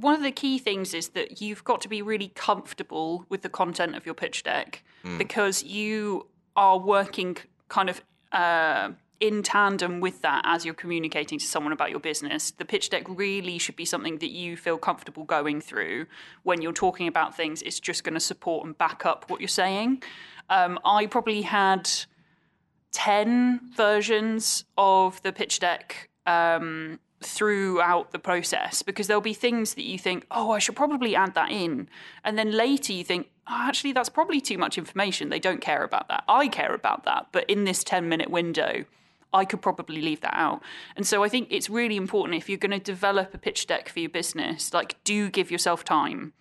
one 0.00 0.14
of 0.14 0.22
the 0.22 0.30
key 0.30 0.58
things 0.58 0.94
is 0.94 1.08
that 1.10 1.40
you've 1.40 1.64
got 1.64 1.80
to 1.80 1.88
be 1.88 2.02
really 2.02 2.28
comfortable 2.34 3.24
with 3.28 3.42
the 3.42 3.48
content 3.48 3.96
of 3.96 4.06
your 4.06 4.14
pitch 4.14 4.44
deck 4.44 4.82
because 5.16 5.64
you 5.64 6.26
are 6.54 6.78
working 6.78 7.36
kind 7.68 7.88
of 7.88 8.02
uh, 8.32 8.90
in 9.20 9.42
tandem 9.42 10.00
with 10.00 10.22
that 10.22 10.42
as 10.44 10.64
you're 10.64 10.74
communicating 10.74 11.38
to 11.38 11.44
someone 11.44 11.72
about 11.72 11.90
your 11.90 11.98
business. 11.98 12.52
The 12.52 12.64
pitch 12.64 12.90
deck 12.90 13.04
really 13.08 13.58
should 13.58 13.74
be 13.74 13.84
something 13.84 14.18
that 14.18 14.30
you 14.30 14.56
feel 14.56 14.78
comfortable 14.78 15.24
going 15.24 15.60
through 15.60 16.06
when 16.44 16.62
you're 16.62 16.72
talking 16.72 17.08
about 17.08 17.36
things. 17.36 17.62
It's 17.62 17.80
just 17.80 18.04
going 18.04 18.14
to 18.14 18.20
support 18.20 18.66
and 18.66 18.76
back 18.78 19.04
up 19.04 19.28
what 19.28 19.40
you're 19.40 19.48
saying. 19.48 20.02
Um, 20.50 20.78
I 20.84 21.06
probably 21.06 21.42
had 21.42 21.90
10 22.92 23.72
versions 23.76 24.64
of 24.76 25.20
the 25.22 25.32
pitch 25.32 25.58
deck 25.58 26.10
um, 26.26 27.00
throughout 27.20 28.12
the 28.12 28.18
process 28.18 28.82
because 28.82 29.06
there'll 29.06 29.20
be 29.20 29.34
things 29.34 29.74
that 29.74 29.84
you 29.84 29.98
think, 29.98 30.26
oh, 30.30 30.52
I 30.52 30.58
should 30.58 30.76
probably 30.76 31.16
add 31.16 31.34
that 31.34 31.50
in. 31.50 31.88
And 32.24 32.38
then 32.38 32.52
later 32.52 32.92
you 32.92 33.04
think, 33.04 33.28
oh, 33.48 33.64
actually, 33.66 33.92
that's 33.92 34.08
probably 34.08 34.40
too 34.40 34.58
much 34.58 34.78
information. 34.78 35.28
They 35.28 35.40
don't 35.40 35.60
care 35.60 35.82
about 35.82 36.08
that. 36.08 36.24
I 36.28 36.48
care 36.48 36.74
about 36.74 37.04
that. 37.04 37.28
But 37.32 37.48
in 37.50 37.64
this 37.64 37.82
10 37.82 38.08
minute 38.08 38.30
window, 38.30 38.84
I 39.32 39.44
could 39.44 39.60
probably 39.60 40.00
leave 40.00 40.20
that 40.22 40.34
out. 40.36 40.62
And 40.96 41.06
so 41.06 41.22
I 41.22 41.28
think 41.28 41.48
it's 41.50 41.68
really 41.68 41.96
important 41.96 42.36
if 42.36 42.48
you're 42.48 42.56
going 42.58 42.70
to 42.70 42.78
develop 42.78 43.34
a 43.34 43.38
pitch 43.38 43.66
deck 43.66 43.88
for 43.88 44.00
your 44.00 44.10
business, 44.10 44.72
like 44.72 45.02
do 45.04 45.28
give 45.28 45.50
yourself 45.50 45.84
time. 45.84 46.32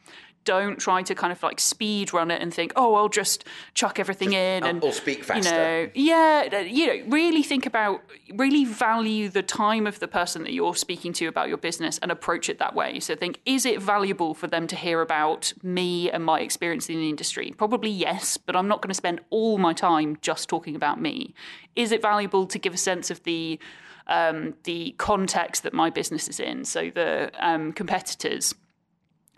Don't 0.48 0.78
try 0.78 1.04
to 1.04 1.14
kind 1.14 1.34
of 1.34 1.44
like 1.44 1.60
speed 1.60 2.14
run 2.14 2.32
it 2.32 2.42
and 2.42 2.54
think, 2.54 2.72
oh, 2.78 2.96
I'll 2.96 3.10
just 3.10 3.44
chuck 3.74 4.00
everything 4.00 4.32
in 4.32 4.64
and 4.64 4.82
or 4.82 4.94
speak 4.94 5.26
faster. 5.26 5.50
You 5.50 5.56
know, 5.56 5.92
yeah, 5.94 6.62
you 6.62 6.88
know, 6.88 7.10
really 7.10 7.44
think 7.44 7.66
about, 7.66 8.02
really 8.34 8.64
value 8.64 9.28
the 9.28 9.44
time 9.44 9.86
of 9.86 10.00
the 10.00 10.08
person 10.08 10.44
that 10.44 10.54
you're 10.54 10.76
speaking 10.76 11.12
to 11.20 11.26
about 11.28 11.50
your 11.50 11.58
business 11.58 12.00
and 12.02 12.12
approach 12.12 12.48
it 12.48 12.60
that 12.60 12.74
way. 12.74 13.02
So 13.02 13.14
think, 13.14 13.42
is 13.46 13.66
it 13.66 13.82
valuable 13.82 14.34
for 14.34 14.48
them 14.48 14.68
to 14.68 14.76
hear 14.78 15.02
about 15.02 15.54
me 15.64 16.10
and 16.10 16.24
my 16.24 16.40
experience 16.40 16.88
in 16.90 16.96
the 16.96 17.10
industry? 17.10 17.54
Probably 17.58 17.92
yes, 17.92 18.38
but 18.38 18.56
I'm 18.56 18.70
not 18.70 18.82
going 18.82 18.90
to 18.90 18.96
spend 18.96 19.20
all 19.30 19.58
my 19.58 19.74
time 19.74 20.18
just 20.22 20.48
talking 20.48 20.76
about 20.76 21.02
me. 21.02 21.34
Is 21.76 21.92
it 21.92 22.02
valuable 22.02 22.48
to 22.48 22.58
give 22.58 22.74
a 22.74 22.78
sense 22.78 23.12
of 23.12 23.22
the 23.24 23.60
um, 24.08 24.54
the 24.64 24.96
context 24.98 25.64
that 25.64 25.74
my 25.74 25.90
business 25.90 26.30
is 26.30 26.40
in? 26.40 26.64
So 26.64 26.90
the 26.90 27.32
um, 27.40 27.74
competitors. 27.74 28.56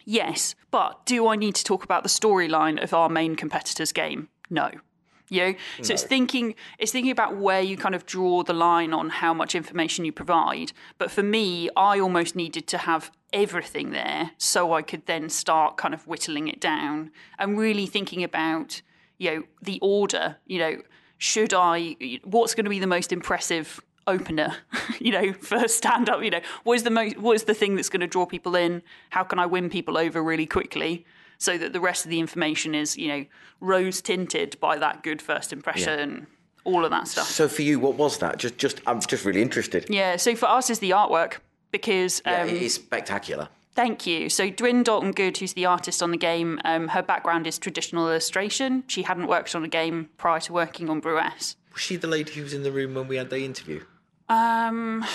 Yes, 0.10 0.56
but 0.72 1.06
do 1.06 1.28
I 1.28 1.36
need 1.36 1.54
to 1.54 1.64
talk 1.64 1.84
about 1.84 2.02
the 2.02 2.10
storyline 2.10 2.82
of 2.82 2.96
our 2.96 3.10
main 3.10 3.36
competitor's 3.36 3.92
game? 3.92 4.30
No. 4.50 4.72
You 5.30 5.42
know? 5.42 5.54
So 5.84 5.94
it's 5.94 6.02
thinking 6.02 6.56
it's 6.80 6.92
thinking 6.92 7.12
about 7.12 7.38
where 7.38 7.62
you 7.62 7.78
kind 7.78 7.94
of 7.94 8.08
draw 8.08 8.42
the 8.42 8.54
line 8.54 8.92
on 8.92 9.10
how 9.12 9.36
much 9.36 9.54
information 9.54 10.06
you 10.06 10.12
provide. 10.12 10.72
But 10.98 11.12
for 11.12 11.22
me, 11.22 11.70
I 11.78 12.00
almost 12.00 12.36
needed 12.36 12.66
to 12.70 12.80
have 12.80 13.12
everything 13.32 13.92
there 13.92 14.32
so 14.40 14.74
I 14.74 14.82
could 14.82 15.06
then 15.06 15.30
start 15.30 15.78
kind 15.78 15.94
of 15.94 16.08
whittling 16.08 16.48
it 16.48 16.60
down 16.60 17.12
and 17.38 17.56
really 17.56 17.86
thinking 17.86 18.24
about, 18.24 18.82
you 19.20 19.30
know, 19.30 19.44
the 19.62 19.78
order, 19.80 20.38
you 20.48 20.58
know, 20.58 20.82
should 21.20 21.54
I 21.54 21.98
what's 22.24 22.56
going 22.56 22.66
to 22.66 22.72
be 22.72 22.80
the 22.80 22.88
most 22.88 23.14
impressive 23.14 23.80
opener, 24.10 24.56
you 25.00 25.12
know, 25.12 25.34
for 25.34 25.68
stand 25.68 26.10
up, 26.10 26.24
you 26.24 26.30
know, 26.30 26.42
what 26.64 26.74
is 26.74 26.84
the 26.84 26.90
most 26.90 27.18
what 27.18 27.36
is 27.36 27.44
the 27.44 27.54
thing 27.54 27.76
that's 27.76 27.90
going 27.90 28.02
to 28.02 28.08
draw 28.08 28.26
people 28.26 28.56
in? 28.56 28.82
How 29.10 29.24
can 29.24 29.40
I 29.40 29.46
win 29.46 29.70
people 29.70 29.98
over 29.98 30.22
really 30.24 30.46
quickly? 30.46 31.06
So 31.38 31.58
that 31.58 31.72
the 31.72 31.80
rest 31.80 32.04
of 32.06 32.12
the 32.12 32.20
information 32.20 32.76
is, 32.76 32.98
you 32.98 33.08
know, 33.08 33.26
rose 33.62 34.02
tinted 34.02 34.60
by 34.60 34.78
that 34.78 35.04
good 35.04 35.22
first 35.22 35.54
impression, 35.54 36.28
all 36.66 36.84
of 36.84 36.92
that 36.92 37.08
stuff. 37.08 37.28
So 37.28 37.48
for 37.48 37.62
you, 37.62 37.80
what 37.80 37.96
was 37.96 38.18
that? 38.18 38.38
Just, 38.38 38.58
just, 38.58 38.82
I'm 38.86 39.00
just 39.00 39.24
really 39.24 39.42
interested. 39.42 39.86
Yeah, 39.90 40.18
so 40.18 40.36
for 40.36 40.48
us 40.48 40.70
is 40.70 40.80
the 40.80 40.90
artwork 40.90 41.38
because 41.72 42.22
um, 42.26 42.34
Yeah, 42.34 42.46
it 42.46 42.62
is 42.62 42.74
spectacular. 42.74 43.48
Thank 43.76 44.06
you. 44.06 44.30
So 44.30 44.50
Dwin 44.50 44.84
Dalton 44.84 45.14
Good, 45.14 45.38
who's 45.38 45.54
the 45.54 45.66
artist 45.66 46.04
on 46.04 46.12
the 46.12 46.18
game, 46.18 46.60
um, 46.66 46.90
her 46.90 47.02
background 47.02 47.48
is 47.48 47.58
traditional 47.58 48.10
illustration. 48.10 48.84
She 48.88 49.04
hadn't 49.04 49.28
worked 49.28 49.56
on 49.56 49.64
a 49.64 49.70
game 49.70 50.10
prior 50.18 50.42
to 50.42 50.52
working 50.52 50.90
on 50.90 51.00
Brewess. 51.00 51.56
Was 51.72 51.82
she 51.82 51.96
the 51.96 52.08
lady 52.08 52.34
who 52.34 52.44
was 52.44 52.54
in 52.54 52.64
the 52.64 52.74
room 52.74 52.96
when 52.96 53.08
we 53.08 53.16
had 53.16 53.30
the 53.30 53.40
interview? 53.46 53.82
Um, 54.30 55.06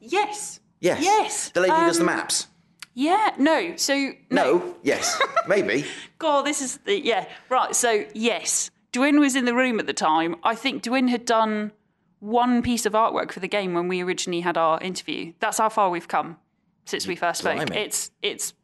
yes. 0.00 0.60
Yes. 0.80 1.02
Yes. 1.02 1.50
The 1.50 1.60
lady 1.60 1.74
who 1.74 1.80
does 1.86 1.96
the 1.98 2.02
Um, 2.02 2.06
maps. 2.06 2.46
Yeah. 2.94 3.34
No. 3.38 3.76
So 3.76 4.12
No. 4.30 4.76
Yes. 4.82 5.20
Maybe. 5.46 5.84
God, 6.18 6.46
this 6.46 6.60
is 6.62 6.78
the 6.78 7.00
yeah 7.00 7.26
right. 7.48 7.74
So 7.74 8.04
yes, 8.14 8.70
Dwin 8.92 9.18
was 9.20 9.36
in 9.36 9.44
the 9.44 9.54
room 9.54 9.78
at 9.80 9.86
the 9.86 9.92
time. 9.92 10.36
I 10.42 10.54
think 10.54 10.82
Dwin 10.82 11.08
had 11.08 11.24
done 11.24 11.72
one 12.20 12.62
piece 12.62 12.86
of 12.86 12.94
artwork 12.94 13.30
for 13.32 13.40
the 13.40 13.48
game 13.48 13.74
when 13.74 13.86
we 13.88 14.00
originally 14.02 14.40
had 14.40 14.56
our 14.56 14.80
interview. 14.80 15.32
That's 15.40 15.58
how 15.58 15.68
far 15.68 15.90
we've 15.90 16.08
come 16.08 16.36
since 16.84 17.06
we 17.06 17.14
first 17.16 17.40
spoke. 17.40 17.56
Blimey. 17.56 17.76
It's 17.76 18.10
it's 18.22 18.54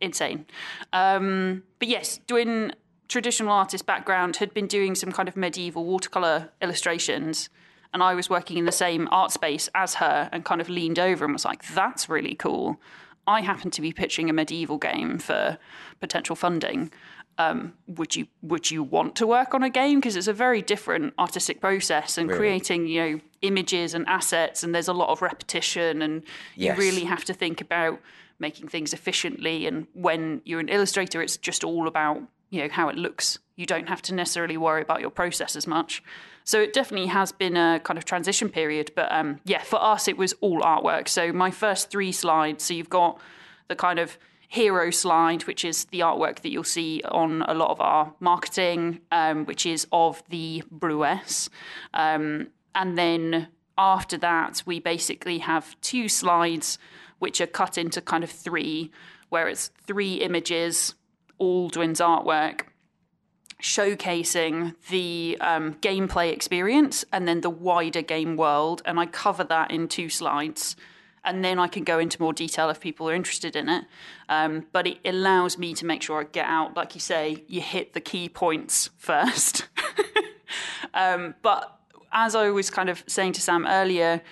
insane. 0.00 0.46
Um, 0.92 1.62
but 1.78 1.88
yes, 1.88 2.20
Dwin, 2.26 2.72
traditional 3.08 3.52
artist 3.52 3.86
background, 3.86 4.36
had 4.36 4.52
been 4.54 4.66
doing 4.66 4.94
some 4.96 5.12
kind 5.12 5.28
of 5.28 5.36
medieval 5.36 5.84
watercolor 5.84 6.50
illustrations. 6.60 7.48
And 7.94 8.02
I 8.02 8.14
was 8.14 8.28
working 8.28 8.58
in 8.58 8.64
the 8.66 8.72
same 8.72 9.08
art 9.10 9.30
space 9.30 9.70
as 9.74 9.94
her 9.94 10.28
and 10.32 10.44
kind 10.44 10.60
of 10.60 10.68
leaned 10.68 10.98
over 10.98 11.24
and 11.24 11.32
was 11.32 11.44
like, 11.46 11.64
that's 11.68 12.08
really 12.08 12.34
cool. 12.34 12.80
I 13.26 13.40
happen 13.40 13.70
to 13.70 13.80
be 13.80 13.92
pitching 13.92 14.28
a 14.28 14.32
medieval 14.32 14.76
game 14.78 15.18
for 15.18 15.56
potential 16.00 16.36
funding. 16.36 16.90
Um, 17.38 17.72
would 17.88 18.14
you 18.14 18.26
would 18.42 18.70
you 18.70 18.82
want 18.84 19.16
to 19.16 19.26
work 19.26 19.54
on 19.54 19.62
a 19.64 19.70
game 19.70 19.98
because 19.98 20.14
it's 20.14 20.28
a 20.28 20.32
very 20.32 20.62
different 20.62 21.14
artistic 21.18 21.60
process 21.60 22.16
and 22.16 22.30
creating 22.30 22.86
you 22.86 23.00
know 23.02 23.20
images 23.42 23.92
and 23.92 24.06
assets 24.06 24.62
and 24.62 24.72
there's 24.72 24.86
a 24.86 24.92
lot 24.92 25.08
of 25.08 25.20
repetition 25.20 26.00
and 26.00 26.22
Yes. 26.54 26.76
you 26.78 26.84
really 26.84 27.04
have 27.04 27.24
to 27.24 27.34
think 27.34 27.60
about 27.60 27.98
making 28.38 28.68
things 28.68 28.92
efficiently 28.92 29.66
and 29.66 29.88
when 29.94 30.42
you're 30.44 30.60
an 30.60 30.68
illustrator 30.68 31.20
it's 31.22 31.36
just 31.36 31.64
all 31.64 31.88
about 31.88 32.22
you 32.50 32.62
know 32.62 32.68
how 32.70 32.88
it 32.88 32.94
looks 32.94 33.40
you 33.56 33.66
don't 33.66 33.88
have 33.88 34.00
to 34.02 34.14
necessarily 34.14 34.56
worry 34.56 34.82
about 34.82 35.00
your 35.00 35.10
process 35.10 35.56
as 35.56 35.66
much 35.66 36.04
so 36.44 36.60
it 36.60 36.72
definitely 36.72 37.08
has 37.08 37.32
been 37.32 37.56
a 37.56 37.80
kind 37.84 37.98
of 37.98 38.04
transition 38.04 38.48
period 38.48 38.90
but 38.94 39.10
um, 39.10 39.40
yeah 39.44 39.62
for 39.62 39.82
us 39.82 40.08
it 40.08 40.16
was 40.16 40.34
all 40.40 40.60
artwork. 40.60 41.08
So 41.08 41.32
my 41.32 41.50
first 41.50 41.90
three 41.90 42.12
slides 42.12 42.64
so 42.64 42.74
you've 42.74 42.90
got 42.90 43.20
the 43.68 43.76
kind 43.76 43.98
of 43.98 44.18
hero 44.48 44.90
slide 44.90 45.44
which 45.44 45.64
is 45.64 45.86
the 45.86 46.00
artwork 46.00 46.40
that 46.40 46.50
you'll 46.50 46.62
see 46.62 47.02
on 47.06 47.42
a 47.42 47.54
lot 47.54 47.70
of 47.70 47.80
our 47.80 48.14
marketing 48.20 49.00
um, 49.10 49.44
which 49.46 49.66
is 49.66 49.86
of 49.90 50.22
the 50.28 50.62
brewess 50.70 51.48
um, 51.92 52.48
and 52.74 52.96
then 52.96 53.48
after 53.76 54.16
that, 54.18 54.62
we 54.66 54.78
basically 54.80 55.38
have 55.38 55.78
two 55.80 56.08
slides 56.08 56.78
which 57.18 57.40
are 57.40 57.46
cut 57.46 57.78
into 57.78 58.00
kind 58.00 58.22
of 58.24 58.30
three, 58.30 58.90
where 59.28 59.48
it's 59.48 59.70
three 59.86 60.14
images, 60.14 60.94
Aldwin's 61.40 62.00
artwork, 62.00 62.62
showcasing 63.62 64.74
the 64.90 65.36
um, 65.40 65.74
gameplay 65.76 66.32
experience 66.32 67.04
and 67.12 67.26
then 67.26 67.40
the 67.40 67.50
wider 67.50 68.02
game 68.02 68.36
world. 68.36 68.82
And 68.84 68.98
I 69.00 69.06
cover 69.06 69.44
that 69.44 69.70
in 69.70 69.88
two 69.88 70.08
slides. 70.08 70.76
and 71.24 71.42
then 71.44 71.58
I 71.58 71.68
can 71.68 71.84
go 71.84 71.98
into 71.98 72.20
more 72.20 72.32
detail 72.32 72.68
if 72.68 72.80
people 72.80 73.08
are 73.08 73.14
interested 73.14 73.56
in 73.56 73.68
it. 73.68 73.84
Um, 74.28 74.66
but 74.72 74.86
it 74.86 74.98
allows 75.04 75.56
me 75.58 75.74
to 75.74 75.86
make 75.86 76.02
sure 76.02 76.20
I 76.20 76.24
get 76.24 76.46
out, 76.46 76.76
like 76.76 76.94
you 76.94 77.00
say, 77.00 77.44
you 77.48 77.60
hit 77.60 77.94
the 77.94 78.00
key 78.00 78.28
points 78.28 78.90
first. 78.98 79.66
um, 80.92 81.34
but 81.42 81.78
as 82.12 82.34
I 82.34 82.50
was 82.50 82.70
kind 82.70 82.88
of 82.90 83.02
saying 83.06 83.32
to 83.32 83.40
Sam 83.40 83.66
earlier, 83.66 84.22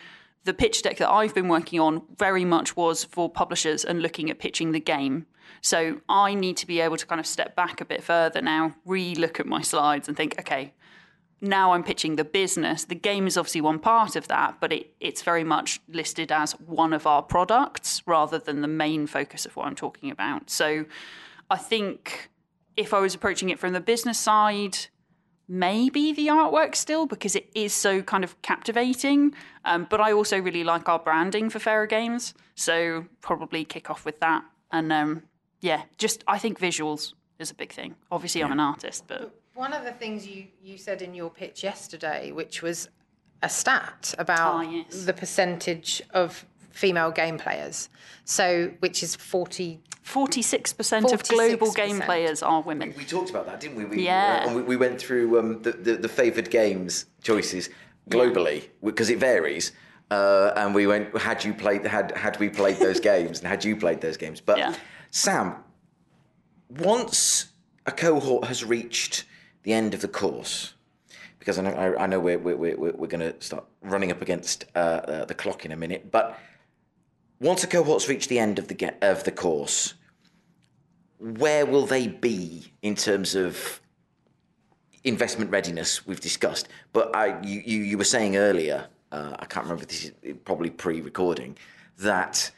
the 0.45 0.53
pitch 0.55 0.83
deck 0.83 0.99
that 0.99 1.11
I've 1.11 1.35
been 1.35 1.49
working 1.49 1.81
on 1.81 2.03
very 2.19 2.45
much 2.45 2.77
was 2.77 3.05
for 3.05 3.31
publishers 3.31 3.85
and 3.85 4.03
looking 4.03 4.31
at 4.31 4.39
pitching 4.39 4.73
the 4.73 4.81
game. 4.81 5.27
So 5.61 6.01
I 6.09 6.35
need 6.35 6.57
to 6.59 6.67
be 6.67 6.81
able 6.81 6.97
to 6.97 7.07
kind 7.07 7.21
of 7.21 7.27
step 7.27 7.55
back 7.55 7.81
a 7.81 7.85
bit 7.85 8.03
further 8.03 8.41
now, 8.41 8.75
re 8.85 9.15
look 9.15 9.39
at 9.39 9.47
my 9.47 9.63
slides 9.63 10.09
and 10.09 10.17
think, 10.17 10.39
okay, 10.39 10.73
now 11.41 11.73
I'm 11.73 11.83
pitching 11.83 12.17
the 12.17 12.25
business. 12.25 12.85
The 12.85 12.95
game 12.95 13.27
is 13.27 13.37
obviously 13.37 13.61
one 13.61 13.81
part 13.81 14.15
of 14.15 14.29
that, 14.29 14.59
but 14.61 14.73
it, 14.73 14.95
it's 15.01 15.23
very 15.23 15.43
much 15.45 15.81
listed 15.89 16.31
as 16.31 16.53
one 16.53 16.93
of 16.93 17.07
our 17.07 17.21
products 17.21 18.03
rather 18.07 18.39
than 18.39 18.63
the 18.63 18.69
main 18.69 19.07
focus 19.09 19.45
of 19.45 19.57
what 19.57 19.67
I'm 19.67 19.75
talking 19.75 20.11
about. 20.11 20.51
So 20.51 20.85
I 21.51 21.57
think 21.57 22.31
if 22.77 22.95
I 22.95 23.01
was 23.01 23.15
approaching 23.15 23.51
it 23.51 23.59
from 23.59 23.73
the 23.73 23.81
business 23.81 24.19
side, 24.19 24.79
maybe 25.49 26.13
the 26.13 26.29
artwork 26.29 26.77
still 26.77 27.07
because 27.07 27.35
it 27.35 27.51
is 27.55 27.75
so 27.75 28.03
kind 28.03 28.23
of 28.23 28.41
captivating. 28.43 29.35
Um, 29.65 29.87
but 29.91 30.01
I 30.01 30.13
also 30.13 30.41
really 30.41 30.65
like 30.65 30.89
our 30.89 31.01
branding 31.01 31.51
for 31.51 31.59
Fairer 31.59 31.87
Games, 31.87 32.35
so 32.55 33.07
probably 33.21 33.65
kick 33.65 33.91
off 33.91 34.05
with 34.05 34.21
that. 34.21 34.45
And 34.71 34.93
um, 34.93 35.25
yeah, 35.63 35.83
just 35.97 36.23
I 36.27 36.39
think 36.39 36.59
visuals 36.61 37.15
is 37.39 37.51
a 37.51 37.55
big 37.55 37.73
thing. 37.73 37.95
Obviously, 38.11 38.43
I'm 38.45 38.53
an 38.53 38.61
artist, 38.61 39.05
but 39.09 39.33
One 39.55 39.73
of 39.73 39.85
the 39.85 39.93
things 39.93 40.27
you, 40.27 40.47
you 40.63 40.77
said 40.77 41.01
in 41.03 41.15
your 41.15 41.31
pitch 41.31 41.63
yesterday, 41.63 42.33
which 42.33 42.63
was 42.63 42.89
a 43.43 43.49
stat 43.49 44.15
about 44.19 44.55
Ah, 44.55 44.61
yes. 44.63 45.05
the 45.05 45.13
percentage 45.13 46.03
of 46.11 46.45
female 46.71 47.11
game 47.11 47.39
players. 47.39 47.89
So, 48.25 48.73
which 48.81 49.03
is 49.03 49.15
40. 49.17 49.81
46% 50.05 51.13
of 51.13 51.23
global 51.29 51.69
46%. 51.69 51.77
game 51.77 52.01
players 52.01 52.43
are 52.43 52.61
women. 52.63 52.93
We 52.97 53.05
talked 53.05 53.31
about 53.31 53.47
that, 53.47 53.61
didn't 53.61 53.77
we? 53.77 53.85
we 53.85 54.05
Yeah. 54.05 54.43
uh, 54.43 54.47
and 54.49 54.57
we, 54.57 54.63
we 54.63 54.77
went 54.77 55.01
through 55.01 55.39
um, 55.39 55.63
the, 55.63 55.73
the, 55.73 55.97
the 55.97 56.09
favoured 56.09 56.51
games 56.51 57.07
choices 57.23 57.71
globally 58.11 58.69
because 58.83 59.11
it 59.11 59.19
varies. 59.19 59.73
Uh, 60.11 60.53
and 60.57 60.75
we 60.75 60.87
went, 60.89 61.17
had 61.17 61.45
you 61.45 61.55
played, 61.55 61.85
had 61.87 62.11
had 62.17 62.39
we 62.41 62.49
played 62.49 62.77
those 62.79 63.01
games, 63.13 63.39
and 63.39 63.49
had 63.49 63.65
you 63.65 63.77
played 63.77 64.01
those 64.01 64.17
games? 64.17 64.41
But 64.41 64.59
Yeah. 64.59 64.75
Sam, 65.13 65.57
once 66.71 67.53
a 67.85 67.93
cohort 67.93 68.47
has 68.47 68.65
reached 68.65 69.25
the 69.63 69.75
end 69.75 69.93
of 69.93 70.01
the 70.01 70.09
course, 70.09 70.73
because 71.39 71.59
I 71.59 71.63
know 71.63 71.71
I, 71.71 72.05
I 72.05 72.07
know 72.07 72.19
we're 72.19 72.39
we're 72.39 72.57
we're, 72.57 72.77
we're 72.77 73.07
going 73.07 73.21
to 73.21 73.35
start 73.41 73.65
running 73.83 74.11
up 74.11 74.23
against 74.23 74.65
uh, 74.75 74.79
uh, 74.79 75.25
the 75.27 75.35
clock 75.35 75.67
in 75.67 75.73
a 75.73 75.77
minute, 75.77 76.11
but 76.11 76.39
once 77.41 77.63
a 77.63 77.67
cohort's 77.67 78.09
reached 78.09 78.31
the 78.31 78.39
end 78.39 78.59
of 78.59 78.69
the 78.69 78.75
ge- 78.75 79.03
of 79.03 79.23
the 79.25 79.31
course, 79.31 79.93
where 81.19 81.67
will 81.67 81.85
they 81.85 82.09
be 82.09 82.73
in 82.81 82.95
terms 82.95 83.35
of 83.35 83.83
investment 85.05 85.51
readiness? 85.51 86.07
We've 86.07 86.21
discussed, 86.21 86.69
but 86.95 87.15
I, 87.15 87.39
you, 87.43 87.61
you, 87.61 87.99
were 87.99 88.05
saying 88.05 88.37
earlier, 88.37 88.87
uh, 89.11 89.37
I 89.39 89.45
can't 89.45 89.67
remember. 89.67 89.85
This 89.85 90.11
is 90.23 90.37
probably 90.47 90.71
pre-recording 90.71 91.59
that 91.99 92.51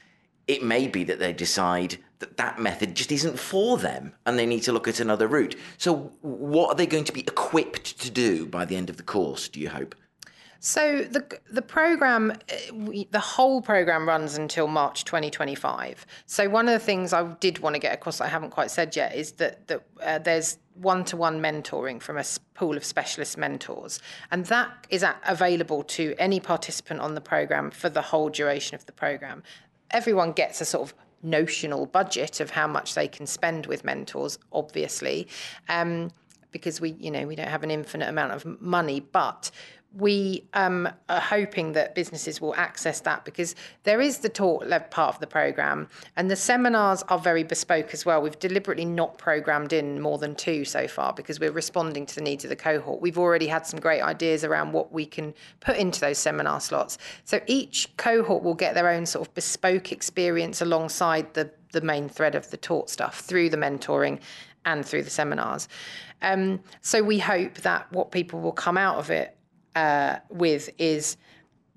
it 0.46 0.62
may 0.62 0.86
be 0.86 1.02
that 1.04 1.18
they 1.18 1.32
decide 1.32 1.98
that 2.24 2.36
that 2.38 2.58
method 2.58 2.94
just 2.94 3.12
isn't 3.12 3.38
for 3.38 3.76
them, 3.76 4.14
and 4.24 4.38
they 4.38 4.46
need 4.46 4.62
to 4.62 4.72
look 4.72 4.88
at 4.88 5.00
another 5.00 5.28
route. 5.28 5.56
So, 5.78 6.12
what 6.22 6.68
are 6.70 6.74
they 6.74 6.86
going 6.86 7.04
to 7.04 7.12
be 7.12 7.20
equipped 7.20 8.00
to 8.00 8.10
do 8.10 8.46
by 8.46 8.64
the 8.64 8.76
end 8.76 8.90
of 8.90 8.96
the 8.96 9.02
course? 9.02 9.48
Do 9.48 9.60
you 9.60 9.68
hope? 9.68 9.94
So 10.64 11.02
the 11.02 11.22
the 11.50 11.60
program, 11.60 12.30
uh, 12.30 13.02
the 13.10 13.20
whole 13.20 13.60
program 13.60 14.08
runs 14.08 14.38
until 14.38 14.66
March 14.66 15.04
2025. 15.04 16.06
So 16.24 16.48
one 16.48 16.66
of 16.68 16.72
the 16.72 16.78
things 16.78 17.12
I 17.12 17.22
did 17.34 17.58
want 17.58 17.74
to 17.74 17.78
get 17.78 17.92
across 17.92 18.18
I 18.22 18.28
haven't 18.28 18.48
quite 18.48 18.70
said 18.70 18.96
yet 18.96 19.14
is 19.14 19.32
that 19.32 19.68
that 19.68 19.82
uh, 20.02 20.18
there's 20.20 20.56
one-to-one 20.76 21.42
mentoring 21.42 22.00
from 22.00 22.16
a 22.16 22.24
pool 22.54 22.78
of 22.78 22.84
specialist 22.84 23.36
mentors, 23.36 24.00
and 24.30 24.46
that 24.46 24.86
is 24.88 25.04
available 25.26 25.82
to 25.82 26.14
any 26.18 26.40
participant 26.40 27.00
on 27.00 27.14
the 27.14 27.20
program 27.20 27.70
for 27.70 27.90
the 27.90 28.00
whole 28.00 28.30
duration 28.30 28.74
of 28.74 28.86
the 28.86 28.92
program. 28.92 29.42
Everyone 29.90 30.32
gets 30.32 30.62
a 30.62 30.64
sort 30.64 30.88
of 30.88 30.94
notional 31.24 31.86
budget 31.86 32.40
of 32.40 32.50
how 32.50 32.66
much 32.66 32.94
they 32.94 33.08
can 33.08 33.26
spend 33.26 33.66
with 33.66 33.84
mentors, 33.84 34.38
obviously. 34.52 35.26
Um, 35.68 36.10
because 36.50 36.80
we, 36.80 36.92
you 37.00 37.10
know, 37.10 37.26
we 37.26 37.34
don't 37.34 37.48
have 37.48 37.64
an 37.64 37.70
infinite 37.70 38.08
amount 38.08 38.32
of 38.32 38.60
money, 38.60 39.00
but 39.00 39.50
we 39.96 40.44
um, 40.54 40.88
are 41.08 41.20
hoping 41.20 41.72
that 41.72 41.94
businesses 41.94 42.40
will 42.40 42.54
access 42.56 43.00
that 43.00 43.24
because 43.24 43.54
there 43.84 44.00
is 44.00 44.18
the 44.18 44.28
talk 44.28 44.64
led 44.66 44.90
part 44.90 45.14
of 45.14 45.20
the 45.20 45.26
program, 45.26 45.88
and 46.16 46.30
the 46.30 46.36
seminars 46.36 47.02
are 47.04 47.18
very 47.18 47.44
bespoke 47.44 47.94
as 47.94 48.04
well. 48.04 48.20
We've 48.20 48.38
deliberately 48.38 48.84
not 48.84 49.18
programmed 49.18 49.72
in 49.72 50.00
more 50.00 50.18
than 50.18 50.34
two 50.34 50.64
so 50.64 50.88
far 50.88 51.12
because 51.12 51.38
we're 51.38 51.52
responding 51.52 52.06
to 52.06 52.14
the 52.14 52.22
needs 52.22 52.44
of 52.44 52.50
the 52.50 52.56
cohort. 52.56 53.00
We've 53.00 53.18
already 53.18 53.46
had 53.46 53.66
some 53.66 53.78
great 53.78 54.00
ideas 54.00 54.42
around 54.42 54.72
what 54.72 54.92
we 54.92 55.06
can 55.06 55.32
put 55.60 55.76
into 55.76 56.00
those 56.00 56.18
seminar 56.18 56.60
slots. 56.60 56.98
So 57.24 57.40
each 57.46 57.96
cohort 57.96 58.42
will 58.42 58.54
get 58.54 58.74
their 58.74 58.88
own 58.88 59.06
sort 59.06 59.28
of 59.28 59.34
bespoke 59.34 59.92
experience 59.92 60.60
alongside 60.60 61.34
the 61.34 61.50
the 61.70 61.80
main 61.80 62.08
thread 62.08 62.36
of 62.36 62.48
the 62.50 62.56
taught 62.56 62.88
stuff 62.88 63.18
through 63.18 63.50
the 63.50 63.56
mentoring 63.56 64.20
and 64.64 64.86
through 64.86 65.02
the 65.02 65.10
seminars. 65.10 65.68
Um, 66.22 66.60
so 66.80 67.02
we 67.02 67.18
hope 67.18 67.54
that 67.56 67.90
what 67.92 68.12
people 68.12 68.40
will 68.40 68.52
come 68.52 68.78
out 68.78 68.96
of 68.96 69.10
it 69.10 69.36
uh, 69.74 70.16
with 70.30 70.70
is 70.78 71.16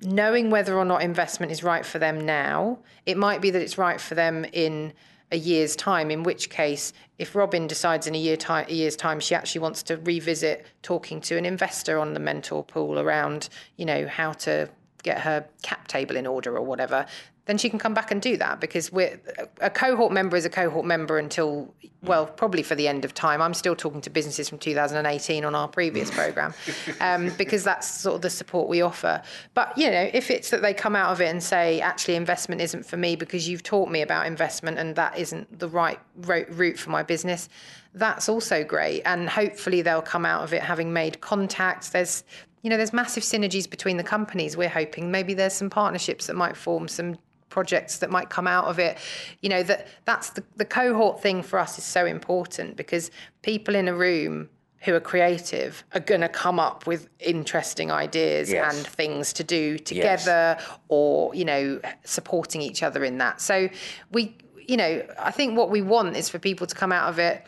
knowing 0.02 0.50
whether 0.50 0.78
or 0.78 0.86
not 0.86 1.02
investment 1.02 1.52
is 1.52 1.64
right 1.64 1.86
for 1.86 2.00
them 2.00 2.26
now. 2.26 2.80
It 3.06 3.18
might 3.18 3.42
be 3.42 3.50
that 3.50 3.62
it's 3.62 3.78
right 3.78 4.00
for 4.00 4.16
them 4.16 4.46
in 4.54 4.94
a 5.32 5.38
year's 5.38 5.76
time, 5.76 6.10
in 6.10 6.24
which 6.24 6.50
case, 6.50 6.94
if 7.18 7.36
Robin 7.36 7.68
decides 7.68 8.08
in 8.08 8.16
a, 8.16 8.18
year 8.18 8.38
a 8.48 8.74
year's 8.74 8.96
time 8.96 9.20
she 9.20 9.36
actually 9.36 9.60
wants 9.60 9.84
to 9.84 9.98
revisit 9.98 10.66
talking 10.84 11.20
to 11.22 11.38
an 11.38 11.46
investor 11.46 12.00
on 12.00 12.14
the 12.14 12.20
mentor 12.20 12.64
pool 12.64 13.00
around, 13.00 13.50
you 13.76 13.86
know, 13.86 14.08
how 14.08 14.32
to 14.32 14.70
get 15.08 15.22
her 15.22 15.46
cap 15.62 15.88
table 15.88 16.16
in 16.16 16.28
order 16.28 16.58
or 16.58 16.62
whatever, 16.62 17.06
then 17.46 17.58
she 17.58 17.70
can 17.70 17.80
come 17.80 17.94
back 17.94 18.12
and 18.12 18.22
do 18.22 18.36
that 18.38 18.60
because 18.60 18.92
we're 18.92 19.20
a 19.62 19.70
cohort 19.70 20.12
member 20.12 20.36
is 20.36 20.46
a 20.46 20.50
cohort 20.50 20.86
member 20.86 21.18
until 21.18 21.74
well 22.04 22.26
probably 22.26 22.62
for 22.62 22.76
the 22.76 22.88
end 22.88 23.06
of 23.06 23.14
time. 23.14 23.42
I'm 23.42 23.54
still 23.54 23.76
talking 23.76 24.02
to 24.02 24.10
businesses 24.10 24.50
from 24.50 24.58
2018 24.58 25.46
on 25.46 25.56
our 25.56 25.68
previous 25.70 26.12
program 26.12 26.54
um, 27.00 27.30
because 27.38 27.64
that's 27.64 27.88
sort 27.88 28.16
of 28.16 28.22
the 28.22 28.30
support 28.30 28.68
we 28.68 28.82
offer. 28.82 29.22
But 29.54 29.78
you 29.78 29.90
know 29.90 30.10
if 30.14 30.30
it's 30.30 30.50
that 30.50 30.62
they 30.62 30.74
come 30.74 30.96
out 30.96 31.12
of 31.12 31.22
it 31.22 31.28
and 31.28 31.42
say 31.42 31.80
actually 31.80 32.16
investment 32.16 32.62
isn't 32.62 32.86
for 32.86 32.98
me 32.98 33.16
because 33.16 33.48
you've 33.48 33.64
taught 33.64 33.90
me 33.90 34.02
about 34.02 34.28
investment 34.28 34.78
and 34.78 34.96
that 34.98 35.18
isn't 35.18 35.58
the 35.58 35.70
right 35.70 36.00
ro- 36.18 36.46
route 36.50 36.78
for 36.78 36.90
my 36.90 37.02
business 37.02 37.48
that's 37.98 38.30
also 38.30 38.64
great. 38.64 39.02
And 39.06 39.30
hopefully 39.30 39.82
they'll 39.82 40.02
come 40.02 40.26
out 40.26 40.44
of 40.44 40.54
it 40.54 40.62
having 40.62 40.94
made 40.94 41.20
contacts. 41.22 41.90
There's 41.90 42.24
you 42.68 42.70
know 42.70 42.76
there's 42.76 42.92
massive 42.92 43.24
synergies 43.24 43.70
between 43.70 43.96
the 43.96 44.04
companies 44.04 44.58
we're 44.58 44.68
hoping. 44.68 45.10
Maybe 45.10 45.34
there's 45.34 45.54
some 45.54 45.70
partnerships 45.70 46.28
that 46.28 46.36
might 46.36 46.58
form 46.58 46.90
some 46.90 47.16
projects 47.48 48.00
that 48.00 48.10
might 48.10 48.30
come 48.30 48.46
out 48.46 48.66
of 48.66 48.78
it. 48.78 48.98
You 49.40 49.48
know 49.48 49.64
that 49.64 49.88
that's 50.04 50.32
the, 50.32 50.44
the 50.58 50.66
cohort 50.66 51.22
thing 51.22 51.44
for 51.44 51.60
us 51.60 51.78
is 51.78 51.86
so 51.86 52.06
important 52.06 52.76
because 52.76 53.10
people 53.42 53.74
in 53.74 53.88
a 53.88 53.96
room 53.96 54.50
who 54.82 54.94
are 54.94 55.00
creative 55.00 55.86
are 55.94 56.02
going 56.02 56.20
to 56.20 56.28
come 56.28 56.60
up 56.60 56.86
with 56.86 57.08
interesting 57.22 57.90
ideas 57.90 58.52
Yes. 58.52 58.76
and 58.76 58.86
things 58.86 59.32
to 59.32 59.46
do 59.46 59.80
together 59.80 60.58
or 60.90 61.34
you 61.34 61.46
know 61.46 61.80
supporting 62.04 62.60
each 62.62 62.84
other 62.84 63.06
in 63.06 63.18
that. 63.20 63.40
So 63.40 63.70
we 64.12 64.36
you 64.68 64.76
know 64.76 65.02
i 65.18 65.32
think 65.32 65.58
what 65.58 65.70
we 65.70 65.82
want 65.82 66.18
is 66.18 66.28
for 66.28 66.40
people 66.40 66.68
to 66.68 66.76
come 66.76 66.92
out 66.92 67.08
of 67.08 67.18
it 67.20 67.46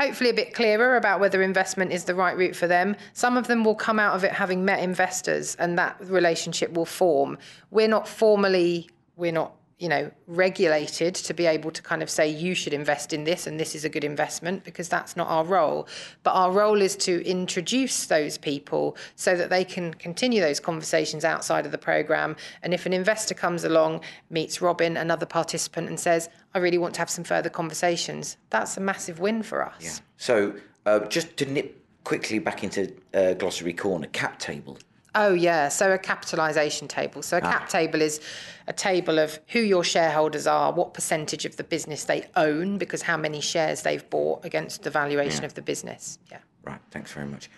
hopefully 0.00 0.30
a 0.30 0.34
bit 0.34 0.54
clearer 0.54 0.96
about 0.96 1.20
whether 1.20 1.42
investment 1.42 1.92
is 1.92 2.04
the 2.04 2.14
right 2.14 2.36
route 2.36 2.56
for 2.56 2.66
them. 2.66 2.96
Some 3.12 3.36
of 3.36 3.48
them 3.48 3.64
will 3.64 3.74
come 3.74 3.98
out 3.98 4.14
of 4.14 4.24
it 4.24 4.32
having 4.32 4.64
met 4.64 4.80
investors 4.80 5.56
and 5.56 5.78
that 5.78 5.96
relationship 6.00 6.72
will 6.72 6.86
form. 6.86 7.36
We're 7.70 7.88
not 7.88 8.08
formally, 8.08 8.88
we're 9.16 9.32
not, 9.32 9.52
you 9.80 9.88
know, 9.88 10.10
regulated 10.26 11.14
to 11.14 11.32
be 11.32 11.46
able 11.46 11.70
to 11.70 11.80
kind 11.82 12.02
of 12.02 12.10
say 12.10 12.28
you 12.28 12.54
should 12.54 12.74
invest 12.74 13.14
in 13.14 13.24
this 13.24 13.46
and 13.46 13.58
this 13.58 13.74
is 13.74 13.82
a 13.82 13.88
good 13.88 14.04
investment 14.04 14.62
because 14.62 14.90
that's 14.90 15.16
not 15.16 15.26
our 15.28 15.42
role. 15.42 15.88
But 16.22 16.32
our 16.32 16.52
role 16.52 16.82
is 16.82 16.94
to 16.96 17.26
introduce 17.26 18.04
those 18.04 18.36
people 18.36 18.94
so 19.16 19.34
that 19.36 19.48
they 19.48 19.64
can 19.64 19.94
continue 19.94 20.42
those 20.42 20.60
conversations 20.60 21.24
outside 21.24 21.64
of 21.64 21.72
the 21.72 21.78
program. 21.78 22.36
And 22.62 22.74
if 22.74 22.84
an 22.84 22.92
investor 22.92 23.32
comes 23.32 23.64
along, 23.64 24.02
meets 24.28 24.60
Robin, 24.60 24.98
another 24.98 25.24
participant, 25.24 25.88
and 25.88 25.98
says, 25.98 26.28
I 26.54 26.58
really 26.58 26.78
want 26.78 26.92
to 26.94 27.00
have 27.00 27.10
some 27.10 27.24
further 27.24 27.48
conversations, 27.48 28.36
that's 28.50 28.76
a 28.76 28.80
massive 28.80 29.18
win 29.18 29.42
for 29.42 29.64
us. 29.64 29.82
Yeah. 29.82 30.04
So, 30.18 30.54
uh, 30.84 31.00
just 31.06 31.38
to 31.38 31.46
nip 31.46 31.82
quickly 32.04 32.38
back 32.38 32.62
into 32.62 32.92
uh, 33.14 33.32
glossary 33.32 33.72
corner, 33.72 34.08
cap 34.08 34.38
table. 34.38 34.76
Oh, 35.14 35.34
yeah. 35.34 35.68
So 35.68 35.92
a 35.92 35.98
capitalisation 35.98 36.88
table. 36.88 37.22
So 37.22 37.38
a 37.38 37.40
ah. 37.42 37.50
cap 37.50 37.68
table 37.68 38.00
is 38.00 38.20
a 38.66 38.72
table 38.72 39.18
of 39.18 39.38
who 39.48 39.60
your 39.60 39.84
shareholders 39.84 40.46
are, 40.46 40.72
what 40.72 40.94
percentage 40.94 41.44
of 41.44 41.56
the 41.56 41.64
business 41.64 42.04
they 42.04 42.26
own, 42.36 42.78
because 42.78 43.02
how 43.02 43.16
many 43.16 43.40
shares 43.40 43.82
they've 43.82 44.08
bought 44.10 44.44
against 44.44 44.82
the 44.82 44.90
valuation 44.90 45.44
of 45.44 45.54
the 45.54 45.62
business. 45.62 46.18
Yeah. 46.30 46.38
Right, 46.64 46.80
thanks 46.90 47.12
very 47.12 47.26
much. 47.26 47.50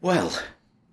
Well, 0.00 0.32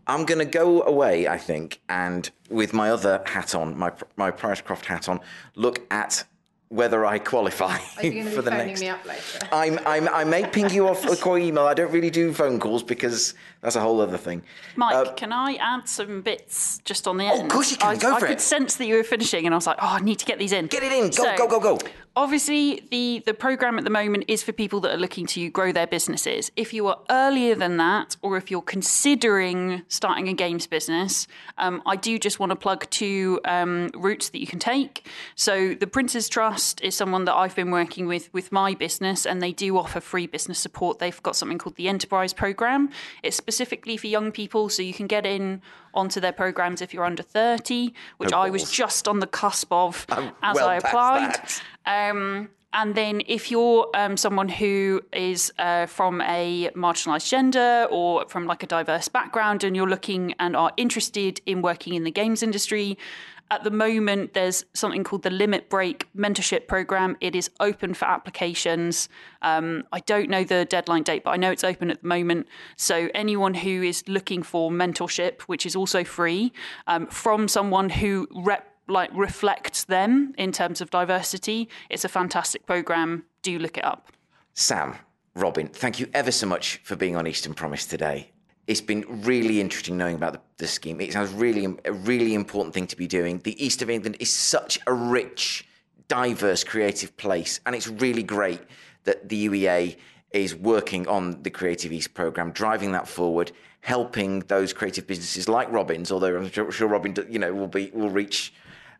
I'm 0.07 0.25
going 0.25 0.39
to 0.39 0.45
go 0.45 0.81
away, 0.81 1.27
I 1.27 1.37
think, 1.37 1.79
and 1.87 2.29
with 2.49 2.73
my 2.73 2.89
other 2.89 3.21
hat 3.25 3.55
on, 3.55 3.77
my 3.77 3.91
my 4.17 4.31
Pricecroft 4.31 4.85
hat 4.85 5.07
on, 5.07 5.19
look 5.55 5.85
at 5.91 6.25
whether 6.71 7.05
I 7.05 7.19
qualify 7.19 7.77
Are 7.97 8.05
you 8.05 8.23
for 8.29 8.37
be 8.37 8.41
the 8.43 8.51
next. 8.51 8.79
me 8.79 8.87
up 8.87 9.05
later? 9.05 9.39
I'm, 9.51 9.77
I'm, 9.85 10.07
I 10.07 10.23
may 10.23 10.47
ping 10.47 10.69
you 10.69 10.87
off 10.87 11.03
a 11.11 11.17
core 11.17 11.37
email. 11.37 11.65
I 11.65 11.73
don't 11.73 11.91
really 11.91 12.09
do 12.09 12.33
phone 12.33 12.59
calls 12.61 12.81
because 12.81 13.33
that's 13.59 13.75
a 13.75 13.81
whole 13.81 13.99
other 13.99 14.17
thing. 14.17 14.41
Mike, 14.77 14.95
Uh, 14.95 15.11
can 15.11 15.33
I 15.33 15.55
add 15.55 15.89
some 15.89 16.21
bits 16.21 16.79
just 16.85 17.09
on 17.09 17.17
the 17.17 17.25
end? 17.25 17.41
of 17.43 17.49
course 17.49 17.71
you 17.71 17.77
can. 17.77 17.89
I, 17.89 17.95
Go 17.97 18.13
I 18.15 18.19
for 18.19 18.19
could 18.19 18.23
it. 18.23 18.25
I 18.25 18.33
could 18.35 18.41
sense 18.41 18.77
that 18.77 18.85
you 18.85 18.95
were 18.95 19.03
finishing, 19.03 19.45
and 19.45 19.53
I 19.53 19.57
was 19.57 19.67
like, 19.67 19.77
oh, 19.81 19.85
I 19.87 19.99
need 19.99 20.19
to 20.19 20.25
get 20.25 20.39
these 20.39 20.53
in. 20.53 20.67
Get 20.67 20.83
it 20.83 20.93
in. 20.93 21.09
Go, 21.09 21.23
So, 21.23 21.35
go, 21.37 21.47
go, 21.47 21.59
go. 21.59 21.79
Obviously, 22.13 22.85
the, 22.91 23.23
the 23.25 23.33
program 23.33 23.77
at 23.77 23.85
the 23.85 23.89
moment 23.89 24.25
is 24.27 24.43
for 24.43 24.51
people 24.51 24.81
that 24.81 24.93
are 24.93 24.97
looking 24.97 25.25
to 25.27 25.49
grow 25.49 25.71
their 25.71 25.87
businesses. 25.87 26.51
If 26.57 26.73
you 26.73 26.87
are 26.87 26.99
earlier 27.09 27.55
than 27.55 27.77
that, 27.77 28.17
or 28.21 28.35
if 28.35 28.51
you're 28.51 28.61
considering 28.61 29.83
starting 29.87 30.27
a 30.27 30.33
games 30.33 30.67
business, 30.67 31.25
um, 31.57 31.81
I 31.85 31.95
do 31.95 32.19
just 32.19 32.37
want 32.37 32.49
to 32.49 32.57
plug 32.57 32.89
two 32.89 33.39
um, 33.45 33.91
routes 33.95 34.27
that 34.29 34.39
you 34.39 34.47
can 34.47 34.59
take. 34.59 35.07
So, 35.35 35.73
the 35.73 35.87
Prince's 35.87 36.27
Trust 36.27 36.81
is 36.81 36.95
someone 36.95 37.23
that 37.25 37.33
I've 37.33 37.55
been 37.55 37.71
working 37.71 38.07
with 38.07 38.31
with 38.33 38.51
my 38.51 38.73
business, 38.73 39.25
and 39.25 39.41
they 39.41 39.53
do 39.53 39.77
offer 39.77 40.01
free 40.01 40.27
business 40.27 40.59
support. 40.59 40.99
They've 40.99 41.23
got 41.23 41.37
something 41.37 41.57
called 41.57 41.77
the 41.77 41.87
Enterprise 41.87 42.33
Program. 42.33 42.89
It's 43.23 43.37
specifically 43.37 43.95
for 43.95 44.07
young 44.07 44.33
people, 44.33 44.67
so 44.67 44.81
you 44.81 44.93
can 44.93 45.07
get 45.07 45.25
in 45.25 45.61
onto 45.93 46.19
their 46.19 46.31
programs 46.31 46.81
if 46.81 46.93
you're 46.93 47.03
under 47.03 47.23
30, 47.23 47.93
which 48.17 48.33
I 48.33 48.49
was 48.49 48.69
just 48.71 49.07
on 49.07 49.19
the 49.19 49.27
cusp 49.27 49.71
of 49.71 50.05
as 50.41 50.55
well 50.55 50.69
I 50.69 50.75
applied. 50.75 51.37
Um, 51.85 52.49
and 52.73 52.95
then, 52.95 53.21
if 53.27 53.51
you're 53.51 53.89
um, 53.93 54.15
someone 54.15 54.47
who 54.47 55.01
is 55.11 55.51
uh, 55.59 55.87
from 55.87 56.21
a 56.21 56.69
marginalised 56.73 57.27
gender 57.27 57.85
or 57.91 58.25
from 58.29 58.45
like 58.45 58.63
a 58.63 58.67
diverse 58.67 59.09
background, 59.09 59.65
and 59.65 59.75
you're 59.75 59.89
looking 59.89 60.33
and 60.39 60.55
are 60.55 60.71
interested 60.77 61.41
in 61.45 61.61
working 61.61 61.95
in 61.95 62.05
the 62.05 62.11
games 62.11 62.41
industry, 62.41 62.97
at 63.51 63.65
the 63.65 63.71
moment 63.71 64.33
there's 64.33 64.63
something 64.73 65.03
called 65.03 65.23
the 65.23 65.29
Limit 65.29 65.69
Break 65.69 66.07
Mentorship 66.15 66.67
Program. 66.67 67.17
It 67.19 67.35
is 67.35 67.51
open 67.59 67.93
for 67.93 68.05
applications. 68.05 69.09
Um, 69.41 69.83
I 69.91 69.99
don't 69.99 70.29
know 70.29 70.45
the 70.45 70.63
deadline 70.63 71.03
date, 71.03 71.25
but 71.25 71.31
I 71.31 71.35
know 71.35 71.51
it's 71.51 71.65
open 71.65 71.91
at 71.91 72.01
the 72.01 72.07
moment. 72.07 72.47
So 72.77 73.09
anyone 73.13 73.53
who 73.53 73.83
is 73.83 74.07
looking 74.07 74.41
for 74.41 74.71
mentorship, 74.71 75.41
which 75.41 75.65
is 75.65 75.75
also 75.75 76.05
free, 76.05 76.53
um, 76.87 77.07
from 77.07 77.49
someone 77.49 77.89
who 77.89 78.27
rep 78.33 78.70
like 78.87 79.09
reflects 79.13 79.85
them 79.85 80.33
in 80.37 80.51
terms 80.51 80.81
of 80.81 80.89
diversity. 80.89 81.69
It's 81.89 82.05
a 82.05 82.09
fantastic 82.09 82.65
program. 82.65 83.25
Do 83.41 83.57
look 83.59 83.77
it 83.77 83.85
up. 83.85 84.11
Sam, 84.53 84.95
Robin, 85.35 85.67
thank 85.67 85.99
you 85.99 86.07
ever 86.13 86.31
so 86.31 86.45
much 86.45 86.81
for 86.83 86.95
being 86.95 87.15
on 87.15 87.27
Eastern 87.27 87.53
Promise 87.53 87.85
today. 87.85 88.31
It's 88.67 88.81
been 88.81 89.05
really 89.23 89.59
interesting 89.59 89.97
knowing 89.97 90.15
about 90.15 90.33
the, 90.33 90.41
the 90.57 90.67
scheme. 90.67 91.01
It 91.01 91.13
sounds 91.13 91.31
really 91.31 91.67
a 91.85 91.93
really 91.93 92.33
important 92.33 92.73
thing 92.73 92.87
to 92.87 92.95
be 92.95 93.07
doing. 93.07 93.39
The 93.39 93.63
East 93.63 93.81
of 93.81 93.89
England 93.89 94.17
is 94.19 94.29
such 94.31 94.79
a 94.87 94.93
rich, 94.93 95.67
diverse, 96.07 96.63
creative 96.63 97.15
place, 97.17 97.59
and 97.65 97.75
it's 97.75 97.87
really 97.87 98.23
great 98.23 98.61
that 99.05 99.29
the 99.29 99.47
UEA 99.47 99.95
is 100.31 100.55
working 100.55 101.07
on 101.07 101.41
the 101.43 101.49
Creative 101.49 101.91
East 101.91 102.13
program, 102.13 102.51
driving 102.51 102.91
that 102.93 103.07
forward, 103.07 103.51
helping 103.81 104.39
those 104.41 104.73
creative 104.73 105.07
businesses 105.07 105.49
like 105.49 105.71
Robin's. 105.71 106.11
Although 106.11 106.37
I'm 106.37 106.49
sure, 106.49 106.71
sure 106.71 106.87
Robin, 106.87 107.15
you 107.29 107.39
know, 107.39 107.53
will 107.53 107.67
be 107.67 107.91
will 107.93 108.09
reach 108.09 108.53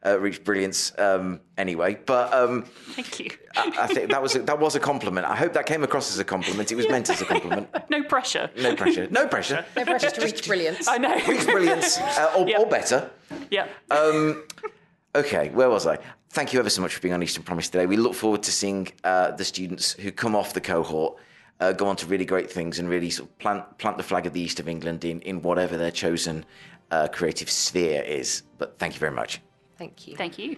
uh, 0.06 0.20
reach 0.20 0.44
brilliance 0.44 0.92
um, 0.98 1.40
anyway. 1.58 1.98
But 2.06 2.34
um, 2.34 2.64
Thank 2.96 3.20
you. 3.20 3.30
I, 3.56 3.74
I 3.82 3.88
think 3.88 4.10
that 4.12 4.22
was 4.22 4.36
a, 4.36 4.40
that 4.44 4.60
was 4.60 4.76
a 4.76 4.80
compliment. 4.80 5.26
I 5.28 5.36
hope 5.36 5.54
that 5.54 5.66
came 5.66 5.84
across 5.84 6.12
as 6.12 6.20
a 6.20 6.24
compliment. 6.24 6.72
It 6.72 6.76
was 6.76 6.90
meant 6.90 7.10
as 7.10 7.22
a 7.22 7.26
compliment. 7.26 7.68
No 7.90 8.04
pressure. 8.04 8.50
No 8.58 8.74
pressure. 8.74 9.08
No 9.12 9.28
pressure. 9.28 9.66
No 9.76 9.84
pressure 9.84 10.10
to 10.12 10.22
reach 10.22 10.48
brilliance. 10.48 10.88
I 10.88 10.98
know. 10.98 11.14
Reach 11.28 11.46
brilliance, 11.46 11.98
uh, 11.98 12.34
or, 12.38 12.48
or 12.58 12.66
better. 12.66 13.10
yeah. 13.50 13.68
Okay, 15.14 15.50
where 15.50 15.70
was 15.70 15.86
I? 15.86 15.98
Thank 16.30 16.54
you 16.54 16.60
ever 16.60 16.70
so 16.70 16.82
much 16.82 16.96
for 16.96 17.02
being 17.02 17.14
on 17.14 17.22
Eastern 17.22 17.44
Promise 17.44 17.70
today. 17.70 17.86
We 17.86 17.98
look 17.98 18.14
forward 18.14 18.44
to 18.44 18.52
seeing 18.52 18.88
uh, 19.04 19.32
the 19.32 19.44
students 19.44 19.92
who 19.92 20.12
come 20.14 20.36
off 20.36 20.54
the 20.54 20.62
cohort 20.62 21.18
uh, 21.60 21.74
go 21.74 21.88
on 21.88 21.98
to 21.98 22.06
really 22.06 22.24
great 22.24 22.50
things 22.50 22.80
and 22.80 22.88
really 22.88 23.10
sort 23.10 23.30
of 23.30 23.38
plant 23.38 23.78
plant 23.78 23.98
the 23.98 24.04
flag 24.04 24.26
of 24.26 24.32
the 24.34 24.40
East 24.40 24.60
of 24.62 24.70
England 24.70 25.04
in, 25.04 25.20
in 25.22 25.42
whatever 25.42 25.76
their 25.78 25.92
chosen 25.92 26.46
uh, 26.92 27.10
creative 27.10 27.50
sphere 27.52 28.02
is. 28.04 28.44
But 28.58 28.80
thank 28.80 28.94
you 28.94 29.00
very 29.00 29.12
much. 29.12 29.42
Thank 29.82 30.08
you. 30.08 30.16
Thank 30.16 30.38
you. 30.38 30.58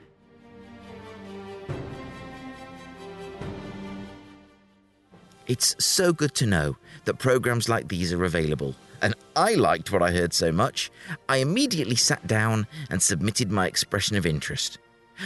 It's 5.48 5.78
so 5.80 6.12
good 6.12 6.36
to 6.36 6.46
know 6.46 6.76
that 7.06 7.20
programs 7.20 7.70
like 7.70 7.88
these 7.88 8.12
are 8.12 8.26
available. 8.26 8.76
And 9.02 9.16
I 9.38 9.54
liked 9.54 9.94
what 9.94 10.02
I 10.02 10.12
heard 10.12 10.34
so 10.34 10.52
much, 10.52 10.92
I 11.30 11.38
immediately 11.38 11.96
sat 11.96 12.28
down 12.28 12.68
and 12.90 13.02
submitted 13.02 13.50
my 13.50 13.66
expression 13.66 14.18
of 14.18 14.26
interest. 14.26 14.80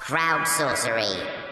Crowdsourcery. 0.00 1.44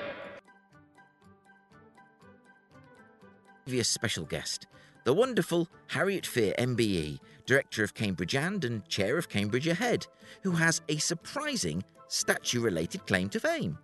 previous 3.64 3.88
special 3.88 4.24
guest, 4.24 4.66
the 5.04 5.14
wonderful 5.14 5.66
Harriet 5.86 6.26
Fear 6.26 6.52
MBE, 6.58 7.18
Director 7.47 7.82
of 7.82 7.95
Cambridge 7.95 8.34
and 8.34 8.64
and 8.64 8.86
Chair 8.88 9.18
of 9.18 9.28
Cambridge 9.28 9.66
Ahead, 9.66 10.07
who 10.43 10.53
has 10.53 10.80
a 10.88 10.97
surprising 10.99 11.82
statue 12.09 12.61
related 12.61 13.07
claim 13.07 13.28
to 13.30 13.40
fame. 13.40 13.78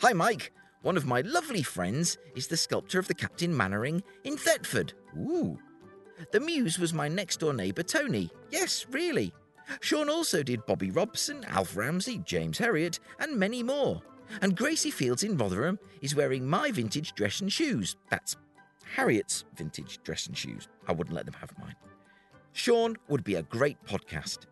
Hi, 0.00 0.12
Mike. 0.12 0.52
One 0.82 0.96
of 0.96 1.06
my 1.06 1.20
lovely 1.20 1.62
friends 1.62 2.18
is 2.34 2.48
the 2.48 2.56
sculptor 2.56 2.98
of 2.98 3.06
the 3.06 3.14
Captain 3.14 3.56
Mainwaring 3.56 4.02
in 4.24 4.36
Thetford. 4.36 4.92
Ooh. 5.16 5.58
The 6.32 6.40
muse 6.40 6.78
was 6.78 6.92
my 6.92 7.08
next 7.08 7.40
door 7.40 7.52
neighbour 7.52 7.82
Tony. 7.82 8.30
Yes, 8.50 8.86
really. 8.90 9.32
Sean 9.80 10.08
also 10.08 10.42
did 10.42 10.66
Bobby 10.66 10.90
Robson, 10.90 11.44
Alf 11.44 11.76
Ramsey, 11.76 12.18
James 12.24 12.58
Herriot, 12.58 12.98
and 13.18 13.36
many 13.36 13.62
more. 13.62 14.02
And 14.40 14.56
Gracie 14.56 14.90
Fields 14.90 15.22
in 15.22 15.36
Rotherham 15.36 15.78
is 16.00 16.14
wearing 16.14 16.48
my 16.48 16.70
vintage 16.70 17.14
dress 17.14 17.40
and 17.40 17.52
shoes. 17.52 17.96
That's 18.10 18.36
Harriet's 18.96 19.44
vintage 19.56 20.00
dress 20.02 20.26
and 20.26 20.36
shoes. 20.36 20.68
I 20.88 20.92
wouldn't 20.92 21.14
let 21.14 21.26
them 21.26 21.36
have 21.40 21.56
mine. 21.58 21.76
Sean 22.52 22.96
would 23.08 23.24
be 23.24 23.36
a 23.36 23.42
great 23.42 23.82
podcast. 23.84 24.46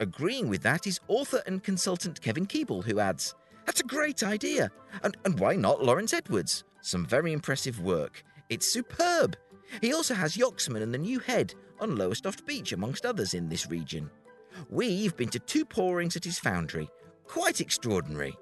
Agreeing 0.00 0.48
with 0.48 0.62
that 0.62 0.86
is 0.86 1.00
author 1.08 1.42
and 1.46 1.62
consultant 1.62 2.20
Kevin 2.20 2.46
Keeble, 2.46 2.84
who 2.84 2.98
adds, 2.98 3.34
That's 3.66 3.80
a 3.80 3.84
great 3.84 4.22
idea. 4.22 4.70
And, 5.02 5.16
and 5.24 5.38
why 5.38 5.54
not 5.54 5.84
Laurence 5.84 6.12
Edwards? 6.12 6.64
Some 6.80 7.06
very 7.06 7.32
impressive 7.32 7.80
work. 7.80 8.24
It's 8.48 8.70
superb. 8.70 9.36
He 9.80 9.92
also 9.92 10.14
has 10.14 10.36
Yoxman 10.36 10.82
and 10.82 10.92
the 10.92 10.98
New 10.98 11.20
Head 11.20 11.54
on 11.80 11.96
Lowestoft 11.96 12.44
Beach, 12.46 12.72
amongst 12.72 13.06
others 13.06 13.34
in 13.34 13.48
this 13.48 13.68
region. 13.68 14.10
We've 14.68 15.16
been 15.16 15.30
to 15.30 15.38
two 15.38 15.64
pourings 15.64 16.16
at 16.16 16.24
his 16.24 16.38
foundry. 16.38 16.90
Quite 17.26 17.60
extraordinary. 17.60 18.36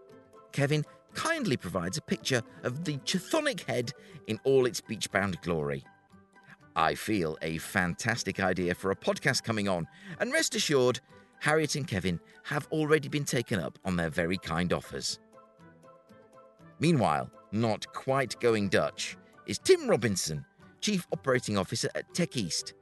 Kevin 0.53 0.85
kindly 1.15 1.57
provides 1.57 1.97
a 1.97 2.03
picture 2.03 2.43
of 2.63 2.85
the 2.85 2.97
chthonic 2.99 3.65
head 3.69 3.93
in 4.27 4.41
all 4.45 4.67
its 4.67 4.81
beach-bound 4.81 5.41
glory. 5.43 5.85
I 6.77 6.95
feel 6.95 7.37
a 7.43 7.59
fantastic 7.59 8.41
idea 8.41 8.75
for 8.75 8.91
a 8.91 8.97
podcast 8.97 9.43
coming 9.43 9.69
on, 9.69 9.87
and 10.19 10.33
rest 10.33 10.55
assured, 10.55 11.01
Harriet 11.41 11.75
and 11.75 11.87
Kevin 11.87 12.21
have 12.45 12.69
already 12.71 13.09
been 13.09 13.25
taken 13.25 13.59
up 13.59 13.79
on 13.85 13.97
their 13.97 14.11
very 14.11 14.39
kind 14.39 14.73
offers. 14.73 15.19
Meanwhile, 16.79 17.31
not 17.53 17.93
quite 17.93 18.39
going 18.41 18.69
Dutch, 18.69 19.17
is 19.47 19.59
Tim 19.59 19.89
Robinson 19.89 20.45
Chief 20.81 21.07
Operating 21.13 21.59
Officer 21.59 21.89
at 21.95 22.13
Tech 22.15 22.37
East, 22.37 22.75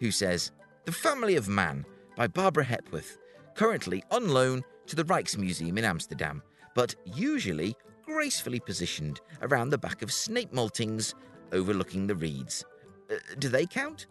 who 0.00 0.10
says 0.10 0.52
The 0.84 0.92
Family 0.92 1.36
of 1.36 1.48
Man 1.48 1.84
by 2.16 2.26
Barbara 2.26 2.64
Hepworth, 2.64 3.18
currently 3.54 4.02
on 4.10 4.28
loan 4.28 4.62
to 4.86 4.96
the 4.96 5.04
Rijksmuseum 5.04 5.78
in 5.78 5.84
Amsterdam, 5.84 6.42
but 6.74 6.94
usually 7.04 7.74
gracefully 8.04 8.60
positioned 8.60 9.20
around 9.42 9.70
the 9.70 9.78
back 9.78 10.02
of 10.02 10.12
Snape 10.12 10.52
Maltings 10.52 11.14
overlooking 11.52 12.06
the 12.06 12.14
reeds. 12.14 12.64
Uh, 13.10 13.16
do 13.38 13.48
they 13.48 13.66
count? 13.66 14.06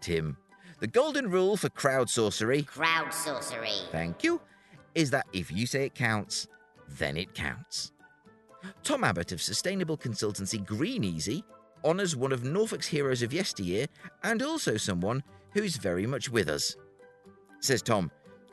Tim. 0.00 0.36
The 0.80 0.86
golden 0.86 1.30
rule 1.30 1.56
for 1.56 1.70
Crowdsourcery, 1.70 2.66
Crowd 2.66 3.12
sorcery. 3.12 3.72
thank 3.90 4.22
you, 4.22 4.40
is 4.94 5.10
that 5.10 5.26
if 5.32 5.50
you 5.50 5.66
say 5.66 5.86
it 5.86 5.94
counts, 5.94 6.48
then 6.88 7.16
it 7.16 7.34
counts. 7.34 7.92
Tom 8.82 9.04
Abbott 9.04 9.32
of 9.32 9.40
sustainable 9.40 9.96
consultancy 9.96 10.64
Green 10.64 11.02
Easy 11.02 11.44
honours 11.84 12.16
one 12.16 12.32
of 12.32 12.44
Norfolk's 12.44 12.86
heroes 12.86 13.22
of 13.22 13.32
yesteryear 13.32 13.86
and 14.24 14.42
also 14.42 14.76
someone 14.76 15.22
who's 15.52 15.76
very 15.76 16.06
much 16.06 16.28
with 16.28 16.48
us. 16.48 16.76
Says 17.60 17.80
Tom, 17.80 18.10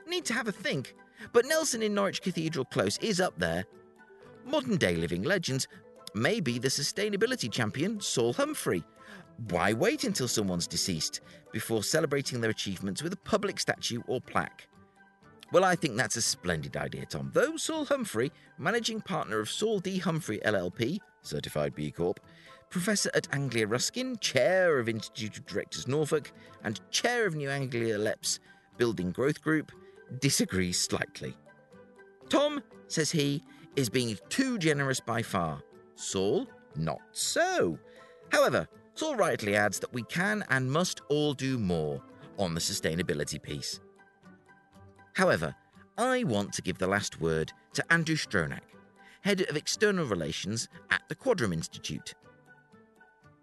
need 0.07 0.25
to 0.25 0.33
have 0.33 0.47
a 0.47 0.51
think, 0.51 0.95
but 1.33 1.45
Nelson 1.45 1.81
in 1.81 1.93
Norwich 1.93 2.21
Cathedral 2.21 2.65
Close 2.65 2.97
is 2.99 3.19
up 3.19 3.33
there. 3.37 3.65
Modern 4.45 4.77
day 4.77 4.95
living 4.95 5.23
legends, 5.23 5.67
maybe 6.13 6.59
the 6.59 6.67
sustainability 6.67 7.51
champion 7.51 7.99
Saul 7.99 8.33
Humphrey. 8.33 8.83
Why 9.49 9.73
wait 9.73 10.03
until 10.03 10.27
someone's 10.27 10.67
deceased 10.67 11.21
before 11.51 11.83
celebrating 11.83 12.41
their 12.41 12.51
achievements 12.51 13.01
with 13.01 13.13
a 13.13 13.17
public 13.17 13.59
statue 13.59 14.01
or 14.07 14.21
plaque? 14.21 14.67
Well, 15.51 15.63
I 15.63 15.75
think 15.75 15.97
that's 15.97 16.15
a 16.15 16.21
splendid 16.21 16.77
idea, 16.77 17.05
Tom. 17.05 17.29
Though 17.33 17.57
Saul 17.57 17.85
Humphrey, 17.85 18.31
managing 18.57 19.01
partner 19.01 19.39
of 19.39 19.49
Saul 19.49 19.79
D. 19.79 19.99
Humphrey 19.99 20.39
LLP, 20.43 20.99
certified 21.21 21.75
B 21.75 21.91
Corp, 21.91 22.19
professor 22.69 23.11
at 23.13 23.27
Anglia 23.31 23.67
Ruskin, 23.67 24.17
chair 24.17 24.79
of 24.79 24.89
Institute 24.89 25.37
of 25.37 25.45
Directors 25.45 25.87
Norfolk, 25.87 26.31
and 26.63 26.81
chair 26.89 27.27
of 27.27 27.35
New 27.35 27.49
Anglia 27.49 27.99
LEP's 27.99 28.39
Building 28.77 29.11
Growth 29.11 29.43
Group, 29.43 29.71
disagrees 30.19 30.79
slightly. 30.79 31.35
Tom, 32.29 32.63
says 32.87 33.11
he, 33.11 33.43
is 33.75 33.89
being 33.89 34.17
too 34.29 34.57
generous 34.57 34.99
by 34.99 35.21
far. 35.21 35.61
Saul, 35.95 36.47
not 36.75 37.01
so. 37.11 37.77
However, 38.31 38.67
Saul 38.95 39.15
rightly 39.15 39.55
adds 39.55 39.79
that 39.79 39.93
we 39.93 40.03
can 40.03 40.43
and 40.49 40.71
must 40.71 41.01
all 41.09 41.33
do 41.33 41.57
more 41.57 42.01
on 42.37 42.53
the 42.53 42.61
sustainability 42.61 43.41
piece. 43.41 43.79
However, 45.13 45.55
I 45.97 46.23
want 46.23 46.53
to 46.53 46.61
give 46.61 46.77
the 46.77 46.87
last 46.87 47.21
word 47.21 47.51
to 47.73 47.93
Andrew 47.93 48.15
Stronach, 48.15 48.61
Head 49.21 49.41
of 49.49 49.55
External 49.55 50.05
Relations 50.05 50.67
at 50.89 51.01
the 51.07 51.15
Quadram 51.15 51.53
Institute. 51.53 52.13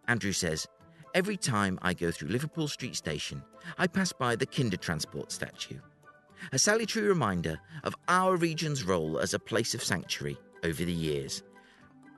Andrew 0.09 0.33
says, 0.33 0.67
Every 1.15 1.37
time 1.37 1.79
I 1.83 1.95
go 1.95 2.11
through 2.11 2.29
Liverpool 2.29 2.69
Street 2.69 2.95
Station, 2.95 3.43
I 3.79 3.89
pass 3.89 4.13
by 4.13 4.37
the 4.37 4.47
Kindertransport 4.47 5.33
statue, 5.33 5.79
a 6.53 6.59
salutary 6.59 7.07
reminder 7.09 7.59
of 7.83 7.97
our 8.09 8.37
region's 8.37 8.85
role 8.85 9.19
as 9.19 9.35
a 9.35 9.39
place 9.39 9.75
of 9.75 9.83
sanctuary 9.83 10.39
over 10.65 10.85
the 10.85 10.93
years. 10.93 11.43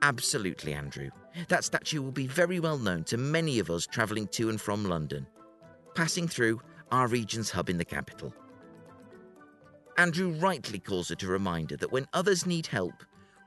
Absolutely, 0.03 0.73
Andrew. 0.73 1.09
That 1.47 1.63
statue 1.63 2.01
will 2.01 2.11
be 2.11 2.27
very 2.27 2.59
well 2.59 2.77
known 2.77 3.05
to 3.05 3.15
many 3.15 3.59
of 3.59 3.69
us 3.69 3.87
travelling 3.87 4.27
to 4.27 4.49
and 4.49 4.59
from 4.59 4.83
London, 4.83 5.25
passing 5.95 6.27
through 6.27 6.61
our 6.91 7.07
region's 7.07 7.49
hub 7.49 7.69
in 7.69 7.77
the 7.77 7.85
capital. 7.85 8.33
Andrew 9.97 10.31
rightly 10.33 10.77
calls 10.77 11.09
it 11.09 11.23
a 11.23 11.27
reminder 11.27 11.77
that 11.77 11.93
when 11.93 12.05
others 12.11 12.45
need 12.45 12.67
help, 12.67 12.93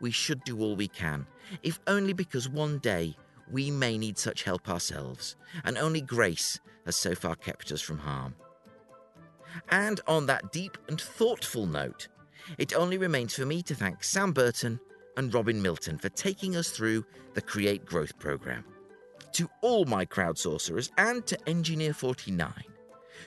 we 0.01 0.11
should 0.11 0.43
do 0.45 0.59
all 0.59 0.77
we 0.77 0.89
can, 0.89 1.27
if 1.63 1.79
only 1.87 2.15
because 2.15 2.49
one 2.49 2.79
day 2.79 3.15
we 3.51 3.71
may 3.71 3.99
need 3.99 4.17
such 4.17 4.43
help 4.45 4.71
ourselves, 4.71 5.37
and 5.65 5.77
only 5.77 6.01
grace 6.01 6.59
has 6.87 6.97
so 6.97 7.15
far 7.15 7.37
kept 7.37 7.71
us 7.71 7.83
from 7.83 7.99
harm. 7.99 8.35
And 9.69 10.01
on 10.09 10.25
that 10.27 10.53
deep 10.53 10.79
and 10.89 10.99
thoughtful 10.99 11.67
note, 11.67 12.09
it 12.57 12.75
only 12.75 12.97
remains 12.97 13.35
for 13.35 13.45
me 13.45 13.63
to 13.65 13.75
thank 13.75 14.03
Sam 14.03 14.33
Burton 14.33 14.81
and 15.17 15.33
Robin 15.33 15.61
Milton 15.61 15.99
for 15.99 16.09
taking 16.11 16.57
us 16.57 16.71
through 16.71 17.05
the 17.35 17.41
Create 17.41 17.85
Growth 17.85 18.19
programme. 18.19 18.65
To 19.33 19.51
all 19.61 19.85
my 19.85 20.05
crowd 20.05 20.39
sorcerers 20.39 20.91
and 20.99 21.27
to 21.27 21.49
Engineer 21.49 21.93
49, 21.93 22.53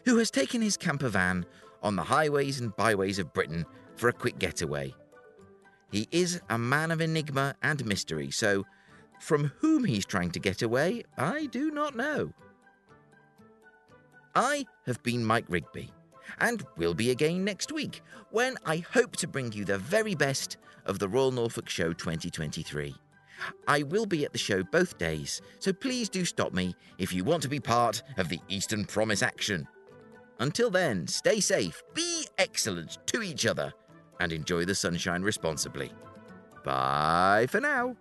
who 0.06 0.18
has 0.18 0.32
taken 0.32 0.62
his 0.62 0.78
camper 0.78 1.10
van 1.10 1.46
on 1.84 1.96
the 1.96 2.04
highways 2.04 2.60
and 2.60 2.76
byways 2.76 3.20
of 3.20 3.34
Britain 3.34 3.66
for 3.96 4.10
a 4.10 4.14
quick 4.14 4.40
getaway. 4.40 4.94
He 5.92 6.08
is 6.12 6.42
a 6.50 6.58
man 6.58 6.92
of 6.92 7.02
enigma 7.02 7.56
and 7.62 7.86
mystery, 7.86 8.32
so 8.32 8.66
from 9.20 9.52
whom 9.60 9.84
he's 9.84 10.06
trying 10.06 10.32
to 10.32 10.40
get 10.40 10.62
away, 10.62 11.04
I 11.18 11.48
do 11.48 11.72
not 11.72 11.96
know. 11.96 12.34
I 14.36 14.66
have 14.86 15.02
been 15.04 15.26
Mike 15.26 15.46
Rigby, 15.50 15.92
and 16.40 16.64
will 16.78 16.94
be 16.94 17.12
again 17.12 17.44
next 17.44 17.72
week, 17.72 18.02
when 18.32 18.56
I 18.66 18.78
hope 18.78 19.16
to 19.18 19.28
bring 19.28 19.52
you 19.52 19.66
the 19.66 19.78
very 19.78 20.16
best 20.16 20.58
of 20.86 21.00
the 21.00 21.08
Royal 21.08 21.32
Norfolk 21.32 21.70
Show 21.70 21.94
2023. 21.94 22.96
I 23.68 23.84
will 23.84 24.06
be 24.06 24.26
at 24.26 24.32
the 24.32 24.38
show 24.38 24.64
both 24.64 24.98
days, 24.98 25.42
so 25.60 25.72
please 25.72 26.10
do 26.10 26.26
stop 26.26 26.54
me 26.54 26.76
if 26.98 27.14
you 27.14 27.24
want 27.24 27.42
to 27.44 27.50
be 27.50 27.60
part 27.60 28.04
of 28.18 28.30
the 28.30 28.40
Eastern 28.50 28.86
Promise 28.86 29.24
action. 29.24 29.68
Until 30.40 30.70
then, 30.70 31.08
stay 31.08 31.40
safe, 31.40 31.82
be 31.94 32.26
excellent 32.38 32.98
to 33.08 33.22
each 33.22 33.46
other, 33.46 33.74
and 34.20 34.32
enjoy 34.32 34.66
the 34.66 34.76
sunshine 34.76 35.22
responsibly. 35.22 35.92
Bye 36.64 37.48
for 37.50 37.60
now. 37.60 37.96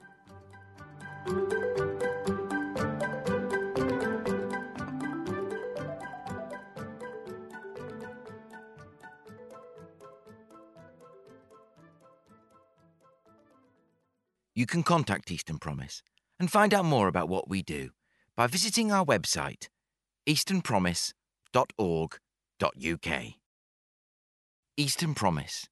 You 14.59 14.67
can 14.67 14.83
contact 14.83 15.31
Eastern 15.31 15.59
Promise 15.59 16.03
and 16.41 16.51
find 16.51 16.75
out 16.75 16.85
more 16.85 17.07
about 17.07 17.29
what 17.29 17.49
we 17.49 17.63
do 17.63 17.91
by 18.35 18.49
visiting 18.49 18.91
our 18.91 19.05
website, 19.05 19.69
easternpromise.org.uk. 20.29 23.23
Eastern 24.77 25.15
Promise 25.15 25.69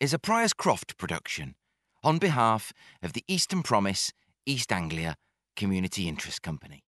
is 0.00 0.14
a 0.14 0.18
Priors 0.18 0.54
Croft 0.54 0.96
production 0.96 1.54
on 2.02 2.16
behalf 2.16 2.72
of 3.02 3.12
the 3.12 3.24
Eastern 3.28 3.62
Promise 3.62 4.10
East 4.46 4.72
Anglia 4.72 5.16
Community 5.54 6.08
Interest 6.08 6.40
Company. 6.40 6.82